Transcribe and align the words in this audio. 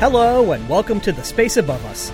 Hello, 0.00 0.52
and 0.52 0.68
welcome 0.68 1.00
to 1.00 1.10
The 1.10 1.24
Space 1.24 1.56
Above 1.56 1.84
Us, 1.86 2.12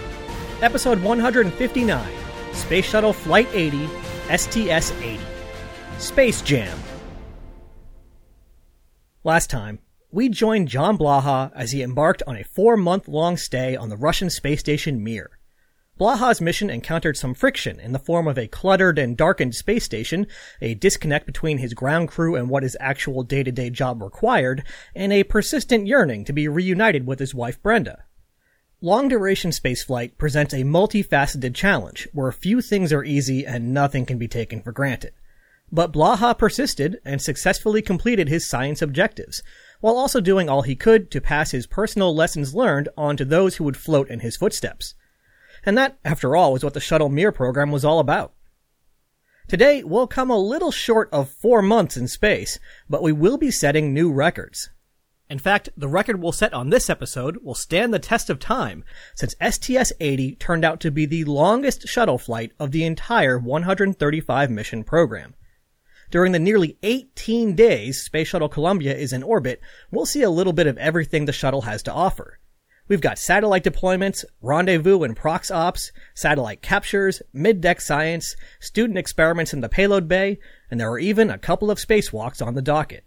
Episode 0.62 1.02
159 1.02 2.08
Space 2.54 2.86
Shuttle 2.86 3.12
Flight 3.12 3.46
80, 3.52 3.86
STS 4.34 4.90
80. 5.02 5.20
Space 5.98 6.40
Jam. 6.40 6.78
Last 9.22 9.50
time, 9.50 9.80
we 10.10 10.30
joined 10.30 10.68
John 10.68 10.96
Blaha 10.96 11.52
as 11.54 11.72
he 11.72 11.82
embarked 11.82 12.22
on 12.26 12.38
a 12.38 12.44
four 12.44 12.78
month 12.78 13.06
long 13.06 13.36
stay 13.36 13.76
on 13.76 13.90
the 13.90 13.98
Russian 13.98 14.30
space 14.30 14.60
station 14.60 15.04
Mir. 15.04 15.28
Blaha's 15.98 16.40
mission 16.40 16.70
encountered 16.70 17.16
some 17.16 17.34
friction 17.34 17.78
in 17.78 17.92
the 17.92 18.00
form 18.00 18.26
of 18.26 18.36
a 18.36 18.48
cluttered 18.48 18.98
and 18.98 19.16
darkened 19.16 19.54
space 19.54 19.84
station, 19.84 20.26
a 20.60 20.74
disconnect 20.74 21.24
between 21.24 21.58
his 21.58 21.72
ground 21.72 22.08
crew 22.08 22.34
and 22.34 22.50
what 22.50 22.64
his 22.64 22.76
actual 22.80 23.22
day-to-day 23.22 23.70
job 23.70 24.02
required, 24.02 24.64
and 24.96 25.12
a 25.12 25.22
persistent 25.22 25.86
yearning 25.86 26.24
to 26.24 26.32
be 26.32 26.48
reunited 26.48 27.06
with 27.06 27.20
his 27.20 27.32
wife 27.32 27.62
Brenda. 27.62 28.04
Long-duration 28.80 29.52
spaceflight 29.52 30.18
presents 30.18 30.52
a 30.52 30.64
multifaceted 30.64 31.54
challenge 31.54 32.08
where 32.12 32.32
few 32.32 32.60
things 32.60 32.92
are 32.92 33.04
easy 33.04 33.46
and 33.46 33.72
nothing 33.72 34.04
can 34.04 34.18
be 34.18 34.26
taken 34.26 34.62
for 34.62 34.72
granted. 34.72 35.12
But 35.70 35.92
Blaha 35.92 36.36
persisted 36.36 36.98
and 37.04 37.22
successfully 37.22 37.82
completed 37.82 38.28
his 38.28 38.48
science 38.48 38.82
objectives, 38.82 39.44
while 39.80 39.96
also 39.96 40.20
doing 40.20 40.48
all 40.48 40.62
he 40.62 40.74
could 40.74 41.08
to 41.12 41.20
pass 41.20 41.52
his 41.52 41.68
personal 41.68 42.12
lessons 42.12 42.52
learned 42.52 42.88
on 42.96 43.16
to 43.16 43.24
those 43.24 43.56
who 43.56 43.64
would 43.64 43.76
float 43.76 44.10
in 44.10 44.20
his 44.20 44.36
footsteps. 44.36 44.94
And 45.66 45.78
that, 45.78 45.98
after 46.04 46.36
all, 46.36 46.52
was 46.52 46.64
what 46.64 46.74
the 46.74 46.80
Shuttle 46.80 47.08
Mir 47.08 47.32
program 47.32 47.70
was 47.70 47.84
all 47.84 47.98
about. 47.98 48.32
Today, 49.46 49.82
we'll 49.82 50.06
come 50.06 50.30
a 50.30 50.38
little 50.38 50.70
short 50.70 51.08
of 51.12 51.28
four 51.28 51.60
months 51.60 51.96
in 51.96 52.08
space, 52.08 52.58
but 52.88 53.02
we 53.02 53.12
will 53.12 53.36
be 53.36 53.50
setting 53.50 53.92
new 53.92 54.10
records. 54.10 54.70
In 55.28 55.38
fact, 55.38 55.70
the 55.76 55.88
record 55.88 56.20
we'll 56.20 56.32
set 56.32 56.52
on 56.52 56.70
this 56.70 56.90
episode 56.90 57.38
will 57.42 57.54
stand 57.54 57.92
the 57.92 57.98
test 57.98 58.28
of 58.30 58.38
time, 58.38 58.84
since 59.14 59.34
STS-80 59.40 60.38
turned 60.38 60.64
out 60.64 60.80
to 60.80 60.90
be 60.90 61.06
the 61.06 61.24
longest 61.24 61.88
shuttle 61.88 62.18
flight 62.18 62.52
of 62.58 62.70
the 62.70 62.84
entire 62.84 63.38
135 63.38 64.50
mission 64.50 64.84
program. 64.84 65.34
During 66.10 66.32
the 66.32 66.38
nearly 66.38 66.78
18 66.82 67.54
days 67.54 68.02
Space 68.02 68.28
Shuttle 68.28 68.48
Columbia 68.48 68.94
is 68.94 69.12
in 69.12 69.22
orbit, 69.22 69.60
we'll 69.90 70.06
see 70.06 70.22
a 70.22 70.30
little 70.30 70.52
bit 70.52 70.66
of 70.66 70.78
everything 70.78 71.24
the 71.24 71.32
shuttle 71.32 71.62
has 71.62 71.82
to 71.84 71.92
offer. 71.92 72.38
We've 72.86 73.00
got 73.00 73.18
satellite 73.18 73.64
deployments, 73.64 74.24
rendezvous 74.42 75.04
and 75.04 75.16
prox 75.16 75.50
ops, 75.50 75.90
satellite 76.14 76.60
captures, 76.60 77.22
mid-deck 77.32 77.80
science, 77.80 78.36
student 78.60 78.98
experiments 78.98 79.54
in 79.54 79.62
the 79.62 79.70
payload 79.70 80.06
bay, 80.06 80.38
and 80.70 80.78
there 80.78 80.90
are 80.90 80.98
even 80.98 81.30
a 81.30 81.38
couple 81.38 81.70
of 81.70 81.78
spacewalks 81.78 82.44
on 82.44 82.54
the 82.54 82.60
docket. 82.60 83.04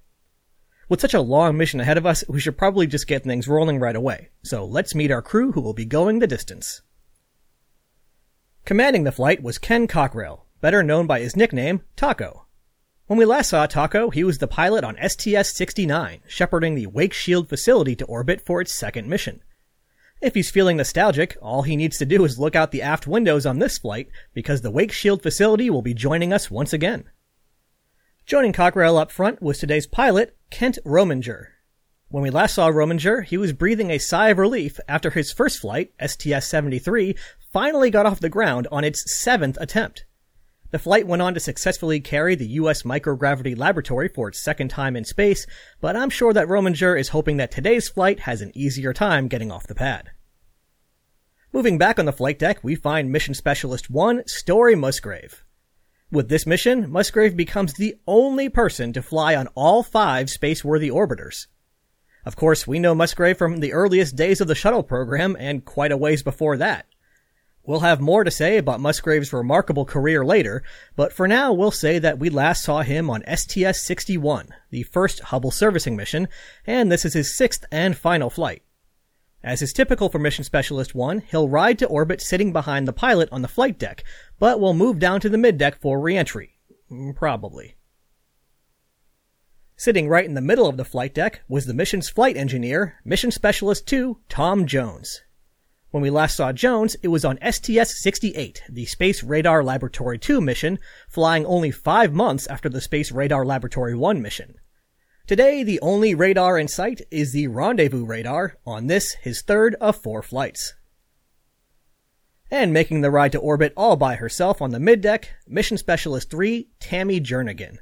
With 0.90 1.02
such 1.02 1.14
a 1.14 1.22
long 1.22 1.58
mission 1.58 1.80
ahead 1.80 1.98
of 1.98 2.08
us, 2.08 2.24
we 2.28 2.40
should 2.40 2.58
probably 2.58 2.88
just 2.88 3.08
get 3.08 3.24
things 3.24 3.48
rolling 3.48 3.78
right 3.78 3.96
away. 3.96 4.30
So 4.42 4.66
let's 4.66 4.96
meet 4.96 5.12
our 5.12 5.22
crew 5.22 5.52
who 5.52 5.62
will 5.62 5.74
be 5.74 5.86
going 5.86 6.20
the 6.20 6.28
distance. 6.28 6.82
Commanding 8.66 9.04
the 9.04 9.12
flight 9.12 9.44
was 9.44 9.60
Ken 9.60 9.86
Cockrell, 9.86 10.48
better 10.60 10.82
known 10.82 11.06
by 11.06 11.20
his 11.20 11.36
nickname, 11.36 11.82
Taco. 11.96 12.48
When 13.06 13.20
we 13.20 13.26
last 13.26 13.50
saw 13.50 13.68
Taco, 13.68 14.10
he 14.10 14.24
was 14.24 14.40
the 14.40 14.48
pilot 14.48 14.84
on 14.84 14.96
STS-69, 14.96 16.22
shepherding 16.28 16.76
the 16.76 16.88
Wake 16.88 17.14
Shield 17.14 17.48
facility 17.48 17.96
to 17.96 18.06
orbit 18.06 18.42
for 18.42 18.60
its 18.60 18.74
second 18.74 19.08
mission. 19.08 19.42
If 20.20 20.34
he's 20.34 20.50
feeling 20.50 20.78
nostalgic, 20.78 21.38
all 21.42 21.62
he 21.62 21.76
needs 21.76 21.98
to 22.00 22.06
do 22.06 22.26
is 22.26 22.40
look 22.40 22.56
out 22.56 22.72
the 22.72 22.82
aft 22.82 23.06
windows 23.06 23.46
on 23.46 23.60
this 23.60 23.78
flight, 23.78 24.10
because 24.34 24.62
the 24.62 24.72
Wake 24.72 24.92
Shield 24.92 25.22
facility 25.22 25.70
will 25.70 25.84
be 25.84 25.94
joining 25.94 26.34
us 26.34 26.50
once 26.50 26.74
again. 26.74 27.06
Joining 28.26 28.52
Cockrell 28.52 28.98
up 28.98 29.12
front 29.12 29.42
was 29.42 29.60
today's 29.60 29.86
pilot, 29.86 30.36
Kent 30.50 30.80
Rominger. 30.84 31.50
When 32.10 32.24
we 32.24 32.30
last 32.30 32.56
saw 32.56 32.70
Rominger, 32.70 33.24
he 33.24 33.38
was 33.38 33.54
breathing 33.54 33.92
a 33.92 34.00
sigh 34.00 34.30
of 34.30 34.40
relief 34.40 34.80
after 34.88 35.12
his 35.12 35.32
first 35.32 35.60
flight, 35.60 35.94
STS-73, 36.00 37.18
finally 37.54 37.92
got 37.92 38.06
off 38.06 38.20
the 38.20 38.30
ground 38.30 38.68
on 38.72 38.84
its 38.84 39.04
seventh 39.14 39.58
attempt. 39.62 40.06
The 40.70 40.80
flight 40.80 41.08
went 41.08 41.22
on 41.22 41.34
to 41.34 41.40
successfully 41.40 42.02
carry 42.02 42.36
the 42.36 42.48
U.S. 42.48 42.84
Microgravity 42.84 43.58
Laboratory 43.58 44.10
for 44.10 44.28
its 44.28 44.40
second 44.40 44.68
time 44.68 44.98
in 44.98 45.06
space, 45.06 45.48
but 45.80 45.96
I'm 45.96 46.10
sure 46.10 46.34
that 46.34 46.48
Rominger 46.48 47.00
is 47.00 47.10
hoping 47.10 47.38
that 47.38 47.52
today's 47.52 47.88
flight 47.88 48.22
has 48.22 48.42
an 48.42 48.52
easier 48.54 48.92
time 48.92 49.30
getting 49.30 49.50
off 49.50 49.68
the 49.68 49.76
pad. 49.76 50.12
Moving 51.54 51.78
back 51.78 51.98
on 51.98 52.06
the 52.06 52.12
flight 52.12 52.38
deck, 52.38 52.62
we 52.64 52.76
find 52.76 53.12
Mission 53.12 53.34
Specialist 53.34 53.90
1, 53.90 54.28
Story 54.28 54.76
Musgrave. 54.76 55.46
With 56.12 56.28
this 56.28 56.46
mission, 56.46 56.92
Musgrave 56.92 57.38
becomes 57.38 57.74
the 57.74 57.96
only 58.06 58.50
person 58.50 58.92
to 58.92 59.02
fly 59.02 59.36
on 59.36 59.48
all 59.56 59.84
five 59.84 60.30
space-worthy 60.30 60.90
orbiters. 60.90 61.48
Of 62.26 62.36
course, 62.36 62.68
we 62.68 62.80
know 62.80 62.94
Musgrave 62.94 63.38
from 63.38 63.62
the 63.62 63.72
earliest 63.72 64.18
days 64.18 64.42
of 64.42 64.50
the 64.50 64.56
shuttle 64.56 64.84
program 64.84 65.38
and 65.40 65.64
quite 65.64 65.94
a 65.94 65.98
ways 65.98 66.24
before 66.24 66.58
that. 66.58 66.88
We'll 67.68 67.82
have 67.82 68.00
more 68.00 68.24
to 68.24 68.32
say 68.32 68.58
about 68.58 68.80
Musgrave's 68.80 69.34
remarkable 69.34 69.84
career 69.84 70.24
later, 70.24 70.64
but 70.96 71.12
for 71.12 71.28
now 71.28 71.52
we'll 71.52 71.70
say 71.70 72.00
that 72.00 72.18
we 72.18 72.30
last 72.30 72.64
saw 72.64 72.82
him 72.82 73.10
on 73.10 73.26
STS-61, 73.28 74.48
the 74.70 74.84
first 74.84 75.20
Hubble 75.20 75.52
servicing 75.52 75.98
mission, 75.98 76.30
and 76.66 76.90
this 76.90 77.04
is 77.04 77.14
his 77.14 77.36
sixth 77.36 77.66
and 77.70 77.98
final 77.98 78.30
flight. 78.30 78.64
As 79.44 79.62
is 79.62 79.74
typical 79.74 80.08
for 80.08 80.18
Mission 80.18 80.46
Specialist 80.46 80.96
1, 80.96 81.24
he'll 81.30 81.50
ride 81.50 81.78
to 81.80 81.88
orbit 81.88 82.22
sitting 82.22 82.54
behind 82.54 82.88
the 82.88 82.94
pilot 82.94 83.28
on 83.34 83.42
the 83.42 83.50
flight 83.50 83.78
deck, 83.78 84.06
but 84.40 84.62
will 84.62 84.74
move 84.74 84.98
down 84.98 85.20
to 85.20 85.28
the 85.28 85.38
middeck 85.38 85.76
for 85.76 86.00
reentry. 86.00 86.58
Mm, 86.90 87.18
probably. 87.18 87.76
Sitting 89.76 90.08
right 90.08 90.26
in 90.26 90.36
the 90.36 90.42
middle 90.42 90.70
of 90.70 90.78
the 90.78 90.86
flight 90.86 91.14
deck 91.14 91.42
was 91.50 91.66
the 91.66 91.74
mission's 91.74 92.10
flight 92.10 92.38
engineer, 92.38 92.96
Mission 93.04 93.30
Specialist 93.30 93.86
2, 93.88 94.20
Tom 94.30 94.66
Jones. 94.66 95.24
When 95.92 96.04
we 96.04 96.10
last 96.10 96.36
saw 96.36 96.52
Jones, 96.52 96.98
it 97.02 97.08
was 97.08 97.24
on 97.24 97.38
STS-68, 97.38 98.60
the 98.70 98.86
Space 98.86 99.24
Radar 99.24 99.64
Laboratory 99.64 100.20
2 100.20 100.42
mission, 100.42 100.80
flying 101.08 101.46
only 101.46 101.72
five 101.72 102.14
months 102.14 102.46
after 102.48 102.68
the 102.68 102.82
Space 102.82 103.12
Radar 103.12 103.46
Laboratory 103.46 103.96
1 103.96 104.22
mission. 104.22 104.56
Today, 105.28 105.64
the 105.64 105.80
only 105.80 106.14
radar 106.14 106.58
in 106.58 106.68
sight 106.68 107.02
is 107.10 107.32
the 107.32 107.48
Rendezvous 107.48 108.06
radar, 108.06 108.58
on 108.66 108.88
this, 108.88 109.14
his 109.22 109.42
third 109.42 109.76
of 109.76 109.96
four 109.96 110.22
flights. 110.22 110.74
And 112.52 112.74
making 112.74 113.00
the 113.00 113.12
ride 113.12 113.32
to 113.32 113.40
orbit 113.40 113.72
all 113.78 113.96
by 113.96 114.16
herself 114.16 114.62
on 114.62 114.72
the 114.72 114.80
middeck, 114.80 115.26
Mission 115.48 115.78
Specialist 115.78 116.30
3, 116.30 116.70
Tammy 116.82 117.22
Jernigan. 117.22 117.78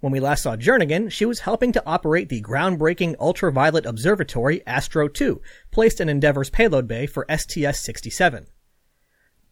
When 0.00 0.12
we 0.12 0.20
last 0.20 0.44
saw 0.44 0.54
Jernigan, 0.54 1.10
she 1.10 1.24
was 1.24 1.40
helping 1.40 1.72
to 1.72 1.82
operate 1.84 2.28
the 2.28 2.40
groundbreaking 2.40 3.16
ultraviolet 3.18 3.84
observatory 3.84 4.64
Astro 4.64 5.08
2, 5.08 5.40
placed 5.72 6.00
in 6.00 6.08
Endeavour's 6.08 6.50
payload 6.50 6.86
bay 6.86 7.06
for 7.06 7.26
STS-67. 7.28 8.46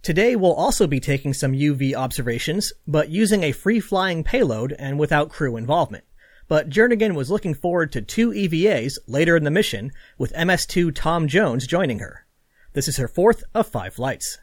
Today 0.03 0.37
we'll 0.37 0.55
also 0.55 0.87
be 0.87 1.01
taking 1.01 1.35
some 1.35 1.53
UV 1.53 1.95
observations, 1.95 2.73
but 2.87 3.09
using 3.09 3.43
a 3.43 3.51
free-flying 3.51 4.23
payload 4.23 4.73
and 4.79 5.01
without 5.01 5.31
crew 5.31 5.57
involvement. 5.57 6.05
But 6.47 6.71
Jernigan 6.71 7.17
was 7.17 7.29
looking 7.29 7.55
forward 7.55 7.91
to 7.91 8.01
two 8.01 8.31
EVAs 8.31 8.99
later 9.09 9.35
in 9.35 9.43
the 9.43 9.51
mission, 9.51 9.91
with 10.17 10.31
MS-2 10.37 10.95
Tom 10.95 11.27
Jones 11.27 11.67
joining 11.67 11.99
her. 11.99 12.25
This 12.73 12.87
is 12.87 12.99
her 12.99 13.09
fourth 13.09 13.43
of 13.53 13.67
five 13.67 13.95
flights. 13.95 14.39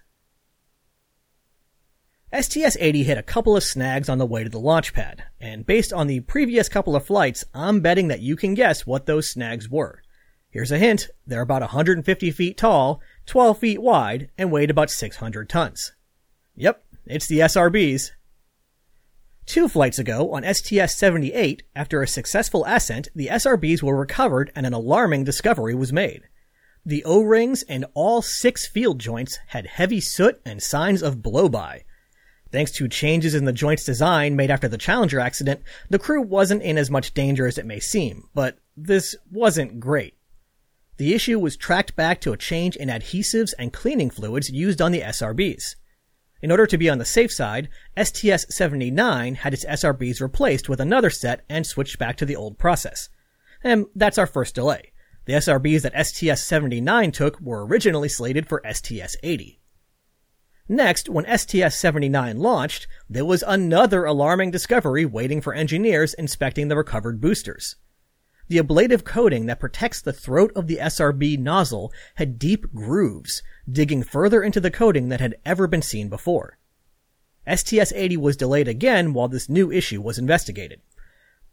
STS-80 2.34 3.04
hit 3.04 3.18
a 3.20 3.24
couple 3.24 3.56
of 3.56 3.64
snags 3.64 4.10
on 4.10 4.18
the 4.18 4.26
way 4.26 4.44
to 4.44 4.50
the 4.50 4.60
launch 4.60 4.92
pad, 4.92 5.24
and 5.40 5.68
based 5.68 5.94
on 5.94 6.08
the 6.08 6.22
previous 6.22 6.68
couple 6.68 6.96
of 6.96 7.06
flights, 7.06 7.44
I'm 7.54 7.80
betting 7.80 8.08
that 8.08 8.22
you 8.22 8.36
can 8.36 8.56
guess 8.56 8.88
what 8.88 9.06
those 9.06 9.30
snags 9.30 9.70
were. 9.70 10.02
Here's 10.50 10.72
a 10.72 10.80
hint, 10.80 11.10
they're 11.28 11.42
about 11.42 11.62
150 11.62 12.32
feet 12.32 12.58
tall, 12.58 13.02
12 13.28 13.60
feet 13.60 13.82
wide, 13.84 14.32
and 14.36 14.52
weighed 14.52 14.72
about 14.72 14.90
600 14.90 15.48
tons. 15.48 15.92
Yep, 16.56 16.84
it's 17.06 17.28
the 17.28 17.40
SRBs. 17.40 18.12
Two 19.46 19.68
flights 19.70 20.00
ago, 20.00 20.34
on 20.34 20.42
STS-78, 20.42 21.62
after 21.76 22.02
a 22.02 22.08
successful 22.08 22.66
ascent, 22.66 23.10
the 23.14 23.28
SRBs 23.28 23.84
were 23.84 23.96
recovered 23.96 24.52
and 24.56 24.66
an 24.66 24.74
alarming 24.74 25.24
discovery 25.24 25.76
was 25.76 25.94
made. 25.94 26.24
The 26.84 27.04
O-rings 27.04 27.62
and 27.64 27.86
all 27.94 28.24
six 28.24 28.68
field 28.68 28.98
joints 28.98 29.38
had 29.48 29.68
heavy 29.68 30.02
soot 30.02 30.42
and 30.44 30.64
signs 30.64 31.04
of 31.04 31.22
blow-by. 31.22 31.84
Thanks 32.54 32.72
to 32.74 32.88
changes 32.88 33.34
in 33.34 33.46
the 33.46 33.52
joint's 33.52 33.84
design 33.84 34.36
made 34.36 34.52
after 34.52 34.68
the 34.68 34.78
Challenger 34.78 35.20
accident, 35.20 35.62
the 35.90 35.98
crew 35.98 36.22
wasn't 36.22 36.62
in 36.62 36.78
as 36.78 36.92
much 36.92 37.16
danger 37.16 37.48
as 37.48 37.58
it 37.58 37.66
may 37.66 37.80
seem, 37.80 38.30
but 38.36 38.60
this 38.78 39.16
wasn't 39.32 39.80
great. 39.80 40.14
The 40.98 41.16
issue 41.16 41.40
was 41.40 41.58
tracked 41.58 41.96
back 41.96 42.22
to 42.22 42.32
a 42.32 42.38
change 42.38 42.76
in 42.76 42.90
adhesives 42.90 43.56
and 43.58 43.74
cleaning 43.74 44.12
fluids 44.12 44.52
used 44.52 44.84
on 44.84 44.92
the 44.92 45.02
SRBs. 45.02 45.74
In 46.44 46.52
order 46.52 46.68
to 46.68 46.78
be 46.78 46.92
on 46.92 47.00
the 47.00 47.06
safe 47.06 47.32
side, 47.32 47.70
STS-79 47.98 49.38
had 49.38 49.56
its 49.56 49.66
SRBs 49.66 50.22
replaced 50.22 50.70
with 50.70 50.80
another 50.80 51.10
set 51.10 51.44
and 51.50 51.66
switched 51.66 51.98
back 51.98 52.18
to 52.18 52.26
the 52.26 52.36
old 52.36 52.60
process. 52.60 53.10
And 53.64 53.88
that's 53.96 54.20
our 54.20 54.28
first 54.28 54.54
delay. 54.54 54.92
The 55.26 55.34
SRBs 55.34 55.82
that 55.82 56.06
STS-79 56.06 57.14
took 57.14 57.42
were 57.42 57.66
originally 57.66 58.10
slated 58.10 58.48
for 58.48 58.62
STS-80. 58.64 59.58
Next, 60.70 61.10
when 61.10 61.26
STS-79 61.26 62.38
launched, 62.38 62.88
there 63.10 63.26
was 63.26 63.44
another 63.46 64.06
alarming 64.06 64.52
discovery 64.52 65.04
waiting 65.04 65.42
for 65.42 65.54
engineers 65.54 66.14
inspecting 66.14 66.70
the 66.70 66.78
recovered 66.78 67.20
boosters. 67.20 67.76
the 68.50 68.58
ablative 68.60 69.04
coating 69.04 69.46
that 69.46 69.60
protects 69.60 70.02
the 70.02 70.14
throat 70.14 70.52
of 70.56 70.68
the 70.68 70.78
SRB 70.78 71.40
nozzle 71.40 71.92
had 72.16 72.38
deep 72.38 72.74
grooves, 72.74 73.42
digging 73.72 74.04
further 74.04 74.44
into 74.44 74.60
the 74.60 74.72
coating 74.72 75.10
than 75.10 75.20
had 75.20 75.36
ever 75.46 75.68
been 75.68 75.82
seen 75.82 76.10
before. 76.10 76.58
STS-80 77.48 78.18
was 78.18 78.38
delayed 78.38 78.68
again 78.68 79.14
while 79.14 79.28
this 79.28 79.50
new 79.50 79.72
issue 79.72 80.02
was 80.02 80.18
investigated. 80.18 80.82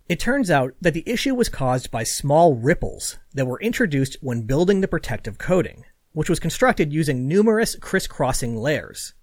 It 0.09 0.21
turns 0.21 0.51
out 0.51 0.75
that 0.81 0.95
the 0.95 1.09
issue 1.09 1.35
was 1.35 1.49
caused 1.49 1.91
by 1.91 2.03
small 2.03 2.55
ripples 2.55 3.19
that 3.33 3.47
were 3.47 3.61
introduced 3.61 4.17
when 4.21 4.43
building 4.43 4.81
the 4.81 4.89
protective 4.89 5.39
coating, 5.39 5.85
which 6.13 6.29
was 6.29 6.41
constructed 6.41 6.93
using 6.93 7.27
numerous 7.29 7.77
crisscrossing 7.77 8.57
layers. 8.57 9.15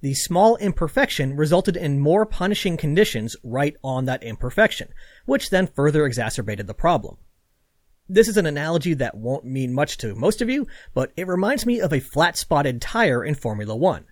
The 0.00 0.14
small 0.14 0.56
imperfection 0.56 1.36
resulted 1.36 1.76
in 1.76 1.98
more 1.98 2.26
punishing 2.26 2.76
conditions 2.76 3.34
right 3.42 3.76
on 3.82 4.04
that 4.04 4.22
imperfection, 4.22 4.88
which 5.24 5.50
then 5.50 5.66
further 5.66 6.04
exacerbated 6.04 6.66
the 6.66 6.74
problem. 6.74 7.16
This 8.08 8.28
is 8.28 8.36
an 8.36 8.46
analogy 8.46 8.94
that 8.94 9.16
won't 9.16 9.44
mean 9.44 9.72
much 9.72 9.96
to 9.98 10.14
most 10.14 10.40
of 10.40 10.48
you, 10.48 10.66
but 10.94 11.12
it 11.16 11.26
reminds 11.26 11.66
me 11.66 11.80
of 11.80 11.92
a 11.92 12.00
flat 12.00 12.36
spotted 12.36 12.80
tire 12.80 13.24
in 13.24 13.34
Formula 13.34 13.74
One. 13.74 14.04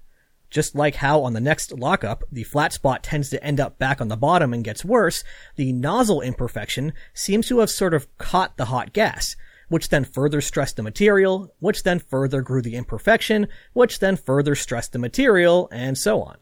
Just 0.50 0.74
like 0.74 0.96
how 0.96 1.22
on 1.22 1.32
the 1.32 1.40
next 1.40 1.72
lockup, 1.72 2.24
the 2.30 2.44
flat 2.44 2.72
spot 2.72 3.02
tends 3.02 3.28
to 3.30 3.44
end 3.44 3.60
up 3.60 3.78
back 3.78 4.00
on 4.00 4.08
the 4.08 4.16
bottom 4.16 4.52
and 4.52 4.64
gets 4.64 4.84
worse, 4.84 5.22
the 5.56 5.72
nozzle 5.72 6.20
imperfection 6.20 6.92
seems 7.12 7.46
to 7.48 7.58
have 7.58 7.70
sort 7.70 7.94
of 7.94 8.06
caught 8.18 8.56
the 8.56 8.66
hot 8.66 8.92
gas, 8.92 9.36
which 9.74 9.88
then 9.88 10.04
further 10.04 10.40
stressed 10.40 10.76
the 10.76 10.84
material, 10.84 11.52
which 11.58 11.82
then 11.82 11.98
further 11.98 12.42
grew 12.42 12.62
the 12.62 12.76
imperfection, 12.76 13.48
which 13.72 13.98
then 13.98 14.14
further 14.14 14.54
stressed 14.54 14.92
the 14.92 15.00
material, 15.00 15.68
and 15.72 15.98
so 15.98 16.22
on. 16.22 16.36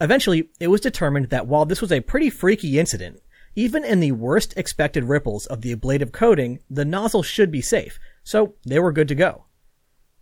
Eventually, 0.00 0.48
it 0.60 0.68
was 0.68 0.80
determined 0.80 1.30
that 1.30 1.48
while 1.48 1.64
this 1.64 1.80
was 1.80 1.90
a 1.90 2.02
pretty 2.02 2.30
freaky 2.30 2.78
incident, 2.78 3.20
even 3.56 3.84
in 3.84 3.98
the 3.98 4.12
worst 4.12 4.56
expected 4.56 5.02
ripples 5.02 5.46
of 5.46 5.62
the 5.62 5.72
ablative 5.72 6.12
coating, 6.12 6.60
the 6.70 6.84
nozzle 6.84 7.24
should 7.24 7.50
be 7.50 7.60
safe, 7.60 7.98
so 8.22 8.54
they 8.64 8.78
were 8.78 8.92
good 8.92 9.08
to 9.08 9.16
go. 9.16 9.46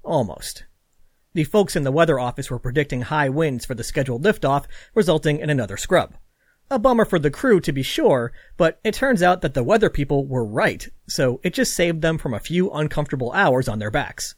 Almost. 0.02 0.64
The 1.34 1.44
folks 1.44 1.76
in 1.76 1.82
the 1.82 1.92
weather 1.92 2.18
office 2.18 2.50
were 2.50 2.58
predicting 2.58 3.02
high 3.02 3.28
winds 3.28 3.66
for 3.66 3.74
the 3.74 3.84
scheduled 3.84 4.24
liftoff, 4.24 4.64
resulting 4.94 5.40
in 5.40 5.50
another 5.50 5.76
scrub. 5.76 6.14
A 6.72 6.78
bummer 6.78 7.04
for 7.04 7.18
the 7.18 7.30
crew 7.30 7.60
to 7.60 7.70
be 7.70 7.82
sure, 7.82 8.32
but 8.56 8.80
it 8.82 8.94
turns 8.94 9.22
out 9.22 9.42
that 9.42 9.52
the 9.52 9.62
weather 9.62 9.90
people 9.90 10.24
were 10.24 10.42
right, 10.42 10.88
so 11.06 11.38
it 11.42 11.52
just 11.52 11.74
saved 11.74 12.00
them 12.00 12.16
from 12.16 12.32
a 12.32 12.40
few 12.40 12.70
uncomfortable 12.70 13.30
hours 13.32 13.68
on 13.68 13.78
their 13.78 13.90
backs. 13.90 14.36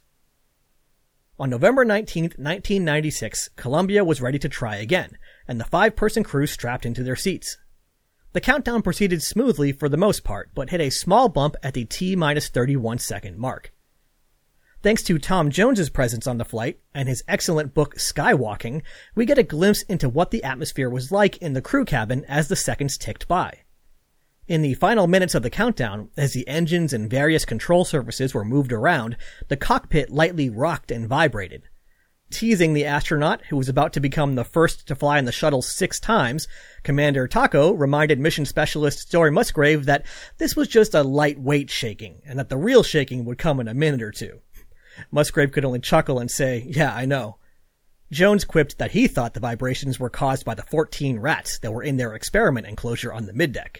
On 1.38 1.48
November 1.48 1.84
19, 1.84 2.24
1996, 2.24 3.50
Columbia 3.54 4.04
was 4.04 4.20
ready 4.20 4.40
to 4.40 4.48
try 4.48 4.74
again, 4.74 5.16
and 5.46 5.60
the 5.60 5.64
five-person 5.64 6.24
crew 6.24 6.48
strapped 6.48 6.84
into 6.84 7.04
their 7.04 7.14
seats. 7.14 7.56
The 8.32 8.40
countdown 8.40 8.82
proceeded 8.82 9.22
smoothly 9.22 9.70
for 9.70 9.88
the 9.88 9.96
most 9.96 10.24
part, 10.24 10.50
but 10.56 10.70
hit 10.70 10.80
a 10.80 10.90
small 10.90 11.28
bump 11.28 11.54
at 11.62 11.74
the 11.74 11.84
T-31 11.84 13.00
second 13.00 13.38
mark. 13.38 13.72
Thanks 14.84 15.02
to 15.04 15.18
Tom 15.18 15.48
Jones's 15.48 15.88
presence 15.88 16.26
on 16.26 16.36
the 16.36 16.44
flight 16.44 16.78
and 16.92 17.08
his 17.08 17.24
excellent 17.26 17.72
book 17.72 17.94
Skywalking, 17.96 18.82
we 19.14 19.24
get 19.24 19.38
a 19.38 19.42
glimpse 19.42 19.80
into 19.84 20.10
what 20.10 20.30
the 20.30 20.44
atmosphere 20.44 20.90
was 20.90 21.10
like 21.10 21.38
in 21.38 21.54
the 21.54 21.62
crew 21.62 21.86
cabin 21.86 22.22
as 22.28 22.48
the 22.48 22.54
seconds 22.54 22.98
ticked 22.98 23.26
by. 23.26 23.60
In 24.46 24.60
the 24.60 24.74
final 24.74 25.06
minutes 25.06 25.34
of 25.34 25.42
the 25.42 25.48
countdown, 25.48 26.10
as 26.18 26.34
the 26.34 26.46
engines 26.46 26.92
and 26.92 27.08
various 27.08 27.46
control 27.46 27.86
surfaces 27.86 28.34
were 28.34 28.44
moved 28.44 28.74
around, 28.74 29.16
the 29.48 29.56
cockpit 29.56 30.10
lightly 30.10 30.50
rocked 30.50 30.90
and 30.90 31.08
vibrated. 31.08 31.62
Teasing 32.28 32.74
the 32.74 32.84
astronaut, 32.84 33.40
who 33.48 33.56
was 33.56 33.70
about 33.70 33.94
to 33.94 34.00
become 34.00 34.34
the 34.34 34.44
first 34.44 34.86
to 34.88 34.94
fly 34.94 35.18
in 35.18 35.24
the 35.24 35.32
shuttle 35.32 35.62
six 35.62 35.98
times, 35.98 36.46
Commander 36.82 37.26
Taco 37.26 37.72
reminded 37.72 38.20
mission 38.20 38.44
specialist 38.44 38.98
Story 38.98 39.30
Musgrave 39.30 39.86
that 39.86 40.04
this 40.36 40.54
was 40.54 40.68
just 40.68 40.92
a 40.92 41.02
lightweight 41.02 41.70
shaking, 41.70 42.20
and 42.26 42.38
that 42.38 42.50
the 42.50 42.58
real 42.58 42.82
shaking 42.82 43.24
would 43.24 43.38
come 43.38 43.60
in 43.60 43.68
a 43.68 43.72
minute 43.72 44.02
or 44.02 44.10
two. 44.10 44.42
Musgrave 45.10 45.52
could 45.52 45.64
only 45.64 45.80
chuckle 45.80 46.18
and 46.18 46.30
say, 46.30 46.64
Yeah, 46.66 46.94
I 46.94 47.04
know. 47.04 47.38
Jones 48.12 48.44
quipped 48.44 48.78
that 48.78 48.92
he 48.92 49.08
thought 49.08 49.34
the 49.34 49.40
vibrations 49.40 49.98
were 49.98 50.10
caused 50.10 50.44
by 50.44 50.54
the 50.54 50.62
14 50.62 51.18
rats 51.18 51.58
that 51.58 51.72
were 51.72 51.82
in 51.82 51.96
their 51.96 52.14
experiment 52.14 52.66
enclosure 52.66 53.12
on 53.12 53.26
the 53.26 53.32
middeck. 53.32 53.78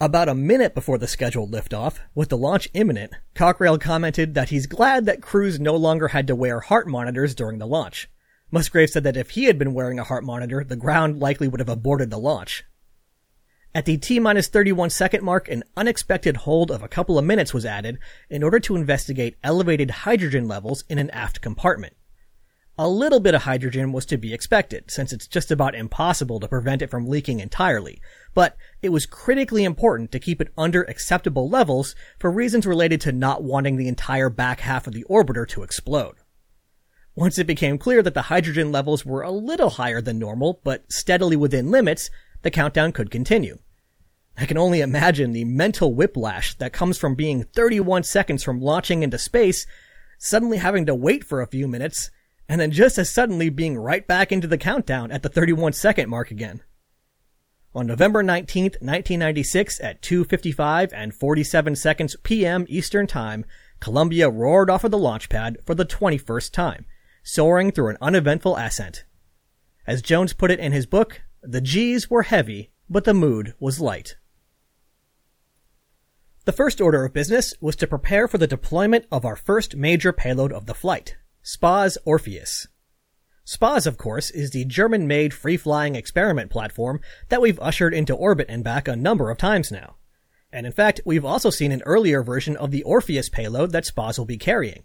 About 0.00 0.28
a 0.28 0.34
minute 0.34 0.74
before 0.74 0.96
the 0.96 1.08
scheduled 1.08 1.50
liftoff, 1.50 1.98
with 2.14 2.30
the 2.30 2.38
launch 2.38 2.68
imminent, 2.72 3.12
Cockrell 3.34 3.78
commented 3.78 4.34
that 4.34 4.48
he's 4.48 4.66
glad 4.66 5.04
that 5.06 5.20
crews 5.20 5.60
no 5.60 5.76
longer 5.76 6.08
had 6.08 6.26
to 6.28 6.36
wear 6.36 6.60
heart 6.60 6.86
monitors 6.88 7.34
during 7.34 7.58
the 7.58 7.66
launch. 7.66 8.08
Musgrave 8.50 8.90
said 8.90 9.04
that 9.04 9.16
if 9.16 9.30
he 9.30 9.44
had 9.44 9.58
been 9.58 9.74
wearing 9.74 9.98
a 9.98 10.04
heart 10.04 10.24
monitor, 10.24 10.64
the 10.64 10.76
ground 10.76 11.20
likely 11.20 11.48
would 11.48 11.60
have 11.60 11.68
aborted 11.68 12.10
the 12.10 12.18
launch. 12.18 12.64
At 13.72 13.84
the 13.84 13.98
T-minus 13.98 14.48
31 14.48 14.90
second 14.90 15.22
mark, 15.22 15.48
an 15.48 15.62
unexpected 15.76 16.38
hold 16.38 16.72
of 16.72 16.82
a 16.82 16.88
couple 16.88 17.18
of 17.18 17.24
minutes 17.24 17.54
was 17.54 17.64
added 17.64 18.00
in 18.28 18.42
order 18.42 18.58
to 18.58 18.74
investigate 18.74 19.36
elevated 19.44 19.90
hydrogen 19.90 20.48
levels 20.48 20.82
in 20.88 20.98
an 20.98 21.08
aft 21.10 21.40
compartment. 21.40 21.94
A 22.76 22.88
little 22.88 23.20
bit 23.20 23.34
of 23.34 23.42
hydrogen 23.42 23.92
was 23.92 24.06
to 24.06 24.16
be 24.16 24.34
expected, 24.34 24.90
since 24.90 25.12
it's 25.12 25.28
just 25.28 25.52
about 25.52 25.76
impossible 25.76 26.40
to 26.40 26.48
prevent 26.48 26.82
it 26.82 26.90
from 26.90 27.06
leaking 27.06 27.38
entirely, 27.38 28.00
but 28.34 28.56
it 28.82 28.88
was 28.88 29.06
critically 29.06 29.62
important 29.62 30.10
to 30.10 30.18
keep 30.18 30.40
it 30.40 30.52
under 30.58 30.82
acceptable 30.82 31.48
levels 31.48 31.94
for 32.18 32.28
reasons 32.28 32.66
related 32.66 33.00
to 33.02 33.12
not 33.12 33.44
wanting 33.44 33.76
the 33.76 33.86
entire 33.86 34.30
back 34.30 34.60
half 34.60 34.88
of 34.88 34.94
the 34.94 35.04
orbiter 35.08 35.46
to 35.46 35.62
explode. 35.62 36.16
Once 37.14 37.38
it 37.38 37.46
became 37.46 37.78
clear 37.78 38.02
that 38.02 38.14
the 38.14 38.22
hydrogen 38.22 38.72
levels 38.72 39.04
were 39.04 39.22
a 39.22 39.30
little 39.30 39.70
higher 39.70 40.00
than 40.00 40.18
normal, 40.18 40.60
but 40.64 40.90
steadily 40.90 41.36
within 41.36 41.70
limits, 41.70 42.10
the 42.42 42.50
countdown 42.50 42.92
could 42.92 43.10
continue. 43.10 43.58
I 44.36 44.46
can 44.46 44.56
only 44.56 44.80
imagine 44.80 45.32
the 45.32 45.44
mental 45.44 45.94
whiplash 45.94 46.54
that 46.54 46.72
comes 46.72 46.96
from 46.96 47.14
being 47.14 47.44
31 47.44 48.04
seconds 48.04 48.42
from 48.42 48.60
launching 48.60 49.02
into 49.02 49.18
space, 49.18 49.66
suddenly 50.18 50.58
having 50.58 50.86
to 50.86 50.94
wait 50.94 51.24
for 51.24 51.40
a 51.40 51.46
few 51.46 51.68
minutes, 51.68 52.10
and 52.48 52.60
then 52.60 52.70
just 52.70 52.98
as 52.98 53.10
suddenly 53.10 53.50
being 53.50 53.76
right 53.76 54.06
back 54.06 54.32
into 54.32 54.46
the 54.46 54.58
countdown 54.58 55.10
at 55.12 55.22
the 55.22 55.28
31 55.28 55.72
second 55.72 56.08
mark 56.08 56.30
again. 56.30 56.62
On 57.74 57.86
November 57.86 58.22
19, 58.22 58.64
1996 58.64 59.80
at 59.80 60.02
2.55 60.02 60.90
and 60.92 61.14
47 61.14 61.76
seconds 61.76 62.16
PM 62.24 62.66
Eastern 62.68 63.06
Time, 63.06 63.44
Columbia 63.78 64.28
roared 64.28 64.68
off 64.68 64.82
of 64.82 64.90
the 64.90 64.98
launch 64.98 65.28
pad 65.28 65.58
for 65.64 65.74
the 65.74 65.84
21st 65.84 66.50
time, 66.50 66.84
soaring 67.22 67.70
through 67.70 67.90
an 67.90 67.98
uneventful 68.00 68.56
ascent. 68.56 69.04
As 69.86 70.02
Jones 70.02 70.32
put 70.32 70.50
it 70.50 70.58
in 70.58 70.72
his 70.72 70.86
book, 70.86 71.22
the 71.42 71.60
G's 71.60 72.10
were 72.10 72.22
heavy, 72.22 72.70
but 72.88 73.04
the 73.04 73.14
mood 73.14 73.54
was 73.58 73.80
light. 73.80 74.16
The 76.44 76.52
first 76.52 76.80
order 76.80 77.04
of 77.04 77.12
business 77.12 77.54
was 77.60 77.76
to 77.76 77.86
prepare 77.86 78.26
for 78.26 78.38
the 78.38 78.46
deployment 78.46 79.06
of 79.12 79.24
our 79.24 79.36
first 79.36 79.76
major 79.76 80.12
payload 80.12 80.52
of 80.52 80.66
the 80.66 80.74
flight, 80.74 81.16
SPAS 81.42 81.98
ORFEUS. 82.04 82.68
SPAS, 83.44 83.86
of 83.86 83.98
course, 83.98 84.30
is 84.30 84.50
the 84.50 84.64
German-made 84.64 85.34
free-flying 85.34 85.94
experiment 85.94 86.50
platform 86.50 87.00
that 87.28 87.40
we've 87.40 87.60
ushered 87.60 87.94
into 87.94 88.14
orbit 88.14 88.46
and 88.48 88.62
back 88.64 88.88
a 88.88 88.96
number 88.96 89.30
of 89.30 89.38
times 89.38 89.70
now. 89.70 89.96
And 90.52 90.66
in 90.66 90.72
fact, 90.72 91.00
we've 91.04 91.24
also 91.24 91.50
seen 91.50 91.72
an 91.72 91.82
earlier 91.82 92.22
version 92.22 92.56
of 92.56 92.70
the 92.70 92.82
ORFEUS 92.84 93.30
payload 93.30 93.72
that 93.72 93.86
SPAS 93.86 94.18
will 94.18 94.26
be 94.26 94.38
carrying. 94.38 94.82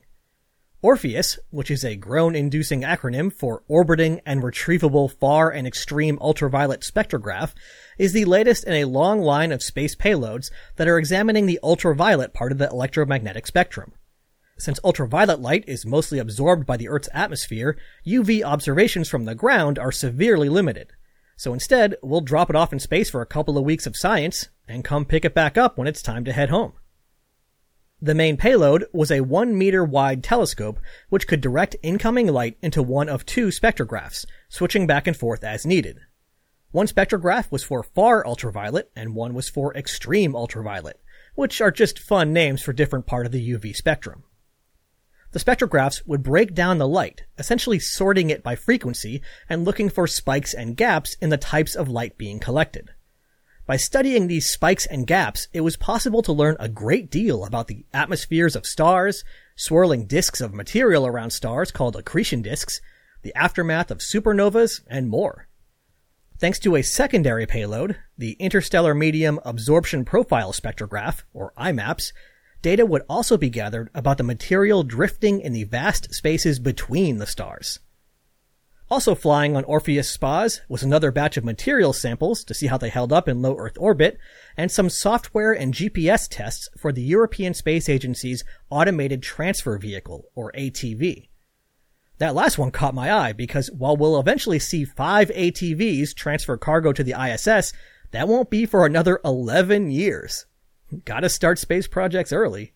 ORFEUS, 0.85 1.39
which 1.49 1.71
is 1.71 1.83
a 1.83 1.95
groan-inducing 1.95 2.83
acronym 2.83 3.33
for 3.33 3.63
Orbiting 3.67 4.21
and 4.23 4.43
Retrievable 4.43 5.11
Far 5.11 5.49
and 5.49 5.65
Extreme 5.65 6.19
Ultraviolet 6.21 6.81
Spectrograph, 6.81 7.55
is 7.97 8.13
the 8.13 8.25
latest 8.25 8.65
in 8.65 8.73
a 8.73 8.85
long 8.85 9.19
line 9.19 9.51
of 9.51 9.63
space 9.63 9.95
payloads 9.95 10.51
that 10.75 10.87
are 10.87 10.99
examining 10.99 11.47
the 11.47 11.59
ultraviolet 11.63 12.35
part 12.35 12.51
of 12.51 12.59
the 12.59 12.69
electromagnetic 12.69 13.47
spectrum. 13.47 13.93
Since 14.59 14.79
ultraviolet 14.83 15.39
light 15.39 15.63
is 15.65 15.87
mostly 15.87 16.19
absorbed 16.19 16.67
by 16.67 16.77
the 16.77 16.87
Earth's 16.87 17.09
atmosphere, 17.15 17.79
UV 18.05 18.43
observations 18.43 19.09
from 19.09 19.25
the 19.25 19.33
ground 19.33 19.79
are 19.79 19.91
severely 19.91 20.49
limited. 20.49 20.91
So 21.35 21.51
instead, 21.51 21.95
we'll 22.03 22.21
drop 22.21 22.51
it 22.51 22.55
off 22.55 22.71
in 22.71 22.77
space 22.77 23.09
for 23.09 23.23
a 23.23 23.25
couple 23.25 23.57
of 23.57 23.65
weeks 23.65 23.87
of 23.87 23.97
science, 23.97 24.49
and 24.67 24.83
come 24.83 25.05
pick 25.05 25.25
it 25.25 25.33
back 25.33 25.57
up 25.57 25.79
when 25.79 25.87
it's 25.87 26.03
time 26.03 26.25
to 26.25 26.31
head 26.31 26.51
home. 26.51 26.73
The 28.05 28.13
main 28.13 28.37
payload 28.37 28.85
was 28.93 29.09
a 29.09 29.21
one 29.21 29.57
meter 29.57 29.83
wide 29.83 30.23
telescope 30.23 30.79
which 31.09 31.27
could 31.27 31.41
direct 31.41 31.75
incoming 31.81 32.27
light 32.27 32.55
into 32.61 32.83
one 32.83 33.09
of 33.09 33.25
two 33.25 33.47
spectrographs, 33.47 34.27
switching 34.47 34.85
back 34.85 35.07
and 35.07 35.17
forth 35.17 35.43
as 35.43 35.65
needed. 35.65 35.97
One 36.69 36.85
spectrograph 36.85 37.51
was 37.51 37.63
for 37.63 37.81
far 37.81 38.23
ultraviolet 38.23 38.91
and 38.95 39.15
one 39.15 39.33
was 39.33 39.49
for 39.49 39.75
extreme 39.75 40.35
ultraviolet, 40.35 41.01
which 41.33 41.61
are 41.61 41.71
just 41.71 41.97
fun 41.97 42.31
names 42.31 42.61
for 42.61 42.73
different 42.73 43.07
part 43.07 43.25
of 43.25 43.31
the 43.31 43.49
UV 43.53 43.75
spectrum. 43.75 44.23
The 45.31 45.39
spectrographs 45.39 46.05
would 46.05 46.21
break 46.21 46.53
down 46.53 46.77
the 46.77 46.87
light, 46.87 47.23
essentially 47.39 47.79
sorting 47.79 48.29
it 48.29 48.43
by 48.43 48.55
frequency 48.55 49.23
and 49.49 49.65
looking 49.65 49.89
for 49.89 50.05
spikes 50.05 50.53
and 50.53 50.77
gaps 50.77 51.15
in 51.21 51.31
the 51.31 51.37
types 51.37 51.73
of 51.73 51.89
light 51.89 52.19
being 52.19 52.37
collected. 52.37 52.91
By 53.67 53.77
studying 53.77 54.27
these 54.27 54.47
spikes 54.47 54.85
and 54.85 55.07
gaps, 55.07 55.47
it 55.51 55.61
was 55.61 55.75
possible 55.75 56.21
to 56.21 56.31
learn 56.31 56.55
a 56.59 56.69
great 56.69 57.09
deal 57.09 57.43
about 57.43 57.67
the 57.67 57.85
atmospheres 57.91 58.55
of 58.55 58.67
stars, 58.67 59.23
swirling 59.55 60.05
disks 60.05 60.39
of 60.39 60.53
material 60.53 61.07
around 61.07 61.31
stars 61.31 61.71
called 61.71 61.95
accretion 61.95 62.43
disks, 62.43 62.79
the 63.23 63.33
aftermath 63.33 63.89
of 63.89 63.99
supernovas, 63.99 64.81
and 64.85 65.09
more. 65.09 65.47
Thanks 66.37 66.59
to 66.59 66.75
a 66.75 66.83
secondary 66.83 67.47
payload, 67.47 67.97
the 68.15 68.33
Interstellar 68.33 68.93
Medium 68.93 69.39
Absorption 69.43 70.05
Profile 70.05 70.51
Spectrograph, 70.51 71.23
or 71.33 71.51
IMAPS, 71.57 72.11
data 72.61 72.85
would 72.85 73.01
also 73.09 73.35
be 73.35 73.49
gathered 73.49 73.89
about 73.95 74.19
the 74.19 74.23
material 74.23 74.83
drifting 74.83 75.41
in 75.41 75.53
the 75.53 75.63
vast 75.63 76.13
spaces 76.13 76.59
between 76.59 77.17
the 77.17 77.25
stars. 77.25 77.79
Also 78.89 79.15
flying 79.15 79.55
on 79.55 79.63
ORFEUS 79.63 80.07
SPAS 80.07 80.61
was 80.69 80.83
another 80.83 81.11
batch 81.11 81.37
of 81.37 81.43
material 81.43 81.91
samples 81.91 82.43
to 82.43 82.53
see 82.53 82.67
how 82.67 82.77
they 82.77 82.89
held 82.89 83.11
up 83.11 83.27
in 83.27 83.41
low 83.41 83.57
Earth 83.57 83.77
orbit, 83.79 84.19
and 84.55 84.71
some 84.71 84.89
software 84.89 85.53
and 85.53 85.73
GPS 85.73 86.27
tests 86.29 86.69
for 86.77 86.91
the 86.91 87.01
European 87.01 87.55
Space 87.55 87.89
Agency's 87.89 88.43
Automated 88.69 89.23
Transfer 89.23 89.79
Vehicle, 89.79 90.25
or 90.35 90.51
ATV. 90.51 91.29
That 92.19 92.35
last 92.35 92.57
one 92.57 92.71
caught 92.71 92.93
my 92.93 93.11
eye 93.11 93.33
because 93.33 93.71
while 93.71 93.97
we'll 93.97 94.19
eventually 94.19 94.59
see 94.59 94.85
five 94.85 95.29
ATVs 95.29 96.13
transfer 96.15 96.55
cargo 96.55 96.93
to 96.93 97.03
the 97.03 97.15
ISS, 97.19 97.73
that 98.11 98.27
won't 98.27 98.51
be 98.51 98.67
for 98.67 98.85
another 98.85 99.19
11 99.25 99.89
years. 99.89 100.45
Gotta 101.03 101.27
start 101.27 101.57
space 101.57 101.87
projects 101.87 102.31
early. 102.31 102.73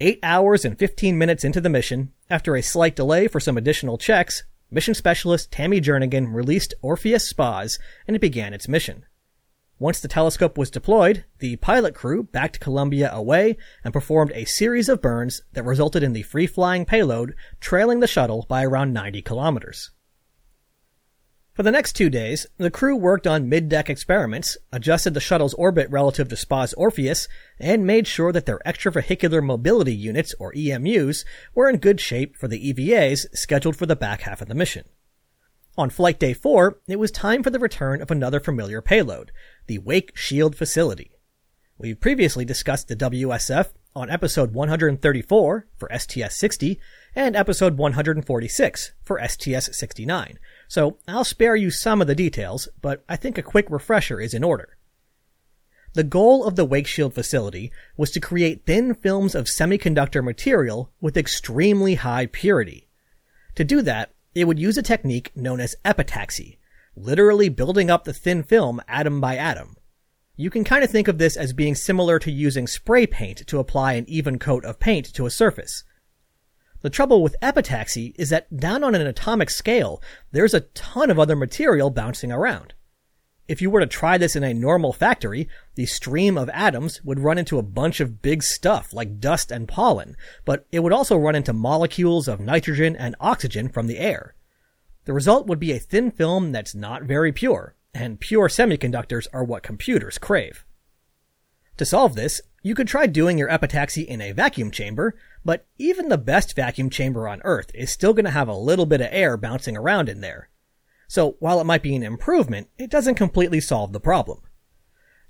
Eight 0.00 0.20
hours 0.22 0.64
and 0.64 0.78
15 0.78 1.16
minutes 1.16 1.44
into 1.44 1.60
the 1.60 1.70
mission, 1.70 2.12
after 2.30 2.56
a 2.56 2.62
slight 2.62 2.96
delay 2.96 3.28
for 3.28 3.40
some 3.40 3.56
additional 3.56 3.98
checks, 3.98 4.44
mission 4.70 4.94
specialist 4.94 5.52
Tammy 5.52 5.80
Jernigan 5.80 6.32
released 6.34 6.74
ORFEUS 6.82 7.28
SPAS 7.28 7.78
and 8.06 8.16
it 8.16 8.20
began 8.20 8.54
its 8.54 8.68
mission. 8.68 9.04
Once 9.78 10.00
the 10.00 10.08
telescope 10.08 10.56
was 10.56 10.70
deployed, 10.70 11.24
the 11.40 11.56
pilot 11.56 11.94
crew 11.94 12.22
backed 12.22 12.60
Columbia 12.60 13.12
away 13.12 13.56
and 13.82 13.92
performed 13.92 14.32
a 14.34 14.44
series 14.44 14.88
of 14.88 15.02
burns 15.02 15.42
that 15.52 15.64
resulted 15.64 16.02
in 16.02 16.12
the 16.12 16.22
free-flying 16.22 16.84
payload 16.84 17.34
trailing 17.60 18.00
the 18.00 18.06
shuttle 18.06 18.46
by 18.48 18.64
around 18.64 18.92
90 18.92 19.20
kilometers. 19.22 19.90
For 21.54 21.62
the 21.62 21.70
next 21.70 21.92
two 21.92 22.10
days, 22.10 22.48
the 22.58 22.68
crew 22.68 22.96
worked 22.96 23.28
on 23.28 23.48
mid-deck 23.48 23.88
experiments, 23.88 24.56
adjusted 24.72 25.14
the 25.14 25.20
shuttle's 25.20 25.54
orbit 25.54 25.88
relative 25.88 26.28
to 26.30 26.36
SPAS 26.36 26.74
ORFEUS, 26.74 27.28
and 27.60 27.86
made 27.86 28.08
sure 28.08 28.32
that 28.32 28.44
their 28.44 28.58
extravehicular 28.66 29.40
mobility 29.40 29.94
units, 29.94 30.34
or 30.40 30.52
EMUs, 30.54 31.24
were 31.54 31.70
in 31.70 31.76
good 31.76 32.00
shape 32.00 32.36
for 32.36 32.48
the 32.48 32.72
EVAs 32.72 33.26
scheduled 33.34 33.76
for 33.76 33.86
the 33.86 33.94
back 33.94 34.22
half 34.22 34.42
of 34.42 34.48
the 34.48 34.54
mission. 34.56 34.84
On 35.78 35.90
flight 35.90 36.18
day 36.18 36.34
four, 36.34 36.80
it 36.88 36.98
was 36.98 37.12
time 37.12 37.44
for 37.44 37.50
the 37.50 37.60
return 37.60 38.02
of 38.02 38.10
another 38.10 38.40
familiar 38.40 38.82
payload, 38.82 39.30
the 39.68 39.78
Wake 39.78 40.10
Shield 40.16 40.56
facility. 40.56 41.12
We've 41.78 42.00
previously 42.00 42.44
discussed 42.44 42.88
the 42.88 42.96
WSF 42.96 43.68
on 43.94 44.10
episode 44.10 44.54
134 44.54 45.68
for 45.76 45.88
STS-60 45.88 46.78
and 47.14 47.36
episode 47.36 47.78
146 47.78 48.92
for 49.04 49.20
STS-69, 49.24 50.36
so 50.74 50.98
I'll 51.06 51.22
spare 51.22 51.54
you 51.54 51.70
some 51.70 52.00
of 52.00 52.08
the 52.08 52.16
details, 52.16 52.66
but 52.82 53.04
I 53.08 53.14
think 53.14 53.38
a 53.38 53.42
quick 53.42 53.70
refresher 53.70 54.20
is 54.20 54.34
in 54.34 54.42
order. 54.42 54.76
The 55.92 56.02
goal 56.02 56.44
of 56.44 56.56
the 56.56 56.64
Wake 56.64 56.88
Shield 56.88 57.14
facility 57.14 57.70
was 57.96 58.10
to 58.10 58.18
create 58.18 58.66
thin 58.66 58.92
films 58.92 59.36
of 59.36 59.44
semiconductor 59.44 60.20
material 60.20 60.90
with 61.00 61.16
extremely 61.16 61.94
high 61.94 62.26
purity. 62.26 62.88
To 63.54 63.62
do 63.62 63.82
that, 63.82 64.14
it 64.34 64.48
would 64.48 64.58
use 64.58 64.76
a 64.76 64.82
technique 64.82 65.30
known 65.36 65.60
as 65.60 65.76
epitaxy, 65.84 66.58
literally 66.96 67.48
building 67.48 67.88
up 67.88 68.02
the 68.02 68.12
thin 68.12 68.42
film 68.42 68.82
atom 68.88 69.20
by 69.20 69.36
atom. 69.36 69.76
You 70.34 70.50
can 70.50 70.64
kind 70.64 70.82
of 70.82 70.90
think 70.90 71.06
of 71.06 71.18
this 71.18 71.36
as 71.36 71.52
being 71.52 71.76
similar 71.76 72.18
to 72.18 72.32
using 72.32 72.66
spray 72.66 73.06
paint 73.06 73.46
to 73.46 73.60
apply 73.60 73.92
an 73.92 74.06
even 74.08 74.40
coat 74.40 74.64
of 74.64 74.80
paint 74.80 75.14
to 75.14 75.26
a 75.26 75.30
surface. 75.30 75.84
The 76.84 76.90
trouble 76.90 77.22
with 77.22 77.40
epitaxy 77.40 78.12
is 78.16 78.28
that 78.28 78.54
down 78.54 78.84
on 78.84 78.94
an 78.94 79.06
atomic 79.06 79.48
scale, 79.48 80.02
there's 80.32 80.52
a 80.52 80.60
ton 80.60 81.10
of 81.10 81.18
other 81.18 81.34
material 81.34 81.88
bouncing 81.88 82.30
around. 82.30 82.74
If 83.48 83.62
you 83.62 83.70
were 83.70 83.80
to 83.80 83.86
try 83.86 84.18
this 84.18 84.36
in 84.36 84.44
a 84.44 84.52
normal 84.52 84.92
factory, 84.92 85.48
the 85.76 85.86
stream 85.86 86.36
of 86.36 86.50
atoms 86.50 87.02
would 87.02 87.20
run 87.20 87.38
into 87.38 87.56
a 87.56 87.62
bunch 87.62 88.00
of 88.00 88.20
big 88.20 88.42
stuff 88.42 88.92
like 88.92 89.18
dust 89.18 89.50
and 89.50 89.66
pollen, 89.66 90.14
but 90.44 90.66
it 90.72 90.80
would 90.80 90.92
also 90.92 91.16
run 91.16 91.34
into 91.34 91.54
molecules 91.54 92.28
of 92.28 92.38
nitrogen 92.38 92.96
and 92.96 93.16
oxygen 93.18 93.70
from 93.70 93.86
the 93.86 93.98
air. 93.98 94.34
The 95.06 95.14
result 95.14 95.46
would 95.46 95.58
be 95.58 95.72
a 95.72 95.78
thin 95.78 96.10
film 96.10 96.52
that's 96.52 96.74
not 96.74 97.04
very 97.04 97.32
pure, 97.32 97.76
and 97.94 98.20
pure 98.20 98.48
semiconductors 98.48 99.26
are 99.32 99.42
what 99.42 99.62
computers 99.62 100.18
crave. 100.18 100.66
To 101.78 101.84
solve 101.84 102.14
this, 102.14 102.40
you 102.62 102.74
could 102.74 102.88
try 102.88 103.06
doing 103.06 103.36
your 103.36 103.48
epitaxy 103.48 104.06
in 104.06 104.20
a 104.20 104.32
vacuum 104.32 104.70
chamber, 104.70 105.14
but 105.44 105.66
even 105.76 106.08
the 106.08 106.16
best 106.16 106.54
vacuum 106.54 106.88
chamber 106.88 107.28
on 107.28 107.42
Earth 107.44 107.70
is 107.74 107.90
still 107.90 108.14
going 108.14 108.24
to 108.24 108.30
have 108.30 108.48
a 108.48 108.54
little 108.54 108.86
bit 108.86 109.00
of 109.00 109.08
air 109.10 109.36
bouncing 109.36 109.76
around 109.76 110.08
in 110.08 110.20
there. 110.20 110.48
So 111.08 111.36
while 111.40 111.60
it 111.60 111.64
might 111.64 111.82
be 111.82 111.94
an 111.94 112.02
improvement, 112.02 112.68
it 112.78 112.90
doesn't 112.90 113.16
completely 113.16 113.60
solve 113.60 113.92
the 113.92 114.00
problem. 114.00 114.40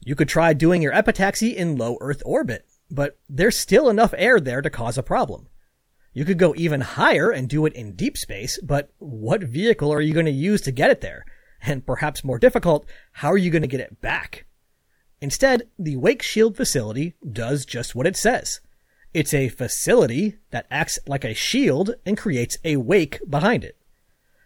You 0.01 0.15
could 0.15 0.29
try 0.29 0.53
doing 0.53 0.83
your 0.83 0.93
epitaxy 0.93 1.55
in 1.55 1.77
low 1.77 1.97
Earth 2.01 2.23
orbit, 2.27 2.67
but 2.91 3.19
there's 3.29 3.57
still 3.57 3.89
enough 3.89 4.15
air 4.17 4.39
there 4.39 4.63
to 4.63 4.71
cause 4.71 4.99
a 4.99 5.03
problem. 5.03 5.49
You 6.13 6.25
could 6.25 6.39
go 6.39 6.55
even 6.57 6.83
higher 6.83 7.31
and 7.31 7.49
do 7.49 7.67
it 7.67 7.73
in 7.73 7.97
deep 7.97 8.17
space, 8.17 8.61
but 8.63 8.91
what 8.99 9.43
vehicle 9.43 9.93
are 9.93 10.01
you 10.01 10.13
going 10.13 10.27
to 10.27 10.33
use 10.33 10.61
to 10.63 10.71
get 10.71 10.91
it 10.91 11.01
there? 11.01 11.25
And 11.63 11.85
perhaps 11.85 12.23
more 12.23 12.39
difficult, 12.39 12.87
how 13.13 13.33
are 13.33 13.39
you 13.39 13.51
going 13.51 13.63
to 13.63 13.69
get 13.69 13.81
it 13.81 14.01
back? 14.01 14.45
Instead, 15.25 15.63
the 15.79 15.97
Wake 15.97 16.21
Shield 16.21 16.55
facility 16.55 17.15
does 17.27 17.65
just 17.65 17.95
what 17.95 18.07
it 18.07 18.15
says. 18.15 18.61
It's 19.15 19.33
a 19.33 19.49
facility 19.49 20.37
that 20.51 20.67
acts 20.71 20.99
like 21.07 21.25
a 21.25 21.33
shield 21.33 21.95
and 22.05 22.19
creates 22.19 22.59
a 22.63 22.77
wake 22.77 23.21
behind 23.27 23.65
it. 23.65 23.79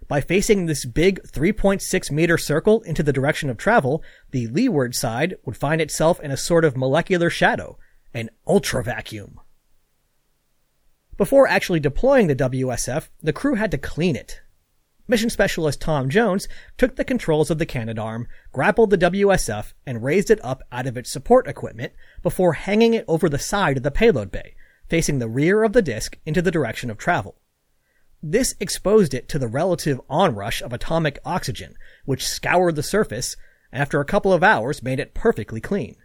By 0.07 0.21
facing 0.21 0.67
this 0.67 0.85
big 0.85 1.21
3.6 1.25 2.13
meter 2.13 2.39
circle 2.39 2.83
into 2.83 3.03
the 3.03 3.13
direction 3.13 3.51
of 3.51 3.57
travel, 3.57 4.05
the 4.31 4.47
leeward 4.47 4.95
side 4.95 5.35
would 5.45 5.57
find 5.57 5.81
itself 5.81 6.21
in 6.21 6.31
a 6.31 6.37
sort 6.37 6.65
of 6.65 6.77
molecular 6.77 7.29
shadow, 7.29 7.77
an 8.15 8.31
ultra 8.47 8.85
vacuum. 8.85 9.41
Before 11.17 11.49
actually 11.49 11.81
deploying 11.81 12.29
the 12.29 12.37
WSF, 12.37 13.09
the 13.21 13.33
crew 13.33 13.57
had 13.57 13.73
to 13.73 13.79
clean 13.79 14.15
it. 14.15 14.43
Mission 15.11 15.31
specialist 15.31 15.81
Tom 15.81 16.11
Jones 16.11 16.49
took 16.77 16.97
the 16.97 17.05
controls 17.05 17.51
of 17.51 17.57
the 17.57 17.65
Canadarm, 17.65 18.27
grappled 18.53 18.91
the 18.91 18.99
WSF, 18.99 19.73
and 19.87 20.05
raised 20.05 20.31
it 20.31 20.39
up 20.45 20.63
out 20.71 20.87
of 20.87 20.99
its 20.99 21.11
support 21.11 21.49
equipment 21.49 21.95
before 22.23 22.53
hanging 22.53 22.93
it 22.93 23.07
over 23.09 23.27
the 23.27 23.39
side 23.39 23.79
of 23.79 23.83
the 23.83 23.91
payload 23.91 24.31
bay, 24.31 24.55
facing 24.87 25.19
the 25.19 25.29
rear 25.29 25.65
of 25.65 25.73
the 25.73 25.81
disk 25.81 26.19
into 26.27 26.43
the 26.43 26.51
direction 26.51 26.91
of 26.91 26.99
travel. 26.99 27.41
This 28.23 28.55
exposed 28.61 29.15
it 29.15 29.31
to 29.31 29.39
the 29.39 29.49
relative 29.49 29.99
onrush 30.11 30.61
of 30.61 30.75
atomic 30.75 31.19
oxygen, 31.25 31.75
which 32.05 32.27
scoured 32.27 32.77
the 32.77 32.83
surface, 32.83 33.35
and 33.73 33.81
after 33.81 34.01
a 34.01 34.05
couple 34.05 34.35
of 34.35 34.43
hours 34.43 34.83
made 34.83 35.01
it 35.01 35.15
perfectly 35.15 35.61
clean. 35.61 35.97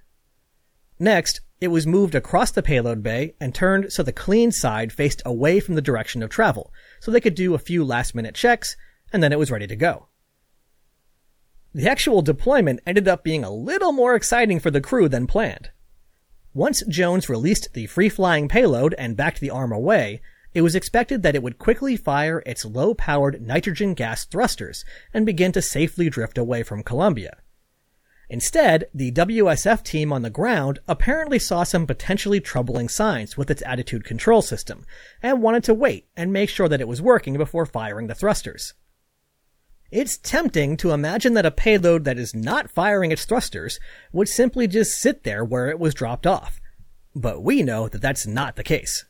Next, 0.98 1.41
it 1.60 1.67
was 1.67 1.86
moved 1.86 2.15
across 2.15 2.51
the 2.51 2.63
payload 2.63 3.03
bay 3.03 3.36
and 3.41 3.53
turned 3.53 3.91
so 3.91 4.01
the 4.01 4.13
clean 4.13 4.53
side 4.53 4.93
faced 4.93 5.22
away 5.25 5.60
from 5.60 5.75
the 5.75 5.81
direction 5.81 6.24
of 6.24 6.29
travel, 6.29 6.72
so 7.01 7.12
they 7.12 7.19
could 7.19 7.36
do 7.36 7.53
a 7.53 7.60
few 7.60 7.83
last 7.83 8.15
minute 8.15 8.36
checks, 8.36 8.77
and 9.13 9.24
then 9.24 9.32
it 9.32 9.39
was 9.39 9.51
ready 9.51 9.67
to 9.67 9.75
go. 9.75 10.08
The 11.74 11.89
actual 11.89 12.22
deployment 12.22 12.82
ended 12.86 13.08
up 13.08 13.24
being 13.24 13.43
a 13.43 13.50
little 13.50 13.93
more 13.93 14.15
exciting 14.15 14.60
for 14.60 14.70
the 14.70 14.82
crew 14.82 15.08
than 15.08 15.27
planned. 15.27 15.70
Once 16.53 16.84
Jones 16.88 17.29
released 17.29 17.74
the 17.74 17.88
free-flying 17.88 18.48
payload 18.48 18.93
and 18.98 19.17
backed 19.17 19.39
the 19.39 19.50
arm 19.50 19.72
away, 19.72 20.22
it 20.53 20.62
was 20.62 20.75
expected 20.75 21.24
that 21.24 21.34
it 21.34 21.41
would 21.41 21.58
quickly 21.58 21.98
fire 21.98 22.43
its 22.46 22.63
low-powered 22.63 23.41
nitrogen 23.41 23.96
gas 23.96 24.24
thrusters 24.25 24.86
and 25.13 25.25
begin 25.25 25.51
to 25.51 25.63
safely 25.63 26.10
drift 26.10 26.38
away 26.38 26.62
from 26.62 26.84
Columbia. 26.84 27.38
Instead, 28.29 28.86
the 28.93 29.12
WSF 29.12 29.84
team 29.84 30.13
on 30.13 30.22
the 30.22 30.29
ground 30.29 30.79
apparently 30.88 31.39
saw 31.39 31.63
some 31.63 31.88
potentially 31.88 32.39
troubling 32.39 32.88
signs 32.88 33.36
with 33.36 33.50
its 33.50 33.63
attitude 33.65 34.05
control 34.05 34.41
system 34.41 34.86
and 35.22 35.41
wanted 35.41 35.63
to 35.63 35.74
wait 35.74 36.08
and 36.15 36.32
make 36.32 36.50
sure 36.50 36.70
that 36.70 36.82
it 36.82 36.88
was 36.88 37.01
working 37.01 37.36
before 37.36 37.65
firing 37.65 38.08
the 38.08 38.15
thrusters. 38.15 38.75
It's 39.95 40.17
tempting 40.17 40.75
to 40.77 40.89
imagine 40.89 41.35
that 41.35 41.45
a 41.45 41.51
payload 41.51 42.03
that 42.05 42.17
is 42.17 42.33
not 42.33 42.71
firing 42.71 43.12
its 43.12 43.25
thrusters 43.25 43.79
would 44.12 44.27
simply 44.27 44.67
just 44.67 45.00
sit 45.00 45.23
there 45.23 45.45
where 45.45 45.69
it 45.69 45.77
was 45.77 45.93
dropped 45.93 46.25
off. 46.25 46.59
But 47.13 47.43
we 47.43 47.62
know 47.62 47.88
that 47.88 48.01
that's 48.01 48.25
not 48.25 48.55
the 48.55 48.63
case. 48.63 49.05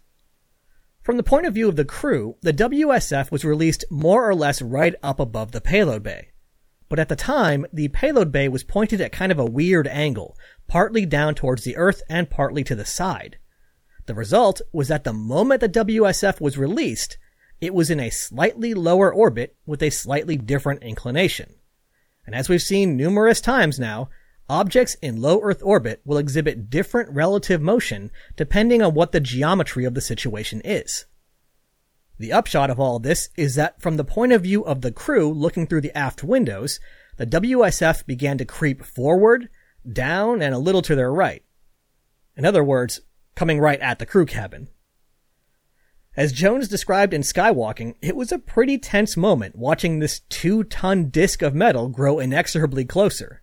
From 1.01 1.15
the 1.15 1.23
point 1.23 1.45
of 1.45 1.53
view 1.53 1.69
of 1.69 1.77
the 1.77 1.85
crew, 1.85 2.35
the 2.41 2.51
WSF 2.51 3.31
was 3.31 3.45
released 3.45 3.85
more 3.89 4.29
or 4.29 4.35
less 4.35 4.61
right 4.61 4.93
up 5.01 5.21
above 5.21 5.53
the 5.53 5.61
payload 5.61 6.03
bay. 6.03 6.31
But 6.89 6.99
at 6.99 7.07
the 7.07 7.15
time, 7.15 7.65
the 7.71 7.87
payload 7.87 8.33
bay 8.33 8.49
was 8.49 8.65
pointed 8.65 8.99
at 8.99 9.13
kind 9.13 9.31
of 9.31 9.39
a 9.39 9.45
weird 9.45 9.87
angle, 9.87 10.35
partly 10.67 11.05
down 11.05 11.33
towards 11.33 11.63
the 11.63 11.77
Earth 11.77 12.01
and 12.09 12.29
partly 12.29 12.65
to 12.65 12.75
the 12.75 12.83
side. 12.83 13.37
The 14.05 14.15
result 14.15 14.59
was 14.73 14.89
that 14.89 15.05
the 15.05 15.13
moment 15.13 15.61
the 15.61 15.69
WSF 15.69 16.41
was 16.41 16.57
released, 16.57 17.17
it 17.63 17.74
was 17.74 17.89
in 17.89 18.01
a 18.01 18.10
slightly 18.10 18.74
lower 18.74 19.13
orbit 19.13 19.55
with 19.65 19.82
a 19.82 19.89
slightly 19.89 20.36
different 20.36 20.84
inclination. 20.84 21.55
And 22.25 22.36
as 22.36 22.50
we've 22.50 22.62
seen 22.62 22.98
numerous 22.98 23.39
times 23.39 23.79
now, 23.79 24.10
objects 24.50 24.96
in 25.01 25.22
low 25.22 25.39
Earth 25.41 25.62
orbit 25.63 26.01
will 26.03 26.17
exhibit 26.17 26.70
different 26.70 27.10
relative 27.12 27.62
motion 27.62 28.12
depending 28.36 28.82
on 28.82 28.93
what 28.93 29.13
the 29.13 29.22
geometry 29.22 29.86
of 29.86 29.93
the 29.93 30.01
situation 30.01 30.60
is. 30.65 31.05
The 32.20 32.34
upshot 32.34 32.70
of 32.70 32.82
all 32.82 33.00
this 33.00 33.29
is 33.38 33.55
that 33.55 33.82
from 33.82 33.96
the 33.96 34.03
point 34.03 34.34
of 34.34 34.43
view 34.43 34.65
of 34.65 34.82
the 34.82 34.91
crew 34.91 35.32
looking 35.32 35.65
through 35.65 35.82
the 35.82 35.98
aft 35.98 36.22
windows, 36.22 36.82
the 37.15 37.25
WSF 37.25 38.05
began 38.05 38.38
to 38.39 38.46
creep 38.46 38.84
forward, 38.84 39.48
down, 39.89 40.41
and 40.41 40.53
a 40.53 40.60
little 40.60 40.82
to 40.82 40.96
their 40.96 41.13
right. 41.13 41.43
In 42.36 42.43
other 42.43 42.63
words, 42.63 43.00
coming 43.36 43.62
right 43.62 43.79
at 43.79 44.00
the 44.00 44.05
crew 44.05 44.25
cabin. 44.25 44.67
As 46.15 46.32
Jones 46.32 46.67
described 46.67 47.12
in 47.12 47.22
Skywalking, 47.22 47.96
it 48.00 48.15
was 48.15 48.32
a 48.32 48.38
pretty 48.38 48.77
tense 48.77 49.17
moment 49.17 49.55
watching 49.55 49.98
this 49.98 50.20
two 50.29 50.63
ton 50.63 51.10
disc 51.10 51.41
of 51.41 51.55
metal 51.55 51.89
grow 51.89 52.20
inexorably 52.20 52.86
closer. 52.86 53.41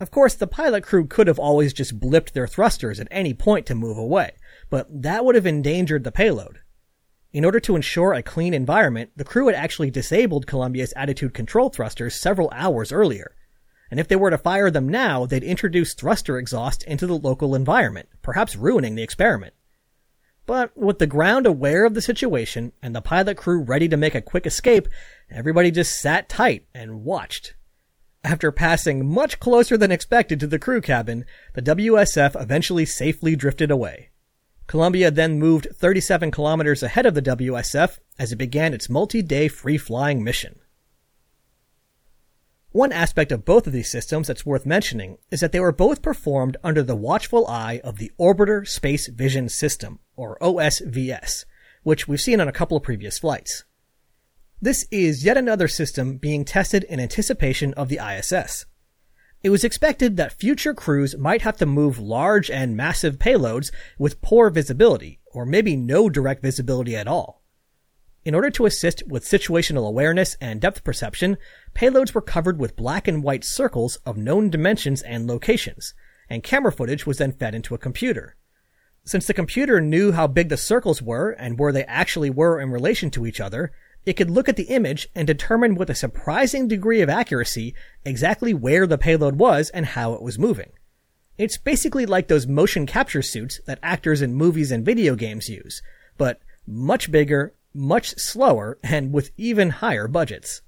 Of 0.00 0.10
course, 0.10 0.34
the 0.34 0.48
pilot 0.48 0.82
crew 0.82 1.06
could 1.06 1.28
have 1.28 1.38
always 1.38 1.72
just 1.72 2.00
blipped 2.00 2.32
their 2.32 2.48
thrusters 2.48 2.98
at 2.98 3.06
any 3.12 3.32
point 3.32 3.64
to 3.66 3.76
move 3.76 3.96
away, 3.96 4.32
but 4.70 4.88
that 4.90 5.24
would 5.24 5.36
have 5.36 5.46
endangered 5.46 6.02
the 6.02 6.10
payload. 6.10 6.58
In 7.32 7.44
order 7.44 7.60
to 7.60 7.76
ensure 7.76 8.12
a 8.12 8.24
clean 8.24 8.54
environment, 8.54 9.10
the 9.14 9.22
crew 9.22 9.46
had 9.46 9.54
actually 9.54 9.92
disabled 9.92 10.48
Columbia's 10.48 10.92
attitude 10.96 11.32
control 11.32 11.70
thrusters 11.70 12.16
several 12.16 12.50
hours 12.52 12.90
earlier. 12.90 13.36
And 13.88 14.00
if 14.00 14.08
they 14.08 14.16
were 14.16 14.30
to 14.30 14.38
fire 14.38 14.70
them 14.70 14.88
now, 14.88 15.26
they'd 15.26 15.44
introduce 15.44 15.94
thruster 15.94 16.38
exhaust 16.38 16.82
into 16.82 17.06
the 17.06 17.16
local 17.16 17.54
environment, 17.54 18.08
perhaps 18.20 18.56
ruining 18.56 18.96
the 18.96 19.04
experiment. 19.04 19.54
But 20.46 20.76
with 20.76 20.98
the 20.98 21.06
ground 21.06 21.46
aware 21.46 21.86
of 21.86 21.94
the 21.94 22.02
situation 22.02 22.72
and 22.82 22.94
the 22.94 23.00
pilot 23.00 23.36
crew 23.36 23.62
ready 23.62 23.88
to 23.88 23.96
make 23.96 24.14
a 24.14 24.20
quick 24.20 24.46
escape, 24.46 24.88
everybody 25.30 25.70
just 25.70 25.98
sat 25.98 26.28
tight 26.28 26.66
and 26.74 27.04
watched. 27.04 27.54
After 28.22 28.50
passing 28.52 29.06
much 29.06 29.40
closer 29.40 29.76
than 29.76 29.92
expected 29.92 30.40
to 30.40 30.46
the 30.46 30.58
crew 30.58 30.80
cabin, 30.80 31.24
the 31.54 31.62
WSF 31.62 32.40
eventually 32.40 32.84
safely 32.84 33.36
drifted 33.36 33.70
away. 33.70 34.10
Columbia 34.66 35.10
then 35.10 35.38
moved 35.38 35.68
37 35.74 36.30
kilometers 36.30 36.82
ahead 36.82 37.04
of 37.04 37.14
the 37.14 37.22
WSF 37.22 37.98
as 38.18 38.32
it 38.32 38.36
began 38.36 38.72
its 38.72 38.88
multi-day 38.88 39.48
free-flying 39.48 40.24
mission. 40.24 40.58
One 42.70 42.92
aspect 42.92 43.30
of 43.30 43.44
both 43.44 43.66
of 43.66 43.72
these 43.72 43.90
systems 43.90 44.26
that's 44.26 44.46
worth 44.46 44.66
mentioning 44.66 45.18
is 45.30 45.40
that 45.40 45.52
they 45.52 45.60
were 45.60 45.70
both 45.70 46.02
performed 46.02 46.56
under 46.64 46.82
the 46.82 46.96
watchful 46.96 47.46
eye 47.46 47.80
of 47.84 47.98
the 47.98 48.10
Orbiter 48.18 48.66
Space 48.66 49.06
Vision 49.06 49.48
System, 49.48 50.00
or 50.16 50.38
OSVS, 50.40 51.44
which 51.82 52.08
we've 52.08 52.20
seen 52.20 52.40
on 52.40 52.48
a 52.48 52.52
couple 52.52 52.76
of 52.76 52.82
previous 52.82 53.18
flights. 53.18 53.64
This 54.60 54.86
is 54.90 55.24
yet 55.24 55.36
another 55.36 55.68
system 55.68 56.16
being 56.16 56.44
tested 56.44 56.84
in 56.84 56.98
anticipation 56.98 57.74
of 57.74 57.88
the 57.88 57.98
ISS. 57.98 58.66
It 59.42 59.50
was 59.50 59.62
expected 59.62 60.16
that 60.16 60.40
future 60.40 60.72
crews 60.72 61.18
might 61.18 61.42
have 61.42 61.58
to 61.58 61.66
move 61.66 61.98
large 61.98 62.50
and 62.50 62.74
massive 62.74 63.18
payloads 63.18 63.70
with 63.98 64.22
poor 64.22 64.48
visibility, 64.48 65.20
or 65.26 65.44
maybe 65.44 65.76
no 65.76 66.08
direct 66.08 66.40
visibility 66.40 66.96
at 66.96 67.06
all. 67.06 67.42
In 68.24 68.34
order 68.34 68.48
to 68.52 68.64
assist 68.64 69.02
with 69.06 69.26
situational 69.26 69.86
awareness 69.86 70.34
and 70.40 70.62
depth 70.62 70.82
perception, 70.82 71.36
payloads 71.74 72.14
were 72.14 72.22
covered 72.22 72.58
with 72.58 72.74
black 72.74 73.06
and 73.06 73.22
white 73.22 73.44
circles 73.44 73.96
of 74.06 74.16
known 74.16 74.48
dimensions 74.48 75.02
and 75.02 75.26
locations, 75.26 75.92
and 76.30 76.42
camera 76.42 76.72
footage 76.72 77.04
was 77.04 77.18
then 77.18 77.32
fed 77.32 77.54
into 77.54 77.74
a 77.74 77.78
computer. 77.78 78.36
Since 79.06 79.26
the 79.26 79.34
computer 79.34 79.82
knew 79.82 80.12
how 80.12 80.26
big 80.26 80.48
the 80.48 80.56
circles 80.56 81.02
were 81.02 81.30
and 81.30 81.58
where 81.58 81.72
they 81.72 81.84
actually 81.84 82.30
were 82.30 82.58
in 82.58 82.70
relation 82.70 83.10
to 83.10 83.26
each 83.26 83.40
other, 83.40 83.70
it 84.06 84.14
could 84.14 84.30
look 84.30 84.48
at 84.48 84.56
the 84.56 84.64
image 84.64 85.08
and 85.14 85.26
determine 85.26 85.74
with 85.74 85.90
a 85.90 85.94
surprising 85.94 86.68
degree 86.68 87.02
of 87.02 87.10
accuracy 87.10 87.74
exactly 88.04 88.54
where 88.54 88.86
the 88.86 88.98
payload 88.98 89.36
was 89.36 89.68
and 89.70 89.86
how 89.86 90.14
it 90.14 90.22
was 90.22 90.38
moving. 90.38 90.72
It's 91.36 91.58
basically 91.58 92.06
like 92.06 92.28
those 92.28 92.46
motion 92.46 92.86
capture 92.86 93.22
suits 93.22 93.60
that 93.66 93.78
actors 93.82 94.22
in 94.22 94.34
movies 94.34 94.70
and 94.70 94.84
video 94.84 95.16
games 95.16 95.48
use, 95.48 95.82
but 96.16 96.40
much 96.66 97.10
bigger, 97.10 97.54
much 97.74 98.16
slower, 98.16 98.78
and 98.82 99.12
with 99.12 99.32
even 99.36 99.70
higher 99.70 100.08
budgets. 100.08 100.62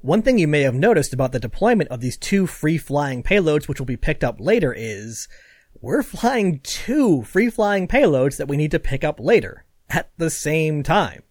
One 0.00 0.20
thing 0.20 0.38
you 0.38 0.48
may 0.48 0.62
have 0.62 0.74
noticed 0.74 1.14
about 1.14 1.32
the 1.32 1.40
deployment 1.40 1.88
of 1.88 2.00
these 2.00 2.18
two 2.18 2.46
free-flying 2.46 3.22
payloads 3.22 3.68
which 3.68 3.78
will 3.78 3.86
be 3.86 3.96
picked 3.96 4.24
up 4.24 4.36
later 4.38 4.74
is, 4.76 5.28
we're 5.84 6.02
flying 6.02 6.60
two 6.60 7.22
free-flying 7.24 7.86
payloads 7.86 8.38
that 8.38 8.48
we 8.48 8.56
need 8.56 8.70
to 8.70 8.78
pick 8.78 9.04
up 9.04 9.20
later, 9.20 9.66
at 9.90 10.10
the 10.16 10.30
same 10.30 10.82
time. 10.82 11.22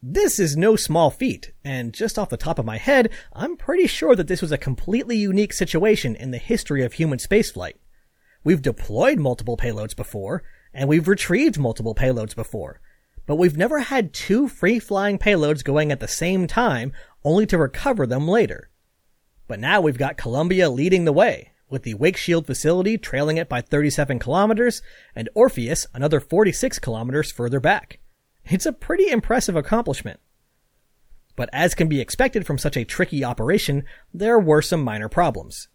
This 0.00 0.38
is 0.38 0.56
no 0.56 0.76
small 0.76 1.10
feat, 1.10 1.50
and 1.64 1.92
just 1.92 2.16
off 2.16 2.28
the 2.28 2.36
top 2.36 2.60
of 2.60 2.64
my 2.64 2.78
head, 2.78 3.10
I'm 3.32 3.56
pretty 3.56 3.88
sure 3.88 4.14
that 4.14 4.28
this 4.28 4.40
was 4.40 4.52
a 4.52 4.56
completely 4.56 5.16
unique 5.16 5.52
situation 5.52 6.14
in 6.14 6.30
the 6.30 6.38
history 6.38 6.84
of 6.84 6.92
human 6.92 7.18
spaceflight. 7.18 7.74
We've 8.44 8.62
deployed 8.62 9.18
multiple 9.18 9.56
payloads 9.56 9.96
before, 9.96 10.44
and 10.72 10.88
we've 10.88 11.08
retrieved 11.08 11.58
multiple 11.58 11.96
payloads 11.96 12.36
before, 12.36 12.80
but 13.26 13.34
we've 13.34 13.56
never 13.56 13.80
had 13.80 14.12
two 14.12 14.46
free 14.46 14.78
flying 14.78 15.18
payloads 15.18 15.64
going 15.64 15.90
at 15.90 15.98
the 15.98 16.06
same 16.06 16.46
time 16.46 16.92
only 17.24 17.46
to 17.46 17.58
recover 17.58 18.06
them 18.06 18.28
later. 18.28 18.70
But 19.48 19.58
now 19.58 19.80
we've 19.80 19.98
got 19.98 20.16
Columbia 20.16 20.70
leading 20.70 21.04
the 21.04 21.12
way, 21.12 21.51
with 21.72 21.82
the 21.82 21.94
Wake 21.94 22.16
Shield 22.16 22.46
facility 22.46 22.98
trailing 22.98 23.38
it 23.38 23.48
by 23.48 23.62
37 23.62 24.18
kilometers 24.18 24.82
and 25.16 25.28
ORFEUS 25.34 25.86
another 25.94 26.20
46 26.20 26.78
kilometers 26.78 27.32
further 27.32 27.58
back. 27.58 27.98
It's 28.44 28.66
a 28.66 28.72
pretty 28.72 29.08
impressive 29.08 29.56
accomplishment. 29.56 30.20
But 31.34 31.48
as 31.52 31.74
can 31.74 31.88
be 31.88 32.00
expected 32.00 32.46
from 32.46 32.58
such 32.58 32.76
a 32.76 32.84
tricky 32.84 33.24
operation, 33.24 33.84
there 34.12 34.38
were 34.38 34.60
some 34.60 34.84
minor 34.84 35.08
problems. 35.08 35.68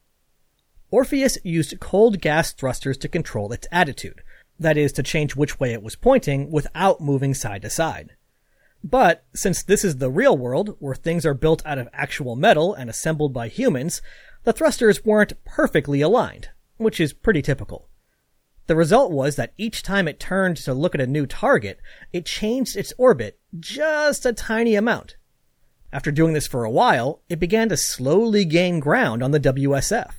ORFEUS 0.92 1.40
used 1.44 1.80
cold 1.80 2.22
gas 2.22 2.54
thrusters 2.54 2.98
to 3.00 3.10
control 3.10 3.52
its 3.52 3.68
attitude, 3.72 4.22
that 4.60 4.78
is, 4.78 4.92
to 4.94 5.04
change 5.04 5.36
which 5.36 5.60
way 5.60 5.74
it 5.74 5.84
was 5.84 5.96
pointing 5.96 6.52
without 6.52 7.02
moving 7.02 7.34
side 7.34 7.64
to 7.64 7.70
side. 7.70 8.16
But, 8.84 9.26
since 9.34 9.64
this 9.64 9.84
is 9.84 9.98
the 9.98 10.12
real 10.12 10.38
world, 10.38 10.76
where 10.80 10.96
things 10.96 11.26
are 11.26 11.34
built 11.34 11.66
out 11.66 11.80
of 11.80 11.90
actual 11.92 12.36
metal 12.36 12.74
and 12.74 12.90
assembled 12.90 13.34
by 13.34 13.48
humans, 13.48 14.02
the 14.48 14.54
thrusters 14.54 15.04
weren't 15.04 15.44
perfectly 15.44 16.00
aligned, 16.00 16.48
which 16.78 17.02
is 17.02 17.12
pretty 17.12 17.42
typical. 17.42 17.90
The 18.68 18.78
result 18.78 19.12
was 19.12 19.36
that 19.36 19.52
each 19.58 19.84
time 19.84 20.08
it 20.08 20.22
turned 20.22 20.56
to 20.56 20.74
look 20.74 20.96
at 20.96 21.02
a 21.02 21.06
new 21.06 21.26
target, 21.26 21.82
it 22.14 22.26
changed 22.26 22.78
its 22.78 22.94
orbit 22.98 23.38
just 23.60 24.26
a 24.26 24.32
tiny 24.32 24.76
amount. 24.76 25.18
After 25.92 26.14
doing 26.14 26.32
this 26.32 26.48
for 26.48 26.64
a 26.64 26.72
while, 26.72 27.20
it 27.28 27.42
began 27.42 27.68
to 27.68 27.76
slowly 27.76 28.46
gain 28.46 28.80
ground 28.80 29.22
on 29.22 29.32
the 29.32 29.40
WSF. 29.42 30.14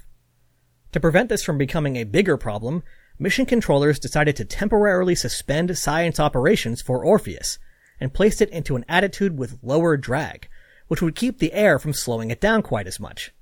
To 0.93 1.01
prevent 1.01 1.31
this 1.31 1.43
from 1.43 1.57
becoming 1.57 1.97
a 1.97 2.05
bigger 2.05 2.37
problem, 2.37 2.83
mission 3.19 3.47
controllers 3.47 3.99
decided 3.99 4.37
to 4.37 4.45
temporarily 4.45 5.15
suspend 5.15 5.79
science 5.79 6.21
operations 6.21 6.83
for 6.83 7.03
ORFEUS 7.03 7.59
and 7.99 8.13
placed 8.13 8.43
it 8.43 8.51
into 8.51 8.77
an 8.77 8.85
attitude 8.91 9.39
with 9.39 9.59
lower 9.63 9.97
drag, 9.97 10.51
which 10.89 11.01
would 11.01 11.15
keep 11.15 11.39
the 11.39 11.55
air 11.55 11.79
from 11.79 11.95
slowing 11.95 12.31
it 12.31 12.43
down 12.43 12.61
quite 12.61 12.87
as 12.87 13.01
much. 13.01 13.33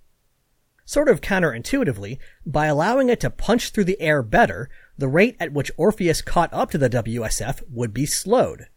Sort 0.88 1.08
of 1.08 1.20
counterintuitively, 1.20 2.18
by 2.46 2.66
allowing 2.66 3.08
it 3.08 3.18
to 3.20 3.28
punch 3.28 3.70
through 3.70 3.84
the 3.84 4.00
air 4.00 4.22
better, 4.22 4.70
the 4.96 5.08
rate 5.08 5.36
at 5.40 5.52
which 5.52 5.72
ORFEUS 5.76 6.22
caught 6.22 6.52
up 6.52 6.70
to 6.70 6.78
the 6.78 6.88
WSF 6.88 7.60
would 7.68 7.92
be 7.92 8.06
slowed. 8.06 8.68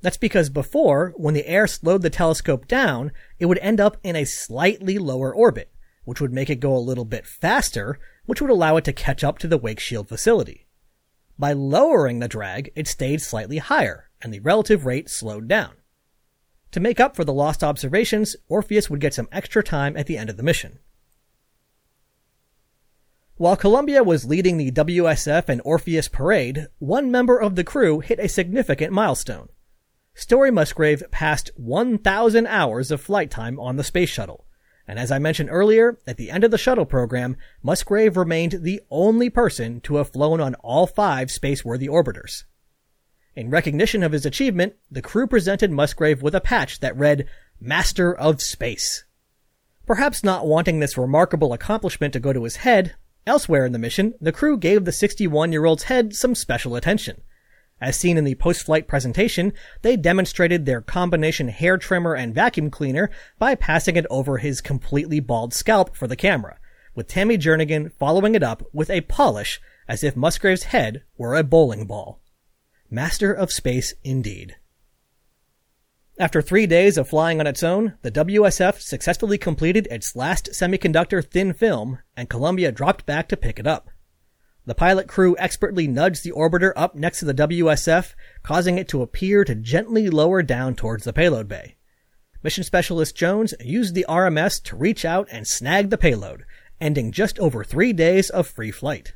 That's 0.00 0.16
because 0.16 0.48
before, 0.48 1.12
when 1.16 1.34
the 1.34 1.48
air 1.48 1.66
slowed 1.66 2.02
the 2.02 2.10
telescope 2.10 2.68
down, 2.68 3.10
it 3.40 3.46
would 3.46 3.58
end 3.58 3.80
up 3.80 3.96
in 4.04 4.14
a 4.14 4.24
slightly 4.24 4.96
lower 4.96 5.34
orbit, 5.34 5.72
which 6.04 6.20
would 6.20 6.32
make 6.32 6.48
it 6.48 6.60
go 6.60 6.72
a 6.72 6.78
little 6.78 7.04
bit 7.04 7.26
faster, 7.26 7.98
which 8.26 8.40
would 8.40 8.50
allow 8.50 8.76
it 8.76 8.84
to 8.84 8.92
catch 8.92 9.24
up 9.24 9.36
to 9.40 9.48
the 9.48 9.58
wake 9.58 9.80
shield 9.80 10.08
facility. 10.08 10.68
By 11.36 11.52
lowering 11.52 12.20
the 12.20 12.28
drag, 12.28 12.70
it 12.76 12.86
stayed 12.86 13.20
slightly 13.20 13.58
higher, 13.58 14.08
and 14.22 14.32
the 14.32 14.38
relative 14.38 14.86
rate 14.86 15.10
slowed 15.10 15.48
down. 15.48 15.72
To 16.70 16.78
make 16.78 17.00
up 17.00 17.16
for 17.16 17.24
the 17.24 17.32
lost 17.32 17.64
observations, 17.64 18.36
ORFEUS 18.48 18.88
would 18.88 19.00
get 19.00 19.14
some 19.14 19.28
extra 19.32 19.64
time 19.64 19.96
at 19.96 20.06
the 20.06 20.16
end 20.16 20.30
of 20.30 20.36
the 20.36 20.44
mission. 20.44 20.78
While 23.38 23.56
Columbia 23.56 24.02
was 24.02 24.24
leading 24.24 24.56
the 24.56 24.70
WSF 24.70 25.50
and 25.50 25.60
ORFEUS 25.62 26.08
parade, 26.08 26.68
one 26.78 27.10
member 27.10 27.38
of 27.38 27.54
the 27.54 27.64
crew 27.64 28.00
hit 28.00 28.18
a 28.18 28.30
significant 28.30 28.94
milestone. 28.94 29.50
Story 30.14 30.50
Musgrave 30.50 31.02
passed 31.10 31.50
1,000 31.56 32.46
hours 32.46 32.90
of 32.90 33.02
flight 33.02 33.30
time 33.30 33.60
on 33.60 33.76
the 33.76 33.84
space 33.84 34.08
shuttle, 34.08 34.46
and 34.88 34.98
as 34.98 35.12
I 35.12 35.18
mentioned 35.18 35.50
earlier, 35.52 35.98
at 36.06 36.16
the 36.16 36.30
end 36.30 36.44
of 36.44 36.50
the 36.50 36.56
shuttle 36.56 36.86
program, 36.86 37.36
Musgrave 37.62 38.16
remained 38.16 38.60
the 38.62 38.80
only 38.90 39.28
person 39.28 39.82
to 39.82 39.96
have 39.96 40.12
flown 40.12 40.40
on 40.40 40.54
all 40.54 40.86
five 40.86 41.28
spaceworthy 41.28 41.90
orbiters. 41.90 42.44
In 43.34 43.50
recognition 43.50 44.02
of 44.02 44.12
his 44.12 44.24
achievement, 44.24 44.76
the 44.90 45.02
crew 45.02 45.26
presented 45.26 45.70
Musgrave 45.70 46.22
with 46.22 46.34
a 46.34 46.40
patch 46.40 46.80
that 46.80 46.96
read, 46.96 47.28
Master 47.60 48.16
of 48.16 48.40
Space. 48.40 49.04
Perhaps 49.84 50.24
not 50.24 50.46
wanting 50.46 50.80
this 50.80 50.96
remarkable 50.96 51.52
accomplishment 51.52 52.14
to 52.14 52.20
go 52.20 52.32
to 52.32 52.44
his 52.44 52.56
head, 52.56 52.94
elsewhere 53.26 53.64
in 53.66 53.72
the 53.72 53.78
mission, 53.78 54.14
the 54.20 54.32
crew 54.32 54.56
gave 54.56 54.84
the 54.84 54.92
61 54.92 55.52
year 55.52 55.64
old's 55.64 55.84
head 55.84 56.14
some 56.14 56.34
special 56.34 56.76
attention. 56.76 57.20
As 57.80 57.96
seen 57.96 58.16
in 58.16 58.24
the 58.24 58.36
post-flight 58.36 58.88
presentation, 58.88 59.52
they 59.82 59.96
demonstrated 59.96 60.64
their 60.64 60.80
combination 60.80 61.48
hair 61.48 61.76
trimmer 61.76 62.14
and 62.14 62.34
vacuum 62.34 62.70
cleaner 62.70 63.10
by 63.38 63.54
passing 63.54 63.96
it 63.96 64.06
over 64.08 64.38
his 64.38 64.62
completely 64.62 65.20
bald 65.20 65.52
scalp 65.52 65.94
for 65.94 66.06
the 66.06 66.16
camera, 66.16 66.58
with 66.94 67.08
Tammy 67.08 67.36
Jernigan 67.36 67.92
following 67.98 68.34
it 68.34 68.42
up 68.42 68.62
with 68.72 68.88
a 68.88 69.02
polish 69.02 69.60
as 69.86 70.02
if 70.02 70.16
Musgrave's 70.16 70.64
head 70.64 71.02
were 71.18 71.34
a 71.34 71.44
bowling 71.44 71.86
ball. 71.86 72.22
Master 72.90 73.32
of 73.32 73.52
Space 73.52 73.94
indeed. 74.02 74.56
After 76.18 76.40
three 76.40 76.66
days 76.66 76.96
of 76.96 77.10
flying 77.10 77.40
on 77.40 77.46
its 77.46 77.62
own, 77.62 77.98
the 78.00 78.10
WSF 78.10 78.80
successfully 78.80 79.36
completed 79.36 79.86
its 79.90 80.16
last 80.16 80.48
semiconductor 80.52 81.22
thin 81.22 81.52
film, 81.52 81.98
and 82.16 82.30
Columbia 82.30 82.72
dropped 82.72 83.04
back 83.04 83.28
to 83.28 83.36
pick 83.36 83.58
it 83.58 83.66
up. 83.66 83.90
The 84.64 84.74
pilot 84.74 85.08
crew 85.08 85.36
expertly 85.38 85.86
nudged 85.86 86.24
the 86.24 86.32
orbiter 86.32 86.72
up 86.74 86.94
next 86.94 87.18
to 87.18 87.26
the 87.26 87.34
WSF, 87.34 88.14
causing 88.42 88.78
it 88.78 88.88
to 88.88 89.02
appear 89.02 89.44
to 89.44 89.54
gently 89.54 90.08
lower 90.08 90.42
down 90.42 90.74
towards 90.74 91.04
the 91.04 91.12
payload 91.12 91.48
bay. 91.48 91.76
Mission 92.42 92.64
Specialist 92.64 93.14
Jones 93.14 93.52
used 93.60 93.94
the 93.94 94.06
RMS 94.08 94.62
to 94.64 94.76
reach 94.76 95.04
out 95.04 95.28
and 95.30 95.46
snag 95.46 95.90
the 95.90 95.98
payload, 95.98 96.46
ending 96.80 97.12
just 97.12 97.38
over 97.38 97.62
three 97.62 97.92
days 97.92 98.30
of 98.30 98.46
free 98.46 98.70
flight. 98.70 99.12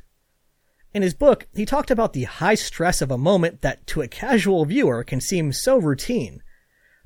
In 0.93 1.01
his 1.01 1.15
book, 1.15 1.47
he 1.55 1.65
talked 1.65 1.89
about 1.89 2.13
the 2.13 2.25
high 2.25 2.55
stress 2.55 3.01
of 3.01 3.09
a 3.09 3.17
moment 3.17 3.61
that 3.61 3.87
to 3.87 4.03
a 4.03 4.07
casual 4.07 4.65
viewer 4.65 5.03
can 5.03 5.19
seem 5.19 5.51
so 5.51 5.77
routine, 5.77 6.43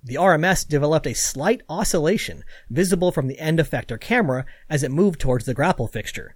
the 0.05 0.15
RMS 0.15 0.67
developed 0.67 1.07
a 1.07 1.15
slight 1.15 1.63
oscillation 1.67 2.43
visible 2.69 3.11
from 3.11 3.27
the 3.27 3.39
end 3.39 3.57
effector 3.57 3.99
camera 3.99 4.45
as 4.69 4.83
it 4.83 4.91
moved 4.91 5.19
towards 5.19 5.45
the 5.45 5.53
grapple 5.55 5.87
fixture. 5.87 6.35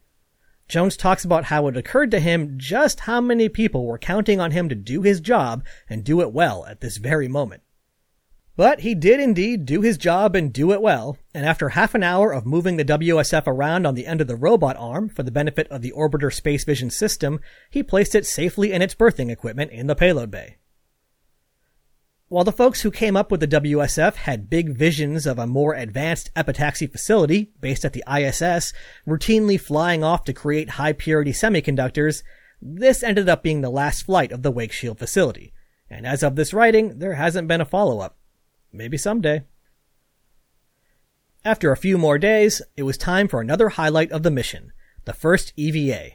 Jones 0.67 0.97
talks 0.97 1.23
about 1.23 1.45
how 1.45 1.67
it 1.67 1.77
occurred 1.77 2.09
to 2.11 2.19
him 2.19 2.55
just 2.57 3.01
how 3.01 3.21
many 3.21 3.47
people 3.47 3.85
were 3.85 3.99
counting 3.99 4.39
on 4.39 4.51
him 4.51 4.69
to 4.69 4.75
do 4.75 5.03
his 5.03 5.21
job 5.21 5.63
and 5.87 6.03
do 6.03 6.19
it 6.21 6.33
well 6.33 6.65
at 6.65 6.81
this 6.81 6.97
very 6.97 7.27
moment. 7.27 7.61
But 8.55 8.81
he 8.81 8.93
did 8.95 9.19
indeed 9.19 9.65
do 9.65 9.81
his 9.81 9.97
job 9.97 10.35
and 10.35 10.51
do 10.51 10.73
it 10.73 10.81
well, 10.81 11.17
and 11.33 11.45
after 11.45 11.69
half 11.69 11.95
an 11.95 12.03
hour 12.03 12.33
of 12.33 12.45
moving 12.45 12.77
the 12.77 12.83
WSF 12.83 13.47
around 13.47 13.85
on 13.85 13.95
the 13.95 14.05
end 14.05 14.19
of 14.19 14.27
the 14.27 14.35
robot 14.35 14.75
arm 14.77 15.09
for 15.09 15.23
the 15.23 15.31
benefit 15.31 15.67
of 15.69 15.81
the 15.81 15.93
orbiter 15.95 16.33
space 16.33 16.65
vision 16.65 16.89
system, 16.89 17.39
he 17.69 17.81
placed 17.83 18.15
it 18.15 18.25
safely 18.25 18.73
in 18.73 18.81
its 18.81 18.95
berthing 18.95 19.29
equipment 19.29 19.71
in 19.71 19.87
the 19.87 19.95
payload 19.95 20.29
bay. 20.29 20.57
While 22.29 22.43
the 22.43 22.51
folks 22.51 22.81
who 22.81 22.91
came 22.91 23.17
up 23.17 23.31
with 23.31 23.39
the 23.39 23.47
WSF 23.47 24.13
had 24.13 24.51
big 24.51 24.77
visions 24.77 25.25
of 25.25 25.39
a 25.39 25.47
more 25.47 25.73
advanced 25.73 26.31
epitaxy 26.35 26.89
facility 26.89 27.51
based 27.59 27.83
at 27.83 27.93
the 27.93 28.03
ISS, 28.07 28.71
routinely 29.07 29.59
flying 29.59 30.03
off 30.03 30.25
to 30.25 30.33
create 30.33 30.69
high 30.71 30.93
purity 30.93 31.31
semiconductors, 31.31 32.21
this 32.61 33.01
ended 33.01 33.27
up 33.27 33.41
being 33.41 33.61
the 33.61 33.71
last 33.71 34.03
flight 34.03 34.31
of 34.31 34.43
the 34.43 34.51
Wake 34.51 34.71
Shield 34.71 34.99
facility. 34.99 35.53
And 35.89 36.05
as 36.05 36.21
of 36.21 36.35
this 36.35 36.53
writing, 36.53 36.99
there 36.99 37.15
hasn't 37.15 37.47
been 37.47 37.61
a 37.61 37.65
follow 37.65 37.99
up. 37.99 38.19
Maybe 38.71 38.95
someday. 38.95 39.45
After 41.43 41.71
a 41.71 41.77
few 41.77 41.97
more 41.97 42.19
days, 42.19 42.61
it 42.77 42.83
was 42.83 42.97
time 42.97 43.27
for 43.27 43.41
another 43.41 43.69
highlight 43.69 44.11
of 44.11 44.21
the 44.21 44.29
mission, 44.29 44.71
the 45.05 45.13
first 45.13 45.51
EVA. 45.55 46.11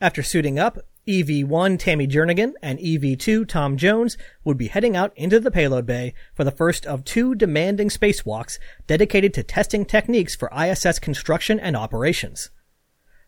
After 0.00 0.22
suiting 0.22 0.58
up, 0.58 0.78
EV1 1.06 1.78
Tammy 1.78 2.08
Jernigan 2.08 2.54
and 2.60 2.80
EV2 2.80 3.46
Tom 3.46 3.76
Jones 3.76 4.18
would 4.42 4.58
be 4.58 4.66
heading 4.66 4.96
out 4.96 5.12
into 5.16 5.38
the 5.38 5.52
payload 5.52 5.86
bay 5.86 6.12
for 6.34 6.42
the 6.42 6.50
first 6.50 6.84
of 6.84 7.04
two 7.04 7.36
demanding 7.36 7.88
spacewalks 7.88 8.58
dedicated 8.88 9.32
to 9.34 9.44
testing 9.44 9.84
techniques 9.84 10.34
for 10.34 10.50
ISS 10.52 10.98
construction 10.98 11.60
and 11.60 11.76
operations. 11.76 12.50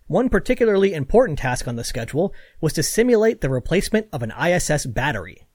One 0.09 0.29
particularly 0.29 0.93
important 0.93 1.39
task 1.39 1.69
on 1.69 1.77
the 1.77 1.85
schedule 1.85 2.35
was 2.61 2.73
to 2.73 2.83
simulate 2.83 3.43
the 3.43 3.51
replacement 3.51 4.09
of 4.13 4.25
an 4.25 4.33
ISS 4.33 4.87
battery. 4.87 5.47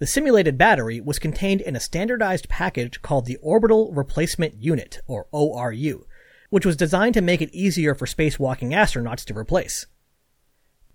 The 0.00 0.06
simulated 0.08 0.58
battery 0.58 1.00
was 1.00 1.20
contained 1.20 1.60
in 1.60 1.76
a 1.76 1.80
standardized 1.80 2.48
package 2.48 3.02
called 3.02 3.26
the 3.26 3.36
Orbital 3.36 3.92
Replacement 3.92 4.60
Unit, 4.60 4.98
or 5.06 5.28
ORU, 5.32 6.06
which 6.50 6.66
was 6.66 6.74
designed 6.74 7.14
to 7.14 7.20
make 7.20 7.40
it 7.40 7.54
easier 7.54 7.94
for 7.94 8.06
spacewalking 8.06 8.70
astronauts 8.70 9.24
to 9.26 9.38
replace. 9.38 9.86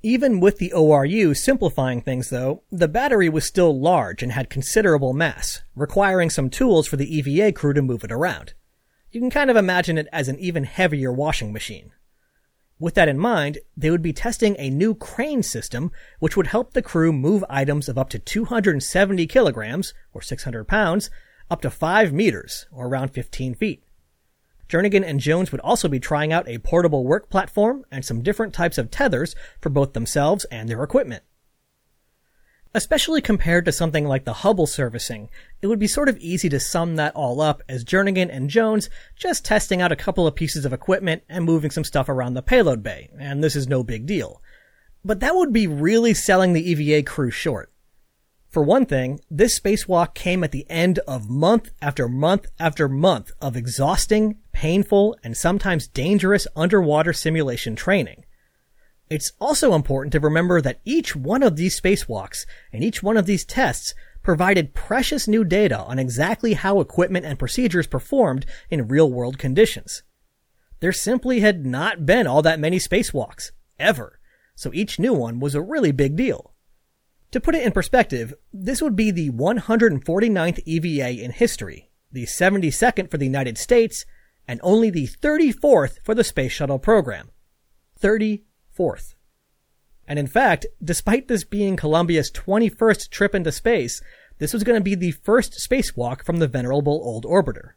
Even 0.07 0.39
with 0.39 0.57
the 0.57 0.71
ORU 0.73 1.35
simplifying 1.35 1.99
things 1.99 2.29
though, 2.29 2.63
the 2.71 2.87
battery 2.87 3.27
was 3.27 3.43
still 3.43 3.77
large 3.77 4.23
and 4.23 4.31
had 4.31 4.49
considerable 4.49 5.11
mass, 5.11 5.63
requiring 5.75 6.29
some 6.29 6.49
tools 6.49 6.87
for 6.87 6.95
the 6.95 7.17
EVA 7.17 7.51
crew 7.51 7.73
to 7.73 7.81
move 7.81 8.05
it 8.05 8.11
around. 8.13 8.53
You 9.11 9.19
can 9.19 9.29
kind 9.29 9.49
of 9.49 9.57
imagine 9.57 9.97
it 9.97 10.07
as 10.13 10.29
an 10.29 10.39
even 10.39 10.63
heavier 10.63 11.11
washing 11.11 11.51
machine. 11.51 11.91
With 12.79 12.93
that 12.93 13.09
in 13.09 13.19
mind, 13.19 13.57
they 13.75 13.91
would 13.91 14.01
be 14.01 14.13
testing 14.13 14.55
a 14.57 14.69
new 14.69 14.95
crane 14.95 15.43
system 15.43 15.91
which 16.19 16.37
would 16.37 16.47
help 16.47 16.71
the 16.71 16.81
crew 16.81 17.11
move 17.11 17.43
items 17.49 17.89
of 17.89 17.97
up 17.97 18.07
to 18.11 18.19
270 18.19 19.27
kilograms, 19.27 19.93
or 20.13 20.21
600 20.21 20.69
pounds, 20.69 21.09
up 21.51 21.59
to 21.63 21.69
5 21.69 22.13
meters, 22.13 22.65
or 22.71 22.87
around 22.87 23.09
15 23.09 23.55
feet. 23.55 23.83
Jernigan 24.69 25.03
and 25.05 25.19
Jones 25.19 25.51
would 25.51 25.61
also 25.61 25.87
be 25.87 25.99
trying 25.99 26.33
out 26.33 26.47
a 26.47 26.59
portable 26.59 27.05
work 27.05 27.29
platform 27.29 27.85
and 27.91 28.03
some 28.03 28.21
different 28.21 28.53
types 28.53 28.77
of 28.77 28.91
tethers 28.91 29.35
for 29.61 29.69
both 29.69 29.93
themselves 29.93 30.45
and 30.45 30.67
their 30.67 30.83
equipment. 30.83 31.23
Especially 32.73 33.21
compared 33.21 33.65
to 33.65 33.71
something 33.71 34.05
like 34.05 34.25
the 34.25 34.33
Hubble 34.33 34.67
servicing, 34.67 35.29
it 35.61 35.67
would 35.67 35.79
be 35.79 35.87
sort 35.87 36.09
of 36.09 36.17
easy 36.19 36.49
to 36.49 36.59
sum 36.59 36.95
that 36.97 37.15
all 37.15 37.41
up 37.41 37.63
as 37.67 37.85
Jernigan 37.85 38.29
and 38.29 38.49
Jones 38.49 38.89
just 39.15 39.45
testing 39.45 39.81
out 39.81 39.91
a 39.91 39.95
couple 39.95 40.27
of 40.27 40.35
pieces 40.35 40.65
of 40.65 40.73
equipment 40.73 41.23
and 41.29 41.45
moving 41.45 41.71
some 41.71 41.85
stuff 41.85 42.09
around 42.09 42.33
the 42.33 42.41
payload 42.41 42.83
bay, 42.83 43.09
and 43.17 43.43
this 43.43 43.55
is 43.55 43.67
no 43.67 43.83
big 43.83 44.05
deal. 44.05 44.41
But 45.03 45.21
that 45.21 45.35
would 45.35 45.53
be 45.53 45.65
really 45.65 46.13
selling 46.13 46.53
the 46.53 46.69
EVA 46.69 47.03
crew 47.03 47.31
short. 47.31 47.71
For 48.49 48.63
one 48.63 48.85
thing, 48.85 49.19
this 49.29 49.59
spacewalk 49.59 50.13
came 50.13 50.43
at 50.43 50.51
the 50.51 50.69
end 50.69 50.99
of 51.07 51.29
month 51.29 51.71
after 51.81 52.07
month 52.07 52.47
after 52.59 52.87
month 52.87 53.31
of 53.41 53.55
exhausting, 53.57 54.37
painful, 54.57 55.15
and 55.23 55.37
sometimes 55.37 55.87
dangerous 55.87 56.47
underwater 56.55 57.13
simulation 57.13 57.75
training. 57.75 58.25
It's 59.07 59.31
also 59.39 59.75
important 59.75 60.13
to 60.13 60.19
remember 60.19 60.61
that 60.61 60.81
each 60.83 61.15
one 61.15 61.43
of 61.43 61.57
these 61.57 61.79
spacewalks 61.79 62.47
and 62.73 62.83
each 62.83 63.03
one 63.03 63.17
of 63.17 63.27
these 63.27 63.45
tests 63.45 63.93
provided 64.23 64.73
precious 64.73 65.27
new 65.27 65.43
data 65.43 65.77
on 65.77 65.99
exactly 65.99 66.53
how 66.53 66.79
equipment 66.79 67.23
and 67.23 67.37
procedures 67.37 67.85
performed 67.85 68.47
in 68.71 68.87
real 68.87 69.11
world 69.11 69.37
conditions. 69.37 70.01
There 70.79 70.91
simply 70.91 71.41
had 71.41 71.63
not 71.63 72.07
been 72.07 72.25
all 72.25 72.41
that 72.41 72.59
many 72.59 72.79
spacewalks, 72.79 73.51
ever, 73.77 74.19
so 74.55 74.71
each 74.73 74.97
new 74.97 75.13
one 75.13 75.39
was 75.39 75.53
a 75.53 75.61
really 75.61 75.91
big 75.91 76.15
deal. 76.15 76.55
To 77.29 77.39
put 77.39 77.53
it 77.53 77.63
in 77.63 77.73
perspective, 77.73 78.33
this 78.51 78.81
would 78.81 78.95
be 78.95 79.11
the 79.11 79.29
149th 79.29 80.61
EVA 80.65 81.23
in 81.23 81.29
history, 81.29 81.91
the 82.11 82.23
72nd 82.23 83.11
for 83.11 83.19
the 83.19 83.25
United 83.25 83.59
States, 83.59 84.03
and 84.47 84.59
only 84.63 84.89
the 84.89 85.07
34th 85.07 85.97
for 86.03 86.15
the 86.15 86.23
Space 86.23 86.51
Shuttle 86.51 86.79
program. 86.79 87.31
34th. 88.01 89.15
And 90.07 90.17
in 90.17 90.27
fact, 90.27 90.65
despite 90.81 91.27
this 91.27 91.43
being 91.43 91.75
Columbia's 91.75 92.31
21st 92.31 93.09
trip 93.09 93.35
into 93.35 93.51
space, 93.51 94.01
this 94.39 94.53
was 94.53 94.63
going 94.63 94.79
to 94.79 94.83
be 94.83 94.95
the 94.95 95.11
first 95.11 95.53
spacewalk 95.53 96.23
from 96.23 96.37
the 96.37 96.47
venerable 96.47 97.01
old 97.03 97.25
orbiter. 97.25 97.71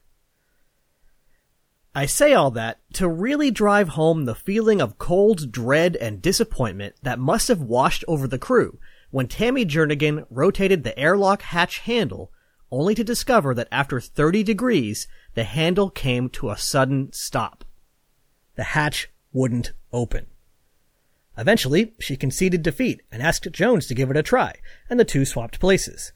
I 1.93 2.07
say 2.07 2.35
all 2.35 2.53
that 2.53 2.79
to 2.95 3.09
really 3.09 3.51
drive 3.51 3.91
home 3.91 4.25
the 4.25 4.35
feeling 4.37 4.81
of 4.81 4.99
cold 4.99 5.51
dread 5.51 5.97
and 5.97 6.23
disappointment 6.23 6.95
that 7.03 7.19
must 7.19 7.49
have 7.49 7.61
washed 7.61 8.05
over 8.07 8.29
the 8.29 8.39
crew 8.39 8.79
when 9.11 9.27
Tammy 9.27 9.67
Jernigan 9.67 10.25
rotated 10.31 10.85
the 10.85 10.97
airlock 10.97 11.43
hatch 11.43 11.81
handle 11.81 12.31
only 12.71 12.95
to 12.95 13.05
discover 13.05 13.55
that 13.55 13.69
after 13.73 14.01
30 14.01 14.43
degrees, 14.43 15.09
the 15.35 15.45
handle 15.45 15.91
came 15.91 16.29
to 16.31 16.51
a 16.51 16.59
sudden 16.59 17.13
stop. 17.13 17.65
The 18.57 18.65
hatch 18.65 19.11
wouldn't 19.33 19.73
open. 19.93 20.27
Eventually, 21.37 21.95
she 21.99 22.17
conceded 22.17 22.63
defeat 22.63 23.03
and 23.11 23.23
asked 23.23 23.51
Jones 23.53 23.87
to 23.87 23.95
give 23.95 24.11
it 24.11 24.17
a 24.17 24.23
try, 24.23 24.55
and 24.89 25.01
the 25.01 25.05
two 25.05 25.25
swapped 25.25 25.59
places. 25.59 26.13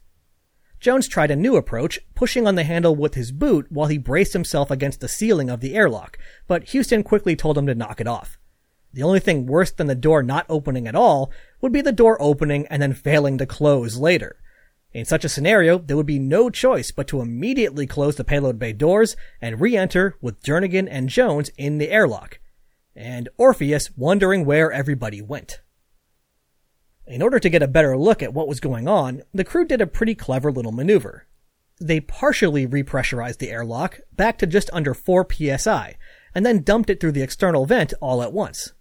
Jones 0.81 1.09
tried 1.09 1.31
a 1.31 1.37
new 1.37 1.57
approach, 1.57 1.99
pushing 2.15 2.47
on 2.47 2.57
the 2.57 2.65
handle 2.65 2.95
with 2.95 3.15
his 3.15 3.33
boot 3.33 3.67
while 3.71 3.87
he 3.87 3.97
braced 3.97 4.35
himself 4.35 4.71
against 4.71 5.01
the 5.01 5.09
ceiling 5.09 5.49
of 5.49 5.61
the 5.61 5.75
airlock, 5.75 6.19
but 6.47 6.65
Houston 6.71 7.03
quickly 7.03 7.35
told 7.35 7.57
him 7.57 7.67
to 7.67 7.75
knock 7.75 8.01
it 8.03 8.07
off. 8.07 8.39
The 8.93 9.03
only 9.03 9.21
thing 9.21 9.47
worse 9.47 9.73
than 9.73 9.87
the 9.87 9.95
door 9.95 10.23
not 10.23 10.47
opening 10.49 10.87
at 10.87 10.95
all 10.95 11.33
would 11.61 11.73
be 11.73 11.81
the 11.81 11.91
door 11.91 12.21
opening 12.21 12.67
and 12.67 12.83
then 12.83 12.93
failing 12.93 13.39
to 13.39 13.47
close 13.47 13.97
later. 13.97 14.37
In 14.95 15.05
such 15.05 15.25
a 15.25 15.29
scenario, 15.29 15.79
there 15.79 15.97
would 15.97 16.07
be 16.07 16.21
no 16.21 16.49
choice 16.49 16.93
but 16.93 17.09
to 17.09 17.21
immediately 17.21 17.85
close 17.85 18.15
the 18.15 18.23
payload 18.23 18.61
bay 18.61 18.73
doors 18.73 19.17
and 19.41 19.61
re-enter 19.61 20.15
with 20.21 20.41
Jernigan 20.45 20.87
and 20.89 21.09
Jones 21.09 21.51
in 21.59 21.79
the 21.79 21.91
airlock, 21.91 22.39
and 22.95 23.29
ORFEUS 23.37 23.91
wondering 23.97 24.45
where 24.45 24.71
everybody 24.71 25.21
went. 25.21 25.61
In 27.09 27.23
order 27.23 27.41
to 27.41 27.51
get 27.51 27.63
a 27.63 27.69
better 27.69 27.99
look 27.99 28.23
at 28.23 28.33
what 28.33 28.47
was 28.47 28.61
going 28.61 28.87
on, 28.87 29.23
the 29.35 29.43
crew 29.43 29.67
did 29.67 29.81
a 29.81 29.87
pretty 29.87 30.15
clever 30.15 30.53
little 30.53 30.73
maneuver. 30.73 31.27
They 31.81 31.99
partially 31.99 32.65
repressurized 32.65 33.39
the 33.39 33.51
airlock 33.51 33.99
back 34.13 34.39
to 34.39 34.47
just 34.47 34.71
under 34.73 34.95
4 34.95 35.27
psi, 35.29 35.97
and 36.37 36.47
then 36.47 36.63
dumped 36.63 36.89
it 36.89 37.01
through 37.01 37.13
the 37.13 37.23
external 37.23 37.67
vent 37.67 37.95
all 38.01 38.23
at 38.23 38.33
once. 38.33 38.73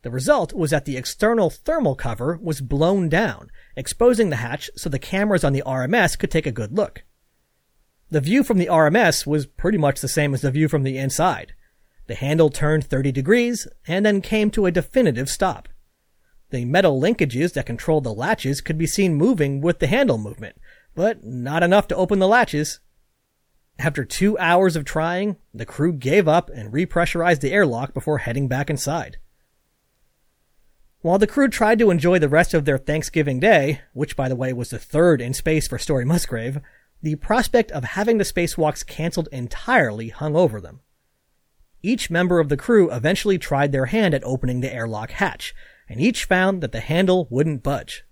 The 0.00 0.10
result 0.10 0.54
was 0.54 0.70
that 0.70 0.86
the 0.86 0.96
external 0.96 1.50
thermal 1.50 1.94
cover 1.94 2.38
was 2.42 2.62
blown 2.62 3.10
down, 3.10 3.50
exposing 3.76 4.30
the 4.30 4.36
hatch 4.36 4.70
so 4.76 4.88
the 4.88 4.98
cameras 4.98 5.44
on 5.44 5.52
the 5.52 5.62
RMS 5.66 6.18
could 6.18 6.30
take 6.30 6.46
a 6.46 6.52
good 6.52 6.72
look. 6.72 7.04
The 8.10 8.20
view 8.20 8.44
from 8.44 8.58
the 8.58 8.66
RMS 8.66 9.26
was 9.26 9.46
pretty 9.46 9.78
much 9.78 10.00
the 10.00 10.08
same 10.08 10.34
as 10.34 10.42
the 10.42 10.50
view 10.50 10.68
from 10.68 10.82
the 10.82 10.98
inside. 10.98 11.54
The 12.06 12.14
handle 12.14 12.50
turned 12.50 12.84
30 12.84 13.12
degrees 13.12 13.66
and 13.86 14.04
then 14.04 14.20
came 14.20 14.50
to 14.52 14.66
a 14.66 14.70
definitive 14.70 15.28
stop. 15.28 15.68
The 16.50 16.64
metal 16.64 17.00
linkages 17.00 17.54
that 17.54 17.66
controlled 17.66 18.04
the 18.04 18.14
latches 18.14 18.60
could 18.60 18.78
be 18.78 18.86
seen 18.86 19.14
moving 19.14 19.60
with 19.60 19.78
the 19.78 19.86
handle 19.86 20.18
movement, 20.18 20.56
but 20.94 21.24
not 21.24 21.62
enough 21.62 21.88
to 21.88 21.96
open 21.96 22.18
the 22.18 22.28
latches. 22.28 22.80
After 23.78 24.04
two 24.04 24.38
hours 24.38 24.76
of 24.76 24.84
trying, 24.84 25.36
the 25.52 25.66
crew 25.66 25.92
gave 25.92 26.28
up 26.28 26.48
and 26.50 26.72
repressurized 26.72 27.40
the 27.40 27.52
airlock 27.52 27.92
before 27.92 28.18
heading 28.18 28.46
back 28.46 28.70
inside. 28.70 29.18
While 31.04 31.18
the 31.18 31.26
crew 31.26 31.48
tried 31.48 31.78
to 31.80 31.90
enjoy 31.90 32.18
the 32.18 32.30
rest 32.30 32.54
of 32.54 32.64
their 32.64 32.78
Thanksgiving 32.78 33.38
day, 33.38 33.82
which 33.92 34.16
by 34.16 34.26
the 34.26 34.34
way 34.34 34.54
was 34.54 34.70
the 34.70 34.78
third 34.78 35.20
in 35.20 35.34
space 35.34 35.68
for 35.68 35.76
Story 35.76 36.06
Musgrave, 36.06 36.62
the 37.02 37.16
prospect 37.16 37.70
of 37.72 37.84
having 37.84 38.16
the 38.16 38.24
spacewalks 38.24 38.86
cancelled 38.86 39.28
entirely 39.30 40.08
hung 40.08 40.34
over 40.34 40.62
them. 40.62 40.80
Each 41.82 42.08
member 42.08 42.40
of 42.40 42.48
the 42.48 42.56
crew 42.56 42.90
eventually 42.90 43.36
tried 43.36 43.70
their 43.70 43.84
hand 43.84 44.14
at 44.14 44.24
opening 44.24 44.62
the 44.62 44.72
airlock 44.72 45.10
hatch, 45.10 45.54
and 45.90 46.00
each 46.00 46.24
found 46.24 46.62
that 46.62 46.72
the 46.72 46.80
handle 46.80 47.28
wouldn't 47.30 47.62
budge. 47.62 48.06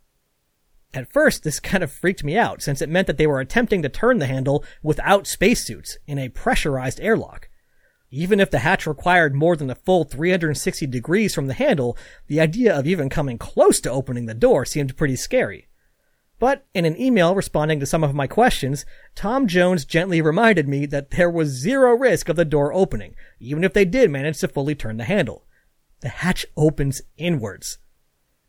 At 0.93 1.11
first, 1.11 1.45
this 1.45 1.61
kind 1.71 1.83
of 1.83 1.91
freaked 1.91 2.23
me 2.23 2.37
out, 2.37 2.61
since 2.61 2.83
it 2.83 2.91
meant 2.91 3.07
that 3.07 3.17
they 3.17 3.27
were 3.27 3.41
attempting 3.41 3.81
to 3.81 3.89
turn 3.89 4.19
the 4.19 4.27
handle 4.27 4.67
without 4.83 5.27
spacesuits 5.27 5.97
in 6.07 6.19
a 6.19 6.29
pressurized 6.29 7.01
airlock. 7.01 7.49
Even 8.15 8.41
if 8.41 8.51
the 8.51 8.59
hatch 8.59 8.87
required 8.87 9.35
more 9.35 9.57
than 9.57 9.71
a 9.71 9.75
full 9.75 10.05
360 10.05 10.87
degrees 10.87 11.35
from 11.35 11.47
the 11.47 11.55
handle, 11.55 11.97
the 12.27 12.41
idea 12.41 12.79
of 12.79 12.87
even 12.87 13.09
coming 13.09 13.39
close 13.39 13.81
to 13.81 13.91
opening 13.91 14.27
the 14.27 14.35
door 14.35 14.67
seemed 14.67 14.99
pretty 14.99 15.17
scary. 15.17 15.67
But 16.39 16.67
in 16.75 16.85
an 16.85 17.01
email 17.01 17.35
responding 17.35 17.81
to 17.81 17.87
some 17.87 18.05
of 18.05 18.15
my 18.15 18.27
questions, 18.27 18.85
Tom 19.15 19.47
Jones 19.47 19.87
gently 19.87 20.21
reminded 20.21 20.69
me 20.69 20.85
that 20.87 21.13
there 21.13 21.31
was 21.31 21.49
zero 21.49 21.97
risk 21.97 22.29
of 22.29 22.37
the 22.37 22.45
door 22.45 22.71
opening, 22.75 23.15
even 23.41 23.65
if 23.65 23.73
they 23.73 23.87
did 23.87 24.11
manage 24.11 24.41
to 24.41 24.49
fully 24.49 24.75
turn 24.75 24.99
the 24.99 25.05
handle. 25.05 25.47
The 26.01 26.11
hatch 26.11 26.45
opens 26.55 27.01
inwards. 27.17 27.79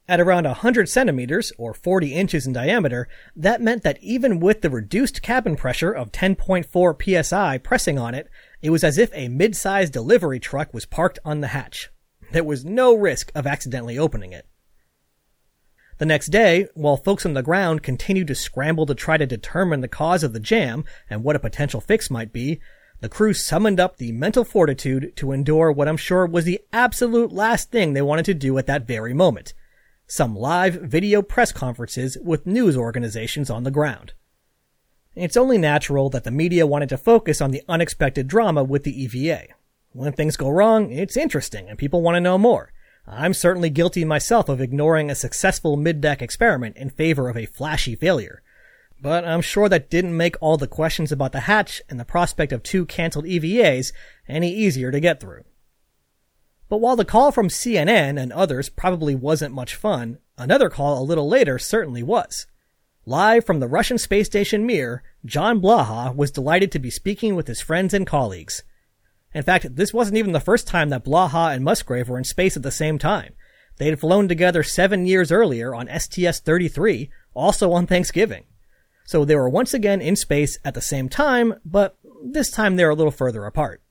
At 0.06 0.20
around 0.20 0.46
100 0.46 0.90
centimeters, 0.90 1.54
or 1.58 1.74
40 1.74 2.14
inches 2.14 2.46
in 2.46 2.52
diameter, 2.52 3.08
that 3.38 3.62
meant 3.62 3.84
that 3.84 4.04
even 4.04 4.42
with 4.42 4.62
the 4.62 4.70
reduced 4.70 5.22
cabin 5.22 5.56
pressure 5.56 5.94
of 5.94 6.12
10.4 6.12 7.24
psi 7.24 7.58
pressing 7.60 7.98
on 7.98 8.14
it, 8.14 8.28
it 8.64 8.72
was 8.72 8.84
as 8.84 8.98
if 8.98 9.12
a 9.14 9.28
mid-sized 9.28 9.94
delivery 9.94 10.40
truck 10.40 10.74
was 10.74 10.88
parked 10.88 11.20
on 11.24 11.42
the 11.42 11.50
hatch. 11.50 11.92
There 12.32 12.44
was 12.44 12.66
no 12.66 12.96
risk 12.96 13.32
of 13.36 13.46
accidentally 13.46 14.00
opening 14.00 14.34
it. 14.34 14.48
The 16.00 16.06
next 16.08 16.28
day, 16.28 16.68
while 16.74 16.98
folks 16.98 17.26
on 17.26 17.36
the 17.36 17.44
ground 17.44 17.84
continued 17.84 18.28
to 18.28 18.36
scramble 18.36 18.88
to 18.88 18.96
try 18.96 19.18
to 19.18 19.28
determine 19.28 19.82
the 19.82 19.88
cause 19.88 20.24
of 20.24 20.34
the 20.34 20.40
jam 20.40 20.86
and 21.10 21.24
what 21.24 21.36
a 21.36 21.40
potential 21.40 21.82
fix 21.82 22.10
might 22.10 22.34
be, 22.34 22.60
the 23.02 23.10
crew 23.10 23.34
summoned 23.34 23.80
up 23.80 23.98
the 23.98 24.12
mental 24.14 24.44
fortitude 24.44 25.16
to 25.18 25.34
endure 25.34 25.72
what 25.72 25.88
I'm 25.88 25.98
sure 25.98 26.26
was 26.26 26.46
the 26.46 26.62
absolute 26.72 27.32
last 27.32 27.70
thing 27.70 27.94
they 27.94 28.02
wanted 28.02 28.26
to 28.26 28.34
do 28.34 28.58
at 28.58 28.66
that 28.66 28.88
very 28.88 29.14
moment 29.14 29.54
some 30.08 30.36
live 30.36 30.76
video 30.76 31.22
press 31.22 31.52
conferences 31.52 32.18
with 32.22 32.46
news 32.46 32.78
organizations 32.78 33.50
on 33.50 33.64
the 33.64 33.72
ground. 33.72 34.14
It's 35.16 35.38
only 35.38 35.60
natural 35.60 36.10
that 36.10 36.24
the 36.24 36.32
media 36.32 36.66
wanted 36.66 36.90
to 36.90 36.98
focus 36.98 37.40
on 37.40 37.52
the 37.52 37.62
unexpected 37.70 38.28
drama 38.28 38.64
with 38.64 38.84
the 38.84 39.04
EVA. 39.04 39.46
When 39.92 40.12
things 40.12 40.38
go 40.38 40.50
wrong, 40.50 40.92
it's 40.92 41.16
interesting 41.16 41.70
and 41.70 41.78
people 41.78 42.02
want 42.02 42.16
to 42.16 42.22
know 42.22 42.40
more. 42.40 42.74
I'm 43.06 43.36
certainly 43.36 43.70
guilty 43.70 44.06
myself 44.06 44.50
of 44.50 44.60
ignoring 44.60 45.12
a 45.12 45.16
successful 45.16 45.78
mid-deck 45.78 46.22
experiment 46.22 46.78
in 46.78 46.90
favor 46.90 47.30
of 47.30 47.38
a 47.38 47.46
flashy 47.46 47.96
failure. 47.96 48.42
But 49.00 49.24
I'm 49.26 49.42
sure 49.42 49.70
that 49.70 49.90
didn't 49.90 50.18
make 50.18 50.36
all 50.42 50.58
the 50.58 50.68
questions 50.68 51.12
about 51.12 51.32
the 51.32 51.42
hatch 51.42 51.82
and 51.90 52.00
the 52.00 52.06
prospect 52.06 52.52
of 52.52 52.64
two 52.64 52.86
cancelled 52.86 53.26
EVAs 53.26 53.92
any 54.28 54.52
easier 54.52 54.90
to 54.90 55.00
get 55.00 55.20
through. 55.20 55.44
But 56.70 56.78
while 56.78 56.96
the 56.96 57.06
call 57.06 57.32
from 57.32 57.50
CNN 57.50 58.20
and 58.20 58.34
others 58.34 58.70
probably 58.70 59.14
wasn't 59.14 59.54
much 59.54 59.76
fun, 59.76 60.18
another 60.40 60.70
call 60.70 61.00
a 61.00 61.06
little 61.06 61.28
later 61.28 61.60
certainly 61.60 62.02
was. 62.02 62.48
Live 63.06 63.44
from 63.44 63.60
the 63.60 63.68
Russian 63.68 63.98
space 63.98 64.28
station 64.28 64.66
Mir, 64.66 65.04
John 65.26 65.60
Blaha 65.60 66.16
was 66.16 66.32
delighted 66.32 66.72
to 66.72 66.80
be 66.80 66.90
speaking 66.90 67.36
with 67.36 67.48
his 67.48 67.60
friends 67.60 67.94
and 67.94 68.08
colleagues. 68.08 68.64
In 69.34 69.44
fact, 69.44 69.76
this 69.76 69.94
wasn't 69.94 70.18
even 70.18 70.32
the 70.32 70.40
first 70.40 70.68
time 70.68 70.88
that 70.90 71.04
Blaha 71.04 71.54
and 71.54 71.66
Musgrave 71.66 72.08
were 72.08 72.18
in 72.18 72.24
space 72.24 72.56
at 72.56 72.64
the 72.64 72.72
same 72.72 72.98
time. 72.98 73.34
They 73.78 73.90
had 73.90 74.00
flown 74.00 74.30
together 74.30 74.64
seven 74.64 75.06
years 75.06 75.34
earlier 75.34 75.76
on 75.76 75.90
STS-33, 75.90 77.10
also 77.34 77.74
on 77.74 77.88
Thanksgiving. 77.88 78.46
So 79.06 79.26
they 79.26 79.36
were 79.36 79.50
once 79.50 79.74
again 79.74 80.00
in 80.00 80.16
space 80.16 80.58
at 80.64 80.74
the 80.74 80.80
same 80.80 81.10
time, 81.10 81.56
but 81.66 81.98
this 82.24 82.50
time 82.50 82.78
they're 82.78 82.92
a 82.92 82.96
little 82.96 83.12
further 83.12 83.44
apart. 83.44 83.82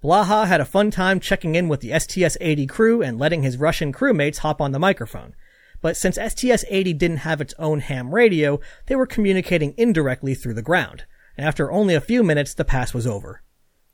Blaha 0.00 0.46
had 0.46 0.60
a 0.60 0.64
fun 0.64 0.92
time 0.92 1.18
checking 1.18 1.56
in 1.56 1.68
with 1.68 1.80
the 1.80 1.98
STS-80 1.98 2.68
crew 2.68 3.02
and 3.02 3.18
letting 3.18 3.42
his 3.42 3.56
Russian 3.56 3.92
crewmates 3.92 4.38
hop 4.38 4.60
on 4.60 4.70
the 4.70 4.78
microphone. 4.78 5.34
But 5.82 5.96
since 5.96 6.16
STS-80 6.16 6.96
didn't 6.96 7.16
have 7.18 7.42
its 7.42 7.54
own 7.58 7.80
ham 7.80 8.14
radio, 8.14 8.60
they 8.86 8.96
were 8.96 9.06
communicating 9.06 9.74
indirectly 9.76 10.34
through 10.34 10.54
the 10.54 10.62
ground. 10.62 11.04
And 11.36 11.46
after 11.46 11.70
only 11.70 11.94
a 11.94 12.00
few 12.00 12.22
minutes, 12.22 12.54
the 12.54 12.64
pass 12.64 12.94
was 12.94 13.06
over. 13.06 13.42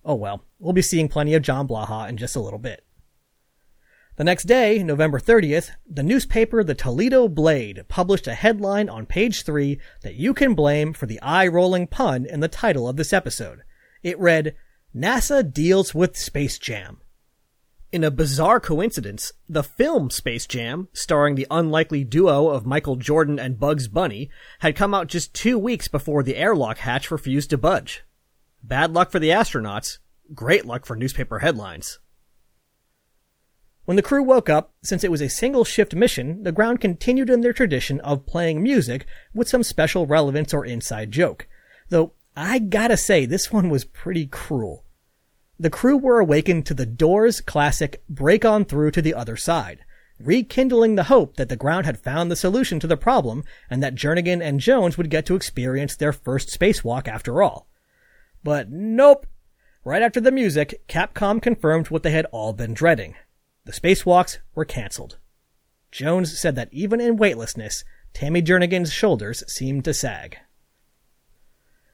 Oh 0.04 0.14
well, 0.14 0.44
we'll 0.58 0.72
be 0.72 0.82
seeing 0.82 1.08
plenty 1.08 1.34
of 1.34 1.42
John 1.42 1.66
Blaha 1.66 2.08
in 2.08 2.16
just 2.16 2.36
a 2.36 2.40
little 2.40 2.58
bit. 2.58 2.84
The 4.16 4.24
next 4.24 4.44
day, 4.44 4.82
November 4.82 5.20
30th, 5.20 5.70
the 5.88 6.02
newspaper 6.02 6.64
The 6.64 6.74
Toledo 6.74 7.28
Blade 7.28 7.84
published 7.88 8.26
a 8.26 8.34
headline 8.34 8.88
on 8.88 9.06
page 9.06 9.44
3 9.44 9.78
that 10.02 10.16
you 10.16 10.34
can 10.34 10.54
blame 10.54 10.92
for 10.92 11.06
the 11.06 11.20
eye-rolling 11.22 11.86
pun 11.86 12.26
in 12.26 12.40
the 12.40 12.48
title 12.48 12.88
of 12.88 12.96
this 12.96 13.12
episode. 13.12 13.60
It 14.02 14.18
read, 14.18 14.56
NASA 14.94 15.52
deals 15.52 15.94
with 15.94 16.16
Space 16.16 16.58
Jam. 16.58 17.00
In 17.90 18.04
a 18.04 18.10
bizarre 18.10 18.60
coincidence, 18.60 19.32
the 19.48 19.62
film 19.62 20.10
Space 20.10 20.46
Jam, 20.46 20.88
starring 20.92 21.36
the 21.36 21.46
unlikely 21.50 22.04
duo 22.04 22.48
of 22.48 22.66
Michael 22.66 22.96
Jordan 22.96 23.38
and 23.38 23.58
Bugs 23.58 23.88
Bunny, 23.88 24.28
had 24.58 24.76
come 24.76 24.92
out 24.92 25.06
just 25.06 25.32
two 25.32 25.58
weeks 25.58 25.88
before 25.88 26.22
the 26.22 26.36
airlock 26.36 26.78
hatch 26.78 27.10
refused 27.10 27.48
to 27.48 27.56
budge. 27.56 28.04
Bad 28.62 28.92
luck 28.92 29.10
for 29.10 29.18
the 29.18 29.30
astronauts, 29.30 29.98
great 30.34 30.66
luck 30.66 30.84
for 30.84 30.96
newspaper 30.96 31.38
headlines. 31.38 31.98
When 33.86 33.96
the 33.96 34.02
crew 34.02 34.22
woke 34.22 34.50
up, 34.50 34.74
since 34.82 35.02
it 35.02 35.10
was 35.10 35.22
a 35.22 35.30
single 35.30 35.64
shift 35.64 35.94
mission, 35.94 36.42
the 36.42 36.52
ground 36.52 36.82
continued 36.82 37.30
in 37.30 37.40
their 37.40 37.54
tradition 37.54 38.00
of 38.00 38.26
playing 38.26 38.62
music 38.62 39.06
with 39.32 39.48
some 39.48 39.62
special 39.62 40.04
relevance 40.04 40.52
or 40.52 40.66
inside 40.66 41.10
joke. 41.10 41.48
Though 41.88 42.12
I 42.36 42.58
gotta 42.58 42.98
say, 42.98 43.24
this 43.24 43.50
one 43.50 43.70
was 43.70 43.86
pretty 43.86 44.26
cruel. 44.26 44.84
The 45.60 45.70
crew 45.70 45.96
were 45.96 46.20
awakened 46.20 46.66
to 46.66 46.74
the 46.74 46.86
Doors 46.86 47.40
classic 47.40 48.02
Break 48.08 48.44
On 48.44 48.64
Through 48.64 48.92
to 48.92 49.02
the 49.02 49.14
Other 49.14 49.36
Side, 49.36 49.80
rekindling 50.20 50.94
the 50.94 51.04
hope 51.04 51.36
that 51.36 51.48
the 51.48 51.56
ground 51.56 51.84
had 51.84 51.98
found 51.98 52.30
the 52.30 52.36
solution 52.36 52.78
to 52.78 52.86
the 52.86 52.96
problem 52.96 53.42
and 53.68 53.82
that 53.82 53.96
Jernigan 53.96 54.40
and 54.40 54.60
Jones 54.60 54.96
would 54.96 55.10
get 55.10 55.26
to 55.26 55.34
experience 55.34 55.96
their 55.96 56.12
first 56.12 56.48
spacewalk 56.48 57.08
after 57.08 57.42
all. 57.42 57.66
But 58.44 58.70
nope. 58.70 59.26
Right 59.84 60.02
after 60.02 60.20
the 60.20 60.30
music, 60.30 60.80
Capcom 60.86 61.42
confirmed 61.42 61.88
what 61.88 62.04
they 62.04 62.12
had 62.12 62.26
all 62.26 62.52
been 62.52 62.72
dreading. 62.72 63.16
The 63.64 63.72
spacewalks 63.72 64.38
were 64.54 64.64
cancelled. 64.64 65.18
Jones 65.90 66.38
said 66.38 66.54
that 66.54 66.68
even 66.70 67.00
in 67.00 67.16
weightlessness, 67.16 67.82
Tammy 68.12 68.42
Jernigan's 68.42 68.92
shoulders 68.92 69.42
seemed 69.50 69.84
to 69.86 69.94
sag. 69.94 70.38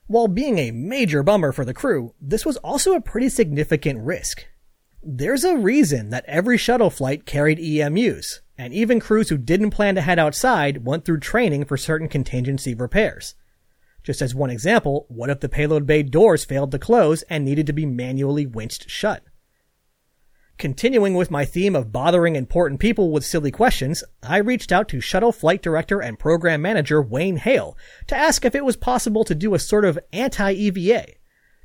While 0.06 0.28
being 0.28 0.58
a 0.58 0.70
major 0.70 1.22
bummer 1.22 1.50
for 1.50 1.64
the 1.64 1.72
crew, 1.72 2.14
this 2.20 2.44
was 2.44 2.58
also 2.58 2.94
a 2.94 3.00
pretty 3.00 3.30
significant 3.30 4.00
risk. 4.00 4.44
There's 5.02 5.44
a 5.44 5.56
reason 5.56 6.10
that 6.10 6.26
every 6.26 6.58
shuttle 6.58 6.90
flight 6.90 7.24
carried 7.24 7.58
EMUs, 7.58 8.40
and 8.58 8.74
even 8.74 9.00
crews 9.00 9.30
who 9.30 9.38
didn't 9.38 9.70
plan 9.70 9.94
to 9.94 10.02
head 10.02 10.18
outside 10.18 10.84
went 10.84 11.06
through 11.06 11.20
training 11.20 11.64
for 11.64 11.78
certain 11.78 12.08
contingency 12.08 12.74
repairs. 12.74 13.34
Just 14.02 14.20
as 14.20 14.34
one 14.34 14.50
example, 14.50 15.06
what 15.08 15.30
if 15.30 15.40
the 15.40 15.48
payload 15.48 15.86
bay 15.86 16.02
doors 16.02 16.44
failed 16.44 16.70
to 16.72 16.78
close 16.78 17.22
and 17.22 17.42
needed 17.42 17.66
to 17.66 17.72
be 17.72 17.86
manually 17.86 18.44
winched 18.44 18.90
shut? 18.90 19.22
Continuing 20.56 21.14
with 21.14 21.32
my 21.32 21.44
theme 21.44 21.74
of 21.74 21.90
bothering 21.90 22.36
important 22.36 22.78
people 22.78 23.10
with 23.10 23.24
silly 23.24 23.50
questions, 23.50 24.04
I 24.22 24.36
reached 24.36 24.70
out 24.70 24.88
to 24.88 25.00
shuttle 25.00 25.32
flight 25.32 25.62
director 25.62 26.00
and 26.00 26.18
program 26.18 26.62
manager 26.62 27.02
Wayne 27.02 27.38
Hale 27.38 27.76
to 28.06 28.14
ask 28.14 28.44
if 28.44 28.54
it 28.54 28.64
was 28.64 28.76
possible 28.76 29.24
to 29.24 29.34
do 29.34 29.54
a 29.54 29.58
sort 29.58 29.84
of 29.84 29.98
anti-EVA. 30.12 31.06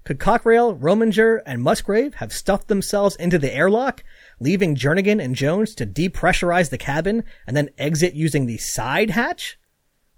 Could 0.06 0.20
Cockrell, 0.20 0.76
Rominger, 0.76 1.42
and 1.46 1.62
Musgrave 1.62 2.16
have 2.16 2.34
stuffed 2.34 2.68
themselves 2.68 3.16
into 3.18 3.38
the 3.38 3.54
airlock, 3.54 4.04
leaving 4.40 4.76
Jernigan 4.76 5.24
and 5.24 5.36
Jones 5.36 5.76
to 5.76 5.86
depressurize 5.86 6.72
the 6.72 6.78
cabin 6.80 7.24
and 7.46 7.56
then 7.56 7.70
exit 7.78 8.16
using 8.16 8.48
the 8.48 8.58
side 8.58 9.12
hatch? 9.12 9.60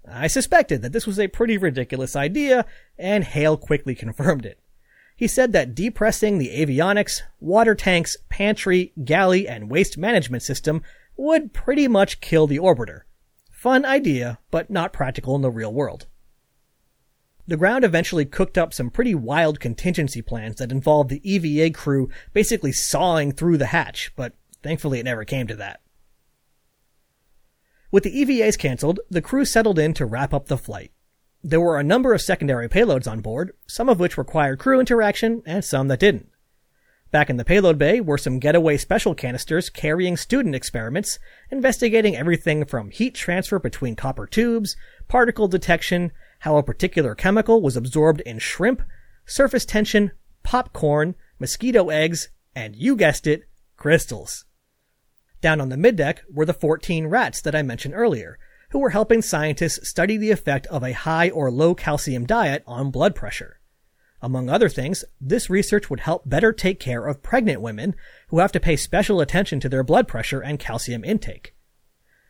I 0.08 0.28
suspected 0.28 0.80
that 0.80 0.92
this 0.92 1.06
was 1.06 1.20
a 1.20 1.28
pretty 1.28 1.58
ridiculous 1.58 2.16
idea, 2.16 2.64
and 2.98 3.22
Hale 3.22 3.58
quickly 3.58 3.94
confirmed 3.94 4.46
it. 4.46 4.61
He 5.16 5.28
said 5.28 5.52
that 5.52 5.74
depressing 5.74 6.38
the 6.38 6.50
avionics, 6.50 7.22
water 7.40 7.74
tanks, 7.74 8.16
pantry, 8.28 8.92
galley, 9.04 9.46
and 9.46 9.70
waste 9.70 9.96
management 9.96 10.42
system 10.42 10.82
would 11.16 11.52
pretty 11.52 11.86
much 11.86 12.20
kill 12.20 12.46
the 12.46 12.58
orbiter. 12.58 13.02
Fun 13.50 13.84
idea, 13.84 14.38
but 14.50 14.70
not 14.70 14.92
practical 14.92 15.36
in 15.36 15.42
the 15.42 15.50
real 15.50 15.72
world. 15.72 16.06
The 17.46 17.56
ground 17.56 17.84
eventually 17.84 18.24
cooked 18.24 18.56
up 18.56 18.72
some 18.72 18.90
pretty 18.90 19.14
wild 19.14 19.60
contingency 19.60 20.22
plans 20.22 20.56
that 20.56 20.72
involved 20.72 21.10
the 21.10 21.20
EVA 21.28 21.70
crew 21.74 22.08
basically 22.32 22.72
sawing 22.72 23.32
through 23.32 23.58
the 23.58 23.66
hatch, 23.66 24.12
but 24.16 24.34
thankfully 24.62 25.00
it 25.00 25.04
never 25.04 25.24
came 25.24 25.46
to 25.48 25.56
that. 25.56 25.80
With 27.90 28.04
the 28.04 28.24
EVAs 28.24 28.58
cancelled, 28.58 29.00
the 29.10 29.20
crew 29.20 29.44
settled 29.44 29.78
in 29.78 29.92
to 29.94 30.06
wrap 30.06 30.32
up 30.32 30.46
the 30.46 30.56
flight. 30.56 30.92
There 31.44 31.60
were 31.60 31.78
a 31.78 31.84
number 31.84 32.14
of 32.14 32.22
secondary 32.22 32.68
payloads 32.68 33.10
on 33.10 33.20
board, 33.20 33.52
some 33.66 33.88
of 33.88 33.98
which 33.98 34.16
required 34.16 34.60
crew 34.60 34.78
interaction 34.78 35.42
and 35.44 35.64
some 35.64 35.88
that 35.88 35.98
didn't. 35.98 36.28
Back 37.10 37.28
in 37.28 37.36
the 37.36 37.44
payload 37.44 37.78
bay 37.78 38.00
were 38.00 38.16
some 38.16 38.38
getaway 38.38 38.76
special 38.76 39.14
canisters 39.14 39.68
carrying 39.68 40.16
student 40.16 40.54
experiments, 40.54 41.18
investigating 41.50 42.16
everything 42.16 42.64
from 42.64 42.90
heat 42.90 43.14
transfer 43.14 43.58
between 43.58 43.96
copper 43.96 44.26
tubes, 44.26 44.76
particle 45.08 45.48
detection, 45.48 46.12
how 46.40 46.56
a 46.56 46.62
particular 46.62 47.14
chemical 47.14 47.60
was 47.60 47.76
absorbed 47.76 48.20
in 48.22 48.38
shrimp, 48.38 48.82
surface 49.26 49.66
tension, 49.66 50.12
popcorn, 50.42 51.14
mosquito 51.38 51.90
eggs, 51.90 52.28
and 52.54 52.76
you 52.76 52.96
guessed 52.96 53.26
it, 53.26 53.42
crystals. 53.76 54.44
Down 55.40 55.60
on 55.60 55.70
the 55.70 55.76
middeck 55.76 56.20
were 56.32 56.46
the 56.46 56.54
14 56.54 57.08
rats 57.08 57.40
that 57.42 57.54
I 57.54 57.62
mentioned 57.62 57.94
earlier, 57.94 58.38
who 58.72 58.78
were 58.78 58.90
helping 58.90 59.22
scientists 59.22 59.88
study 59.88 60.16
the 60.16 60.30
effect 60.30 60.66
of 60.66 60.82
a 60.82 60.92
high 60.92 61.30
or 61.30 61.50
low 61.50 61.74
calcium 61.74 62.26
diet 62.26 62.62
on 62.66 62.90
blood 62.90 63.14
pressure. 63.14 63.60
Among 64.22 64.48
other 64.48 64.68
things, 64.68 65.04
this 65.20 65.50
research 65.50 65.90
would 65.90 66.00
help 66.00 66.28
better 66.28 66.52
take 66.52 66.80
care 66.80 67.06
of 67.06 67.22
pregnant 67.22 67.60
women 67.60 67.94
who 68.28 68.38
have 68.38 68.52
to 68.52 68.60
pay 68.60 68.76
special 68.76 69.20
attention 69.20 69.60
to 69.60 69.68
their 69.68 69.82
blood 69.82 70.08
pressure 70.08 70.40
and 70.40 70.58
calcium 70.58 71.04
intake. 71.04 71.54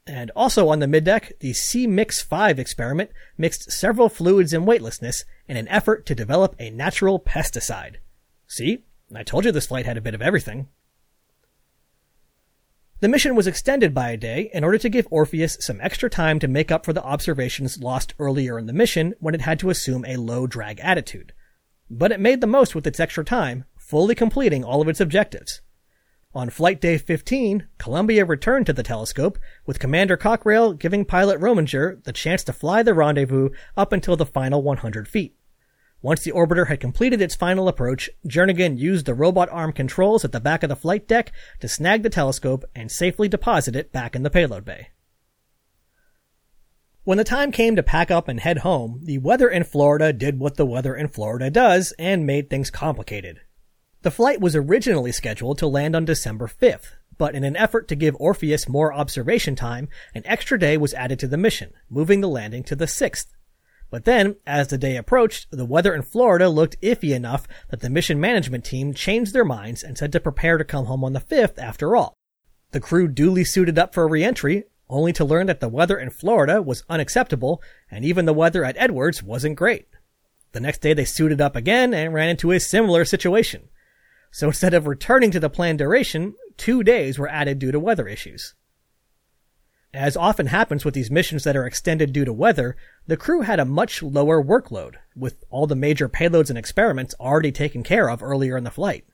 And 0.04 0.32
also 0.34 0.68
on 0.68 0.80
the 0.80 0.86
middeck, 0.86 1.38
the 1.38 1.52
C-Mix 1.52 2.20
5 2.22 2.58
experiment 2.58 3.10
mixed 3.38 3.70
several 3.70 4.08
fluids 4.08 4.52
in 4.52 4.66
weightlessness 4.66 5.24
in 5.46 5.56
an 5.56 5.68
effort 5.68 6.06
to 6.06 6.14
develop 6.14 6.56
a 6.58 6.70
natural 6.70 7.20
pesticide. 7.20 7.96
See? 8.48 8.84
I 9.14 9.22
told 9.22 9.44
you 9.44 9.52
this 9.52 9.66
flight 9.66 9.86
had 9.86 9.98
a 9.98 10.02
bit 10.02 10.14
of 10.14 10.22
everything. 10.22 10.68
The 13.02 13.08
mission 13.08 13.34
was 13.34 13.46
extended 13.46 13.92
by 13.92 14.12
a 14.12 14.16
day 14.16 14.50
in 14.54 14.64
order 14.64 14.78
to 14.78 14.88
give 14.88 15.06
ORFEUS 15.10 15.58
some 15.60 15.78
extra 15.82 16.08
time 16.08 16.38
to 16.38 16.48
make 16.48 16.72
up 16.72 16.86
for 16.86 16.94
the 16.94 17.04
observations 17.04 17.82
lost 17.82 18.14
earlier 18.18 18.58
in 18.58 18.64
the 18.64 18.72
mission 18.72 19.14
when 19.20 19.34
it 19.34 19.42
had 19.42 19.58
to 19.58 19.68
assume 19.68 20.06
a 20.06 20.16
low 20.16 20.46
drag 20.46 20.80
attitude 20.80 21.34
but 21.92 22.10
it 22.10 22.20
made 22.20 22.40
the 22.40 22.46
most 22.46 22.74
with 22.74 22.86
its 22.86 22.98
extra 22.98 23.22
time, 23.22 23.64
fully 23.76 24.14
completing 24.14 24.64
all 24.64 24.80
of 24.80 24.88
its 24.88 25.00
objectives. 25.00 25.60
On 26.34 26.48
flight 26.48 26.80
day 26.80 26.96
15, 26.96 27.68
Columbia 27.76 28.24
returned 28.24 28.64
to 28.64 28.72
the 28.72 28.82
telescope, 28.82 29.38
with 29.66 29.78
Commander 29.78 30.16
Cockrell 30.16 30.72
giving 30.72 31.04
pilot 31.04 31.38
Rominger 31.38 32.02
the 32.04 32.12
chance 32.12 32.42
to 32.44 32.54
fly 32.54 32.82
the 32.82 32.94
rendezvous 32.94 33.50
up 33.76 33.92
until 33.92 34.16
the 34.16 34.24
final 34.24 34.62
100 34.62 35.06
feet. 35.06 35.36
Once 36.02 36.24
the 36.24 36.32
orbiter 36.32 36.66
had 36.66 36.80
completed 36.80 37.22
its 37.22 37.36
final 37.36 37.68
approach, 37.68 38.10
Jernigan 38.26 38.76
used 38.76 39.06
the 39.06 39.14
robot 39.14 39.48
arm 39.50 39.72
controls 39.72 40.24
at 40.24 40.32
the 40.32 40.40
back 40.40 40.64
of 40.64 40.68
the 40.68 40.76
flight 40.76 41.06
deck 41.06 41.32
to 41.60 41.68
snag 41.68 42.02
the 42.02 42.10
telescope 42.10 42.64
and 42.74 42.90
safely 42.90 43.28
deposit 43.28 43.76
it 43.76 43.92
back 43.92 44.16
in 44.16 44.24
the 44.24 44.30
payload 44.30 44.64
bay. 44.64 44.88
When 47.04 47.18
the 47.18 47.24
time 47.24 47.52
came 47.52 47.76
to 47.76 47.82
pack 47.84 48.10
up 48.10 48.26
and 48.26 48.40
head 48.40 48.58
home, 48.58 49.00
the 49.04 49.18
weather 49.18 49.48
in 49.48 49.62
Florida 49.62 50.12
did 50.12 50.40
what 50.40 50.56
the 50.56 50.66
weather 50.66 50.94
in 50.94 51.06
Florida 51.06 51.50
does 51.50 51.92
and 51.98 52.26
made 52.26 52.50
things 52.50 52.70
complicated. 52.70 53.40
The 54.02 54.10
flight 54.10 54.40
was 54.40 54.56
originally 54.56 55.12
scheduled 55.12 55.58
to 55.58 55.68
land 55.68 55.94
on 55.94 56.04
December 56.04 56.48
5th, 56.48 56.92
but 57.16 57.36
in 57.36 57.44
an 57.44 57.56
effort 57.56 57.86
to 57.88 57.94
give 57.94 58.16
ORFEUS 58.16 58.68
more 58.68 58.92
observation 58.92 59.54
time, 59.54 59.88
an 60.14 60.22
extra 60.26 60.58
day 60.58 60.76
was 60.76 60.94
added 60.94 61.20
to 61.20 61.28
the 61.28 61.36
mission, 61.36 61.72
moving 61.88 62.20
the 62.20 62.28
landing 62.28 62.64
to 62.64 62.74
the 62.74 62.86
6th. 62.86 63.26
But 63.92 64.06
then, 64.06 64.36
as 64.46 64.68
the 64.68 64.78
day 64.78 64.96
approached, 64.96 65.48
the 65.50 65.66
weather 65.66 65.94
in 65.94 66.00
Florida 66.00 66.48
looked 66.48 66.80
iffy 66.80 67.14
enough 67.14 67.46
that 67.68 67.80
the 67.80 67.90
mission 67.90 68.18
management 68.18 68.64
team 68.64 68.94
changed 68.94 69.34
their 69.34 69.44
minds 69.44 69.82
and 69.82 69.98
said 69.98 70.12
to 70.12 70.20
prepare 70.20 70.56
to 70.56 70.64
come 70.64 70.86
home 70.86 71.04
on 71.04 71.12
the 71.12 71.20
5th 71.20 71.58
after 71.58 71.94
all. 71.94 72.14
The 72.70 72.80
crew 72.80 73.06
duly 73.06 73.44
suited 73.44 73.78
up 73.78 73.92
for 73.92 74.08
reentry, 74.08 74.64
only 74.88 75.12
to 75.12 75.26
learn 75.26 75.46
that 75.48 75.60
the 75.60 75.68
weather 75.68 75.98
in 75.98 76.08
Florida 76.08 76.62
was 76.62 76.84
unacceptable 76.88 77.62
and 77.90 78.02
even 78.02 78.24
the 78.24 78.32
weather 78.32 78.64
at 78.64 78.78
Edwards 78.78 79.22
wasn't 79.22 79.56
great. 79.56 79.88
The 80.52 80.60
next 80.60 80.80
day 80.80 80.94
they 80.94 81.04
suited 81.04 81.42
up 81.42 81.54
again 81.54 81.92
and 81.92 82.14
ran 82.14 82.30
into 82.30 82.50
a 82.52 82.60
similar 82.60 83.04
situation. 83.04 83.68
So 84.30 84.46
instead 84.46 84.72
of 84.72 84.86
returning 84.86 85.32
to 85.32 85.40
the 85.40 85.50
planned 85.50 85.80
duration, 85.80 86.34
two 86.56 86.82
days 86.82 87.18
were 87.18 87.28
added 87.28 87.58
due 87.58 87.72
to 87.72 87.78
weather 87.78 88.08
issues. 88.08 88.54
As 89.94 90.16
often 90.16 90.46
happens 90.46 90.86
with 90.86 90.94
these 90.94 91.10
missions 91.10 91.44
that 91.44 91.54
are 91.54 91.66
extended 91.66 92.14
due 92.14 92.24
to 92.24 92.32
weather, 92.32 92.76
the 93.06 93.16
crew 93.16 93.42
had 93.42 93.60
a 93.60 93.66
much 93.66 94.02
lower 94.02 94.42
workload, 94.42 94.94
with 95.14 95.44
all 95.50 95.66
the 95.66 95.76
major 95.76 96.08
payloads 96.08 96.48
and 96.48 96.58
experiments 96.58 97.14
already 97.20 97.52
taken 97.52 97.82
care 97.82 98.08
of 98.08 98.22
earlier 98.22 98.56
in 98.56 98.64
the 98.64 98.70
flight. 98.70 99.04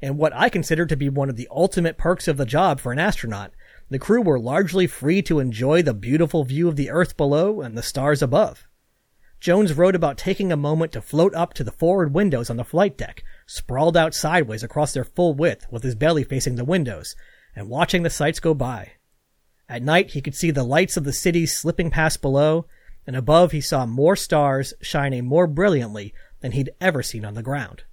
And 0.00 0.16
what 0.16 0.32
I 0.32 0.48
consider 0.48 0.86
to 0.86 0.96
be 0.96 1.08
one 1.08 1.28
of 1.28 1.34
the 1.34 1.48
ultimate 1.50 1.98
perks 1.98 2.28
of 2.28 2.36
the 2.36 2.46
job 2.46 2.78
for 2.78 2.92
an 2.92 3.00
astronaut 3.00 3.52
the 3.88 3.98
crew 3.98 4.20
were 4.22 4.38
largely 4.38 4.86
free 4.86 5.22
to 5.22 5.40
enjoy 5.40 5.82
the 5.82 5.94
beautiful 5.94 6.44
view 6.44 6.68
of 6.68 6.76
the 6.76 6.90
earth 6.90 7.16
below 7.16 7.60
and 7.60 7.76
the 7.76 7.82
stars 7.82 8.22
above. 8.22 8.68
Jones 9.40 9.74
wrote 9.74 9.94
about 9.94 10.18
taking 10.18 10.50
a 10.52 10.56
moment 10.56 10.92
to 10.92 11.00
float 11.00 11.34
up 11.34 11.52
to 11.54 11.64
the 11.64 11.72
forward 11.72 12.14
windows 12.14 12.48
on 12.48 12.56
the 12.56 12.64
flight 12.64 12.96
deck, 12.96 13.22
sprawled 13.46 13.96
out 13.96 14.14
sideways 14.14 14.62
across 14.62 14.92
their 14.92 15.04
full 15.04 15.34
width 15.34 15.66
with 15.70 15.82
his 15.82 15.94
belly 15.94 16.24
facing 16.24 16.56
the 16.56 16.64
windows, 16.64 17.16
and 17.54 17.68
watching 17.68 18.02
the 18.02 18.10
sights 18.10 18.40
go 18.40 18.54
by. 18.54 18.92
At 19.68 19.82
night 19.82 20.12
he 20.12 20.20
could 20.20 20.34
see 20.34 20.50
the 20.50 20.64
lights 20.64 20.96
of 20.96 21.04
the 21.04 21.12
city 21.12 21.46
slipping 21.46 21.90
past 21.90 22.22
below, 22.22 22.66
and 23.06 23.16
above 23.16 23.52
he 23.52 23.60
saw 23.60 23.86
more 23.86 24.16
stars 24.16 24.74
shining 24.80 25.24
more 25.26 25.46
brilliantly 25.46 26.14
than 26.40 26.52
he'd 26.52 26.70
ever 26.80 27.02
seen 27.02 27.24
on 27.24 27.34
the 27.34 27.42
ground. 27.42 27.84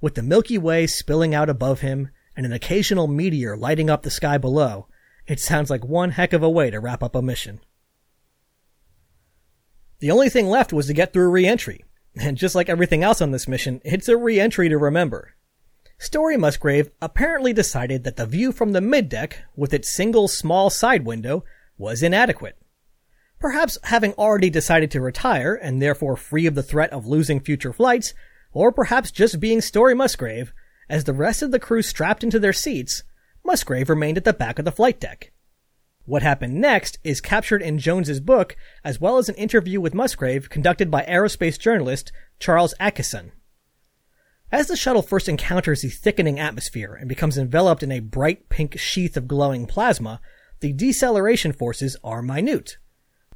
With 0.00 0.14
the 0.14 0.22
Milky 0.22 0.58
Way 0.58 0.86
spilling 0.86 1.34
out 1.34 1.48
above 1.48 1.80
him, 1.80 2.10
and 2.36 2.44
an 2.44 2.52
occasional 2.52 3.08
meteor 3.08 3.56
lighting 3.56 3.88
up 3.88 4.02
the 4.02 4.10
sky 4.10 4.38
below, 4.38 4.88
it 5.26 5.40
sounds 5.40 5.70
like 5.70 5.84
one 5.84 6.10
heck 6.10 6.32
of 6.32 6.42
a 6.42 6.50
way 6.50 6.70
to 6.70 6.78
wrap 6.78 7.02
up 7.02 7.14
a 7.14 7.22
mission. 7.22 7.60
The 9.98 10.10
only 10.10 10.28
thing 10.28 10.46
left 10.46 10.72
was 10.72 10.86
to 10.86 10.92
get 10.92 11.12
through 11.12 11.30
re-entry, 11.30 11.84
and 12.14 12.36
just 12.36 12.54
like 12.54 12.68
everything 12.68 13.02
else 13.02 13.22
on 13.22 13.30
this 13.30 13.48
mission, 13.48 13.80
it's 13.84 14.08
a 14.08 14.16
re-entry 14.16 14.68
to 14.68 14.76
remember. 14.76 15.34
Story 15.98 16.36
Musgrave 16.36 16.90
apparently 17.00 17.52
decided 17.52 18.04
that 18.04 18.16
the 18.16 18.26
view 18.26 18.52
from 18.52 18.72
the 18.72 18.80
middeck, 18.80 19.34
with 19.56 19.72
its 19.72 19.92
single 19.92 20.28
small 20.28 20.68
side 20.68 21.06
window, 21.06 21.42
was 21.78 22.02
inadequate. 22.02 22.56
Perhaps 23.38 23.78
having 23.84 24.12
already 24.14 24.50
decided 24.50 24.90
to 24.90 25.00
retire, 25.00 25.54
and 25.54 25.80
therefore 25.80 26.16
free 26.16 26.46
of 26.46 26.54
the 26.54 26.62
threat 26.62 26.92
of 26.92 27.06
losing 27.06 27.40
future 27.40 27.72
flights, 27.72 28.12
or 28.52 28.72
perhaps 28.72 29.10
just 29.10 29.40
being 29.40 29.60
Story 29.60 29.94
Musgrave, 29.94 30.52
as 30.88 31.04
the 31.04 31.12
rest 31.12 31.42
of 31.42 31.50
the 31.50 31.58
crew 31.58 31.82
strapped 31.82 32.22
into 32.22 32.38
their 32.38 32.52
seats, 32.52 33.02
Musgrave 33.44 33.88
remained 33.88 34.18
at 34.18 34.24
the 34.24 34.32
back 34.32 34.58
of 34.58 34.64
the 34.64 34.72
flight 34.72 35.00
deck. 35.00 35.32
What 36.04 36.22
happened 36.22 36.54
next 36.54 36.98
is 37.04 37.20
captured 37.20 37.62
in 37.62 37.78
Jones's 37.78 38.20
book, 38.20 38.56
as 38.84 39.00
well 39.00 39.18
as 39.18 39.28
an 39.28 39.34
interview 39.34 39.80
with 39.80 39.94
Musgrave 39.94 40.48
conducted 40.48 40.90
by 40.90 41.04
aerospace 41.04 41.58
journalist 41.58 42.12
Charles 42.38 42.74
Atkeison. 42.80 43.32
As 44.52 44.68
the 44.68 44.76
shuttle 44.76 45.02
first 45.02 45.28
encounters 45.28 45.82
the 45.82 45.88
thickening 45.88 46.38
atmosphere 46.38 46.94
and 46.94 47.08
becomes 47.08 47.36
enveloped 47.36 47.82
in 47.82 47.90
a 47.90 47.98
bright 47.98 48.48
pink 48.48 48.78
sheath 48.78 49.16
of 49.16 49.26
glowing 49.26 49.66
plasma, 49.66 50.20
the 50.60 50.72
deceleration 50.72 51.52
forces 51.52 51.96
are 52.04 52.22
minute. 52.22 52.78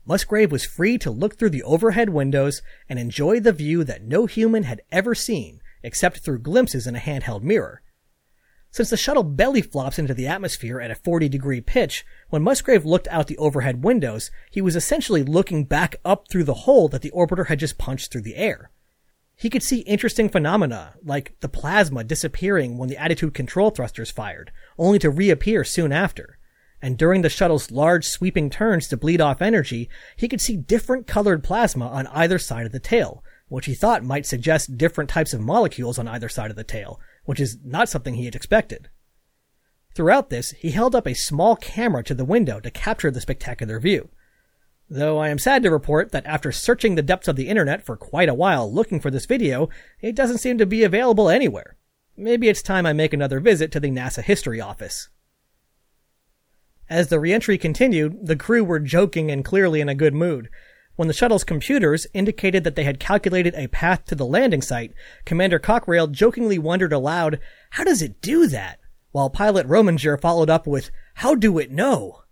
Musgrave 0.06 0.52
was 0.52 0.64
free 0.64 0.98
to 0.98 1.10
look 1.10 1.36
through 1.36 1.50
the 1.50 1.64
overhead 1.64 2.10
windows 2.10 2.62
and 2.88 2.96
enjoy 2.96 3.40
the 3.40 3.52
view 3.52 3.82
that 3.82 4.04
no 4.04 4.26
human 4.26 4.62
had 4.62 4.82
ever 4.92 5.14
seen, 5.14 5.60
except 5.82 6.18
through 6.18 6.38
glimpses 6.38 6.86
in 6.86 6.94
a 6.94 7.00
handheld 7.00 7.42
mirror. 7.42 7.82
Since 8.70 8.90
the 8.90 8.96
shuttle 8.96 9.24
belly 9.24 9.62
flops 9.62 9.98
into 9.98 10.14
the 10.14 10.28
atmosphere 10.28 10.80
at 10.80 10.92
a 10.92 10.94
40 10.94 11.28
degree 11.28 11.60
pitch, 11.60 12.06
when 12.28 12.42
Musgrave 12.42 12.84
looked 12.84 13.08
out 13.08 13.26
the 13.26 13.38
overhead 13.38 13.82
windows, 13.82 14.30
he 14.48 14.62
was 14.62 14.76
essentially 14.76 15.24
looking 15.24 15.64
back 15.64 15.96
up 16.04 16.28
through 16.30 16.44
the 16.44 16.54
hole 16.54 16.88
that 16.88 17.02
the 17.02 17.10
orbiter 17.10 17.48
had 17.48 17.58
just 17.58 17.78
punched 17.78 18.12
through 18.12 18.22
the 18.22 18.36
air. 18.36 18.70
He 19.40 19.48
could 19.48 19.62
see 19.62 19.78
interesting 19.80 20.28
phenomena, 20.28 20.96
like 21.02 21.34
the 21.40 21.48
plasma 21.48 22.04
disappearing 22.04 22.76
when 22.76 22.90
the 22.90 22.98
attitude 22.98 23.32
control 23.32 23.70
thrusters 23.70 24.10
fired, 24.10 24.52
only 24.76 24.98
to 24.98 25.08
reappear 25.08 25.64
soon 25.64 25.92
after. 25.92 26.38
And 26.82 26.98
during 26.98 27.22
the 27.22 27.30
shuttle's 27.30 27.70
large 27.70 28.04
sweeping 28.04 28.50
turns 28.50 28.86
to 28.88 28.98
bleed 28.98 29.18
off 29.18 29.40
energy, 29.40 29.88
he 30.14 30.28
could 30.28 30.42
see 30.42 30.58
different 30.58 31.06
colored 31.06 31.42
plasma 31.42 31.88
on 31.88 32.06
either 32.08 32.38
side 32.38 32.66
of 32.66 32.72
the 32.72 32.78
tail, 32.78 33.24
which 33.48 33.64
he 33.64 33.72
thought 33.72 34.04
might 34.04 34.26
suggest 34.26 34.76
different 34.76 35.08
types 35.08 35.32
of 35.32 35.40
molecules 35.40 35.98
on 35.98 36.06
either 36.06 36.28
side 36.28 36.50
of 36.50 36.56
the 36.56 36.62
tail, 36.62 37.00
which 37.24 37.40
is 37.40 37.56
not 37.64 37.88
something 37.88 38.16
he 38.16 38.26
had 38.26 38.36
expected. 38.36 38.90
Throughout 39.94 40.28
this, 40.28 40.50
he 40.50 40.72
held 40.72 40.94
up 40.94 41.06
a 41.06 41.14
small 41.14 41.56
camera 41.56 42.04
to 42.04 42.14
the 42.14 42.26
window 42.26 42.60
to 42.60 42.70
capture 42.70 43.10
the 43.10 43.22
spectacular 43.22 43.80
view. 43.80 44.10
Though 44.92 45.18
I 45.18 45.28
am 45.28 45.38
sad 45.38 45.62
to 45.62 45.70
report 45.70 46.10
that 46.10 46.26
after 46.26 46.50
searching 46.50 46.96
the 46.96 47.02
depths 47.02 47.28
of 47.28 47.36
the 47.36 47.48
internet 47.48 47.80
for 47.80 47.96
quite 47.96 48.28
a 48.28 48.34
while 48.34 48.70
looking 48.70 48.98
for 48.98 49.08
this 49.08 49.24
video, 49.24 49.68
it 50.00 50.16
doesn't 50.16 50.38
seem 50.38 50.58
to 50.58 50.66
be 50.66 50.82
available 50.82 51.30
anywhere. 51.30 51.76
Maybe 52.16 52.48
it's 52.48 52.60
time 52.60 52.86
I 52.86 52.92
make 52.92 53.12
another 53.12 53.38
visit 53.38 53.70
to 53.70 53.80
the 53.80 53.92
NASA 53.92 54.20
History 54.20 54.60
Office. 54.60 55.08
As 56.88 57.06
the 57.06 57.20
reentry 57.20 57.56
continued, 57.56 58.26
the 58.26 58.34
crew 58.34 58.64
were 58.64 58.80
joking 58.80 59.30
and 59.30 59.44
clearly 59.44 59.80
in 59.80 59.88
a 59.88 59.94
good 59.94 60.12
mood. 60.12 60.48
When 60.96 61.06
the 61.06 61.14
shuttle's 61.14 61.44
computers 61.44 62.08
indicated 62.12 62.64
that 62.64 62.74
they 62.74 62.82
had 62.82 62.98
calculated 62.98 63.54
a 63.54 63.68
path 63.68 64.06
to 64.06 64.16
the 64.16 64.26
landing 64.26 64.60
site, 64.60 64.92
Commander 65.24 65.60
Cockrell 65.60 66.08
jokingly 66.08 66.58
wondered 66.58 66.92
aloud, 66.92 67.38
how 67.70 67.84
does 67.84 68.02
it 68.02 68.20
do 68.20 68.48
that? 68.48 68.80
While 69.12 69.30
pilot 69.30 69.68
Rominger 69.68 70.20
followed 70.20 70.50
up 70.50 70.66
with, 70.66 70.90
how 71.14 71.36
do 71.36 71.58
it 71.58 71.70
know? 71.70 72.22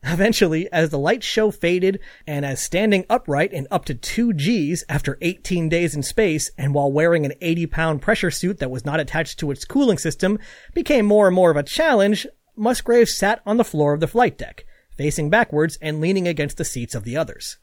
Eventually, 0.04 0.70
as 0.72 0.90
the 0.90 0.98
light 0.98 1.24
show 1.24 1.50
faded 1.50 1.98
and 2.26 2.46
as 2.46 2.62
standing 2.62 3.04
upright 3.10 3.52
in 3.52 3.66
up 3.70 3.84
to 3.86 3.94
2 3.94 4.32
Gs 4.34 4.84
after 4.88 5.18
18 5.20 5.68
days 5.68 5.94
in 5.94 6.02
space 6.02 6.50
and 6.56 6.72
while 6.72 6.92
wearing 6.92 7.24
an 7.24 7.32
80 7.40 7.66
pound 7.66 8.02
pressure 8.02 8.30
suit 8.30 8.58
that 8.58 8.70
was 8.70 8.84
not 8.84 9.00
attached 9.00 9.38
to 9.40 9.50
its 9.50 9.64
cooling 9.64 9.98
system 9.98 10.38
became 10.72 11.04
more 11.04 11.26
and 11.26 11.34
more 11.34 11.50
of 11.50 11.56
a 11.56 11.62
challenge, 11.62 12.26
Musgrave 12.56 13.08
sat 13.08 13.42
on 13.44 13.56
the 13.56 13.64
floor 13.64 13.92
of 13.92 14.00
the 14.00 14.06
flight 14.06 14.38
deck, 14.38 14.64
facing 14.96 15.30
backwards 15.30 15.78
and 15.82 16.00
leaning 16.00 16.28
against 16.28 16.58
the 16.58 16.64
seats 16.64 16.94
of 16.94 17.04
the 17.04 17.16
others. 17.16 17.58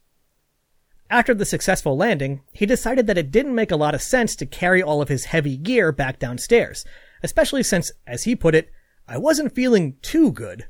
After 1.10 1.34
the 1.34 1.46
successful 1.46 1.96
landing, 1.96 2.42
he 2.52 2.66
decided 2.66 3.08
that 3.08 3.18
it 3.18 3.32
didn't 3.32 3.56
make 3.56 3.72
a 3.72 3.78
lot 3.78 3.96
of 3.96 4.02
sense 4.02 4.36
to 4.38 4.46
carry 4.46 4.82
all 4.82 5.02
of 5.02 5.10
his 5.10 5.26
heavy 5.26 5.56
gear 5.56 5.92
back 5.92 6.20
downstairs, 6.20 6.84
especially 7.24 7.64
since, 7.64 7.92
as 8.08 8.24
he 8.24 8.36
put 8.36 8.56
it, 8.56 8.72
I 9.08 9.18
wasn't 9.18 9.54
feeling 9.54 9.98
too 10.02 10.32
good. 10.32 10.66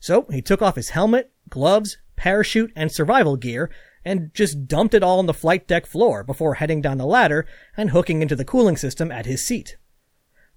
So 0.00 0.26
he 0.30 0.42
took 0.42 0.60
off 0.60 0.76
his 0.76 0.90
helmet, 0.90 1.30
gloves, 1.48 1.98
parachute, 2.16 2.72
and 2.74 2.90
survival 2.90 3.36
gear 3.36 3.70
and 4.04 4.32
just 4.34 4.66
dumped 4.66 4.94
it 4.94 5.02
all 5.02 5.18
on 5.18 5.26
the 5.26 5.34
flight 5.34 5.68
deck 5.68 5.86
floor 5.86 6.24
before 6.24 6.54
heading 6.54 6.80
down 6.80 6.98
the 6.98 7.06
ladder 7.06 7.46
and 7.76 7.90
hooking 7.90 8.22
into 8.22 8.34
the 8.34 8.44
cooling 8.44 8.76
system 8.76 9.12
at 9.12 9.26
his 9.26 9.46
seat. 9.46 9.76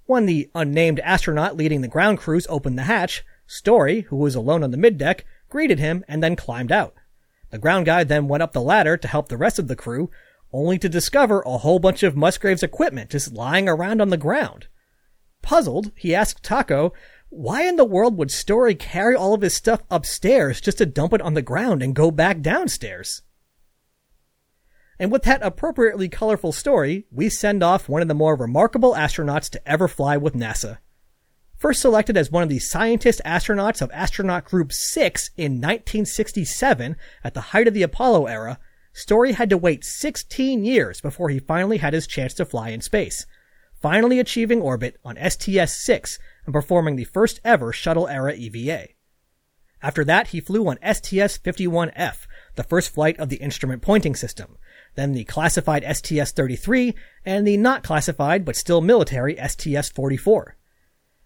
When 0.05 0.25
the 0.25 0.49
unnamed 0.55 0.99
astronaut 1.01 1.55
leading 1.55 1.81
the 1.81 1.87
ground 1.87 2.19
crews 2.19 2.47
opened 2.49 2.77
the 2.77 2.83
hatch, 2.83 3.23
Story, 3.45 4.01
who 4.01 4.15
was 4.15 4.35
alone 4.35 4.63
on 4.63 4.71
the 4.71 4.77
middeck, 4.77 5.21
greeted 5.49 5.79
him 5.79 6.03
and 6.07 6.23
then 6.23 6.35
climbed 6.35 6.71
out. 6.71 6.95
The 7.51 7.57
ground 7.57 7.85
guy 7.85 8.03
then 8.03 8.27
went 8.27 8.41
up 8.41 8.53
the 8.53 8.61
ladder 8.61 8.97
to 8.97 9.07
help 9.07 9.27
the 9.27 9.37
rest 9.37 9.59
of 9.59 9.67
the 9.67 9.75
crew, 9.75 10.09
only 10.51 10.79
to 10.79 10.89
discover 10.89 11.41
a 11.41 11.57
whole 11.59 11.79
bunch 11.79 12.03
of 12.03 12.15
Musgrave's 12.15 12.63
equipment 12.63 13.11
just 13.11 13.33
lying 13.33 13.67
around 13.67 14.01
on 14.01 14.09
the 14.09 14.17
ground. 14.17 14.67
Puzzled, 15.41 15.91
he 15.95 16.15
asked 16.15 16.41
Taco 16.41 16.93
why 17.35 17.63
in 17.63 17.77
the 17.77 17.85
world 17.85 18.17
would 18.17 18.31
Story 18.31 18.75
carry 18.75 19.15
all 19.15 19.33
of 19.33 19.41
his 19.41 19.55
stuff 19.55 19.81
upstairs 19.89 20.61
just 20.61 20.77
to 20.77 20.85
dump 20.85 21.13
it 21.13 21.21
on 21.21 21.33
the 21.33 21.41
ground 21.41 21.81
and 21.81 21.95
go 21.95 22.11
back 22.11 22.41
downstairs? 22.41 23.21
And 24.99 25.11
with 25.11 25.23
that 25.23 25.41
appropriately 25.41 26.07
colorful 26.07 26.51
story, 26.51 27.07
we 27.11 27.29
send 27.29 27.63
off 27.63 27.89
one 27.89 28.01
of 28.03 28.07
the 28.07 28.13
more 28.13 28.35
remarkable 28.35 28.93
astronauts 28.93 29.49
to 29.49 29.67
ever 29.67 29.87
fly 29.87 30.15
with 30.15 30.35
NASA. 30.35 30.77
First 31.57 31.81
selected 31.81 32.17
as 32.17 32.31
one 32.31 32.43
of 32.43 32.49
the 32.49 32.59
scientist 32.59 33.19
astronauts 33.25 33.81
of 33.81 33.89
Astronaut 33.91 34.45
Group 34.45 34.71
6 34.71 35.31
in 35.35 35.53
1967 35.53 36.95
at 37.23 37.33
the 37.33 37.41
height 37.41 37.67
of 37.67 37.73
the 37.73 37.83
Apollo 37.83 38.27
era, 38.27 38.59
Story 38.93 39.31
had 39.31 39.49
to 39.49 39.57
wait 39.57 39.83
16 39.83 40.63
years 40.63 41.01
before 41.01 41.29
he 41.29 41.39
finally 41.39 41.77
had 41.77 41.93
his 41.93 42.05
chance 42.05 42.35
to 42.35 42.45
fly 42.45 42.69
in 42.69 42.81
space, 42.81 43.25
finally 43.81 44.19
achieving 44.19 44.61
orbit 44.61 44.99
on 45.03 45.15
STS-6 45.15 46.19
and 46.45 46.53
performing 46.53 46.95
the 46.95 47.03
first 47.03 47.39
ever 47.43 47.71
shuttle 47.71 48.07
era 48.07 48.33
EVA. 48.33 48.89
After 49.81 50.05
that, 50.05 50.27
he 50.27 50.39
flew 50.39 50.67
on 50.67 50.77
STS-51F, 50.81 52.25
the 52.55 52.63
first 52.63 52.93
flight 52.93 53.19
of 53.19 53.29
the 53.29 53.37
instrument 53.37 53.81
pointing 53.81 54.15
system, 54.15 54.57
then 54.95 55.11
the 55.11 55.25
classified 55.25 55.83
STS-33, 55.83 56.93
and 57.25 57.45
the 57.45 57.57
not 57.57 57.83
classified 57.83 58.45
but 58.45 58.55
still 58.55 58.79
military 58.79 59.35
STS-44. 59.35 60.53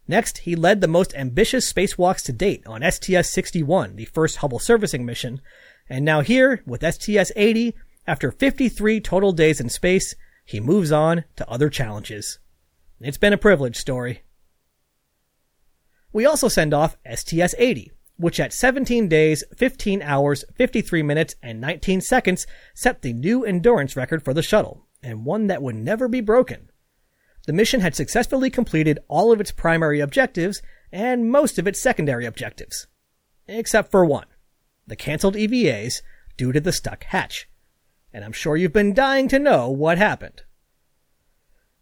Next, 0.07 0.39
he 0.39 0.55
led 0.55 0.82
the 0.82 0.88
most 0.88 1.13
ambitious 1.15 1.72
spacewalks 1.72 2.24
to 2.24 2.34
date 2.34 2.65
on 2.65 2.82
STS-61, 2.82 3.95
the 3.95 4.05
first 4.05 4.38
Hubble 4.38 4.59
servicing 4.59 5.05
mission, 5.05 5.41
and 5.89 6.03
now 6.03 6.22
here, 6.22 6.63
with 6.65 6.82
STS-80, 6.82 7.74
after 8.07 8.32
53 8.32 9.01
total 9.01 9.34
days 9.34 9.59
in 9.59 9.70
space, 9.70 10.15
he 10.45 10.59
moves 10.59 10.91
on 10.91 11.26
to 11.36 11.47
other 11.49 11.70
challenges. 11.70 12.39
It's 13.01 13.18
been 13.18 13.34
a 13.34 13.38
privilege 13.38 13.76
story. 13.76 14.24
We 16.13 16.25
also 16.25 16.47
send 16.47 16.73
off 16.73 16.97
STS-80, 17.05 17.91
which 18.17 18.39
at 18.39 18.53
17 18.53 19.07
days, 19.07 19.43
15 19.55 20.01
hours, 20.01 20.43
53 20.55 21.03
minutes, 21.03 21.35
and 21.41 21.61
19 21.61 22.01
seconds 22.01 22.47
set 22.73 23.01
the 23.01 23.13
new 23.13 23.45
endurance 23.45 23.95
record 23.95 24.23
for 24.23 24.33
the 24.33 24.41
shuttle, 24.41 24.87
and 25.03 25.25
one 25.25 25.47
that 25.47 25.61
would 25.61 25.75
never 25.75 26.07
be 26.07 26.21
broken. 26.21 26.69
The 27.45 27.53
mission 27.53 27.81
had 27.81 27.95
successfully 27.95 28.49
completed 28.49 28.99
all 29.07 29.31
of 29.31 29.39
its 29.39 29.51
primary 29.51 29.99
objectives 29.99 30.61
and 30.91 31.31
most 31.31 31.57
of 31.57 31.67
its 31.67 31.81
secondary 31.81 32.25
objectives. 32.25 32.87
Except 33.47 33.89
for 33.89 34.03
one. 34.03 34.25
The 34.85 34.95
cancelled 34.95 35.35
EVAs 35.35 36.01
due 36.35 36.51
to 36.51 36.59
the 36.59 36.71
stuck 36.71 37.03
hatch. 37.05 37.49
And 38.13 38.25
I'm 38.25 38.33
sure 38.33 38.57
you've 38.57 38.73
been 38.73 38.93
dying 38.93 39.27
to 39.29 39.39
know 39.39 39.69
what 39.69 39.97
happened. 39.97 40.43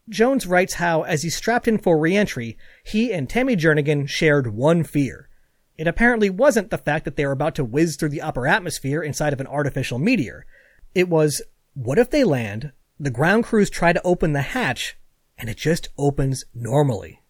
Jones 0.08 0.46
writes 0.46 0.76
how, 0.76 1.02
as 1.04 1.24
he 1.24 1.30
strapped 1.30 1.68
in 1.68 1.78
for 1.78 1.98
reentry, 1.98 2.58
he 2.84 3.12
and 3.12 3.30
Tammy 3.30 3.56
Jernigan 3.56 4.08
shared 4.08 4.54
one 4.54 4.84
fear. 4.84 5.30
It 5.78 5.88
apparently 5.88 6.30
wasn't 6.30 6.70
the 6.70 6.78
fact 6.78 7.06
that 7.06 7.16
they 7.16 7.26
were 7.26 7.32
about 7.32 7.56
to 7.56 7.64
whiz 7.64 7.96
through 7.96 8.10
the 8.10 8.22
upper 8.22 8.48
atmosphere 8.48 9.02
inside 9.02 9.34
of 9.34 9.42
an 9.42 9.48
artificial 9.48 10.00
meteor. 10.00 10.46
It 10.94 11.10
was, 11.10 11.42
what 11.74 12.00
if 12.00 12.10
they 12.10 12.24
land, 12.24 12.72
the 13.00 13.10
ground 13.10 13.44
crews 13.44 13.70
try 13.70 13.92
to 13.92 14.02
open 14.04 14.34
the 14.34 14.42
hatch, 14.42 14.98
and 15.38 15.50
it 15.50 15.58
just 15.58 15.90
opens 15.98 16.46
normally? 16.54 17.22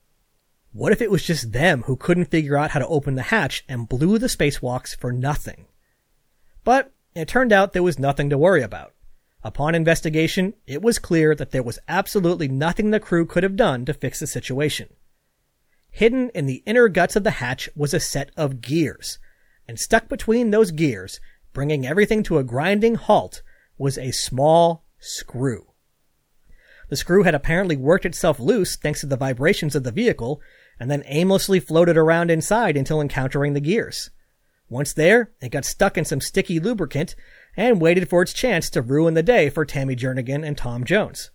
What 0.73 0.91
if 0.91 1.01
it 1.01 1.09
was 1.09 1.23
just 1.23 1.53
them 1.53 1.83
who 1.83 1.95
couldn't 1.95 2.25
figure 2.25 2.57
out 2.57 2.71
how 2.71 2.79
to 2.79 2.87
open 2.87 3.15
the 3.15 3.23
hatch 3.23 3.63
and 3.69 3.87
blew 3.87 4.17
the 4.17 4.27
spacewalks 4.27 4.95
for 4.95 5.13
nothing? 5.13 5.67
But 6.65 6.91
it 7.15 7.29
turned 7.29 7.53
out 7.53 7.71
there 7.71 7.81
was 7.81 7.97
nothing 7.97 8.29
to 8.29 8.37
worry 8.37 8.61
about. 8.61 8.94
Upon 9.45 9.75
investigation, 9.75 10.55
it 10.65 10.81
was 10.81 10.97
clear 10.97 11.35
that 11.35 11.51
there 11.51 11.61
was 11.61 11.77
absolutely 11.87 12.47
nothing 12.47 12.89
the 12.89 12.99
crew 12.99 13.27
could 13.27 13.43
have 13.43 13.55
done 13.55 13.85
to 13.85 13.93
fix 13.93 14.19
the 14.19 14.25
situation. 14.25 14.89
Hidden 15.91 16.31
in 16.33 16.47
the 16.47 16.63
inner 16.65 16.87
guts 16.87 17.15
of 17.15 17.23
the 17.23 17.29
hatch 17.29 17.69
was 17.75 17.93
a 17.93 17.99
set 17.99 18.31
of 18.35 18.59
gears, 18.59 19.19
and 19.67 19.79
stuck 19.79 20.09
between 20.09 20.49
those 20.49 20.71
gears, 20.71 21.19
bringing 21.53 21.85
everything 21.85 22.23
to 22.23 22.39
a 22.39 22.43
grinding 22.43 22.95
halt, 22.95 23.43
was 23.77 23.99
a 23.99 24.09
small 24.09 24.83
screw. 24.97 25.67
The 26.89 26.95
screw 26.95 27.21
had 27.21 27.35
apparently 27.35 27.77
worked 27.77 28.07
itself 28.07 28.39
loose 28.39 28.75
thanks 28.75 29.01
to 29.01 29.05
the 29.05 29.15
vibrations 29.15 29.75
of 29.75 29.83
the 29.83 29.91
vehicle, 29.91 30.41
and 30.79 30.89
then 30.89 31.03
aimlessly 31.05 31.59
floated 31.59 31.97
around 31.97 32.31
inside 32.31 32.75
until 32.75 32.99
encountering 32.99 33.53
the 33.53 33.59
gears. 33.59 34.09
Once 34.69 34.91
there, 34.93 35.29
it 35.39 35.49
got 35.49 35.65
stuck 35.65 35.99
in 35.99 36.05
some 36.05 36.19
sticky 36.19 36.59
lubricant 36.59 37.15
and 37.57 37.81
waited 37.81 38.09
for 38.09 38.21
its 38.21 38.33
chance 38.33 38.69
to 38.69 38.81
ruin 38.81 39.13
the 39.13 39.23
day 39.23 39.49
for 39.49 39.65
Tammy 39.65 39.95
Jernigan 39.95 40.45
and 40.45 40.57
Tom 40.57 40.83
Jones. 40.83 41.31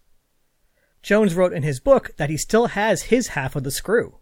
Jones 1.02 1.34
wrote 1.34 1.52
in 1.52 1.62
his 1.62 1.80
book 1.80 2.10
that 2.18 2.30
he 2.30 2.36
still 2.36 2.66
has 2.66 3.04
his 3.04 3.28
half 3.28 3.56
of 3.56 3.64
the 3.64 3.70
screw. 3.70 4.18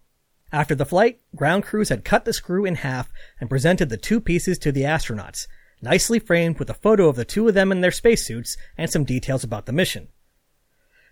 After 0.53 0.75
the 0.75 0.87
flight, 0.87 1.21
ground 1.35 1.65
crews 1.65 1.89
had 1.89 2.05
cut 2.05 2.25
the 2.25 2.33
screw 2.33 2.65
in 2.65 2.77
half 2.77 3.13
and 3.41 3.51
presented 3.51 3.89
the 3.89 3.97
two 3.97 4.21
pieces 4.21 4.59
to 4.61 4.73
the 4.73 4.83
astronauts, 4.83 5.47
nicely 5.83 6.19
framed 6.19 6.59
with 6.59 6.71
a 6.71 6.75
photo 6.75 7.09
of 7.09 7.17
the 7.17 7.25
two 7.25 7.49
of 7.49 7.55
them 7.55 7.73
in 7.73 7.81
their 7.81 7.91
spacesuits 7.91 8.57
and 8.77 8.91
some 8.91 9.05
details 9.05 9.45
about 9.45 9.67
the 9.67 9.73
mission. 9.73 10.09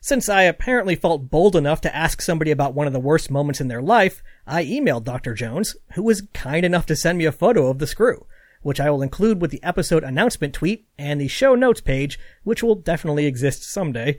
Since 0.01 0.29
I 0.29 0.43
apparently 0.43 0.95
felt 0.95 1.31
bold 1.31 1.57
enough 1.57 1.81
to 1.81 1.95
ask 1.95 2.23
somebody 2.23 2.53
about 2.53 2.75
one 2.75 2.87
of 2.87 2.93
the 2.93 3.01
worst 3.01 3.31
moments 3.31 3.61
in 3.61 3.69
their 3.69 3.83
life, 3.83 4.23
I 4.47 4.65
emailed 4.65 5.05
Dr. 5.05 5.35
Jones, 5.35 5.77
who 5.95 6.03
was 6.03 6.29
kind 6.33 6.65
enough 6.65 6.87
to 6.87 6.97
send 6.97 7.19
me 7.19 7.25
a 7.25 7.33
photo 7.33 7.67
of 7.67 7.79
the 7.79 7.87
screw 7.87 8.27
which 8.67 8.81
I 8.81 8.91
will 8.91 9.01
include 9.01 9.41
with 9.41 9.53
the 9.53 9.63
episode 9.63 10.03
announcement 10.03 10.53
tweet 10.53 10.89
and 10.99 11.21
the 11.21 11.29
show 11.29 11.55
notes 11.55 11.81
page, 11.81 12.19
which 12.43 12.65
will 12.65 12.75
definitely 12.75 13.25
exist 13.25 13.63
someday. 13.63 14.19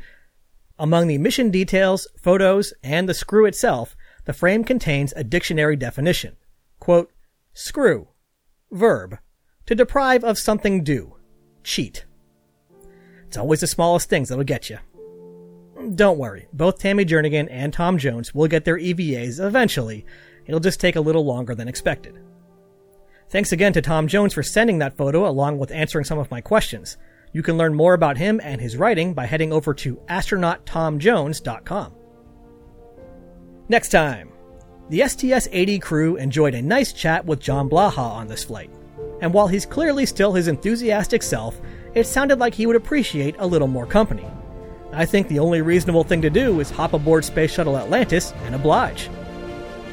Among 0.80 1.08
the 1.08 1.18
mission 1.18 1.52
details, 1.52 2.08
photos, 2.18 2.74
and 2.82 3.10
the 3.10 3.14
screw 3.14 3.46
itself, 3.46 3.98
the 4.24 4.32
frame 4.32 4.64
contains 4.64 5.12
a 5.18 5.26
dictionary 5.26 5.76
definition. 5.76 6.38
Quote, 6.80 7.12
screw. 7.54 8.08
Verb. 8.72 9.18
To 9.66 9.76
deprive 9.76 10.24
of 10.24 10.38
something 10.38 10.82
due. 10.82 11.18
Cheat. 11.66 12.06
It's 13.28 13.36
always 13.36 13.60
the 13.60 13.68
smallest 13.68 14.10
things 14.10 14.30
that'll 14.30 14.46
get 14.46 14.70
you. 14.70 14.78
Don't 15.94 16.18
worry, 16.18 16.48
both 16.54 16.80
Tammy 16.80 17.04
Jernigan 17.04 17.50
and 17.52 17.74
Tom 17.74 17.98
Jones 17.98 18.34
will 18.34 18.48
get 18.48 18.64
their 18.64 18.80
EVAs 18.80 19.46
eventually. 19.46 20.06
It'll 20.46 20.62
just 20.62 20.80
take 20.80 20.96
a 20.96 21.02
little 21.02 21.26
longer 21.26 21.54
than 21.54 21.68
expected. 21.68 22.18
Thanks 23.30 23.52
again 23.52 23.74
to 23.74 23.82
Tom 23.82 24.08
Jones 24.08 24.34
for 24.34 24.42
sending 24.42 24.80
that 24.80 24.96
photo 24.96 25.28
along 25.28 25.60
with 25.60 25.72
answering 25.72 26.06
some 26.06 26.18
of 26.18 26.32
my 26.32 26.40
questions. 26.40 26.96
You 27.34 27.44
can 27.44 27.58
learn 27.58 27.74
more 27.74 27.94
about 27.94 28.18
him 28.18 28.40
and 28.42 28.62
his 28.62 28.78
writing 28.78 29.14
by 29.14 29.26
heading 29.26 29.52
over 29.52 29.74
to 29.74 29.98
astronauttomjones.com. 30.08 31.94
Next 33.68 33.90
time, 33.90 34.32
the 34.90 35.06
STS 35.06 35.50
80 35.52 35.80
crew 35.80 36.16
enjoyed 36.16 36.56
a 36.56 36.62
nice 36.62 36.94
chat 36.94 37.26
with 37.26 37.42
John 37.42 37.70
Blaha 37.70 37.98
on 37.98 38.28
this 38.28 38.46
flight. 38.46 38.70
And 39.20 39.34
while 39.34 39.48
he's 39.48 39.66
clearly 39.66 40.06
still 40.06 40.32
his 40.32 40.48
enthusiastic 40.48 41.22
self, 41.22 41.60
it 41.94 42.08
sounded 42.08 42.40
like 42.40 42.54
he 42.54 42.66
would 42.66 42.78
appreciate 42.78 43.36
a 43.40 43.48
little 43.48 43.68
more 43.68 43.86
company. 43.86 44.26
I 44.94 45.04
think 45.06 45.28
the 45.28 45.40
only 45.40 45.62
reasonable 45.62 46.06
thing 46.06 46.22
to 46.22 46.30
do 46.30 46.62
is 46.62 46.70
hop 46.70 46.94
aboard 46.94 47.26
Space 47.26 47.52
Shuttle 47.52 47.78
Atlantis 47.78 48.32
and 48.46 48.56
oblige. 48.56 49.10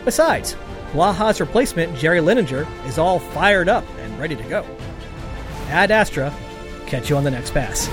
Besides, 0.05 0.55
Blaha's 0.95 1.41
replacement, 1.41 1.99
Jerry 1.99 2.21
Linenger, 2.21 2.69
is 2.87 2.99
all 2.99 3.19
fired 3.19 3.69
up 3.69 3.85
and 3.99 4.17
ready 4.17 4.37
to 4.37 4.45
go. 4.45 4.65
Ad 5.67 5.91
Astra, 5.91 6.33
catch 6.87 7.11
you 7.11 7.17
on 7.17 7.25
the 7.25 7.33
next 7.33 7.51
pass. 7.51 7.89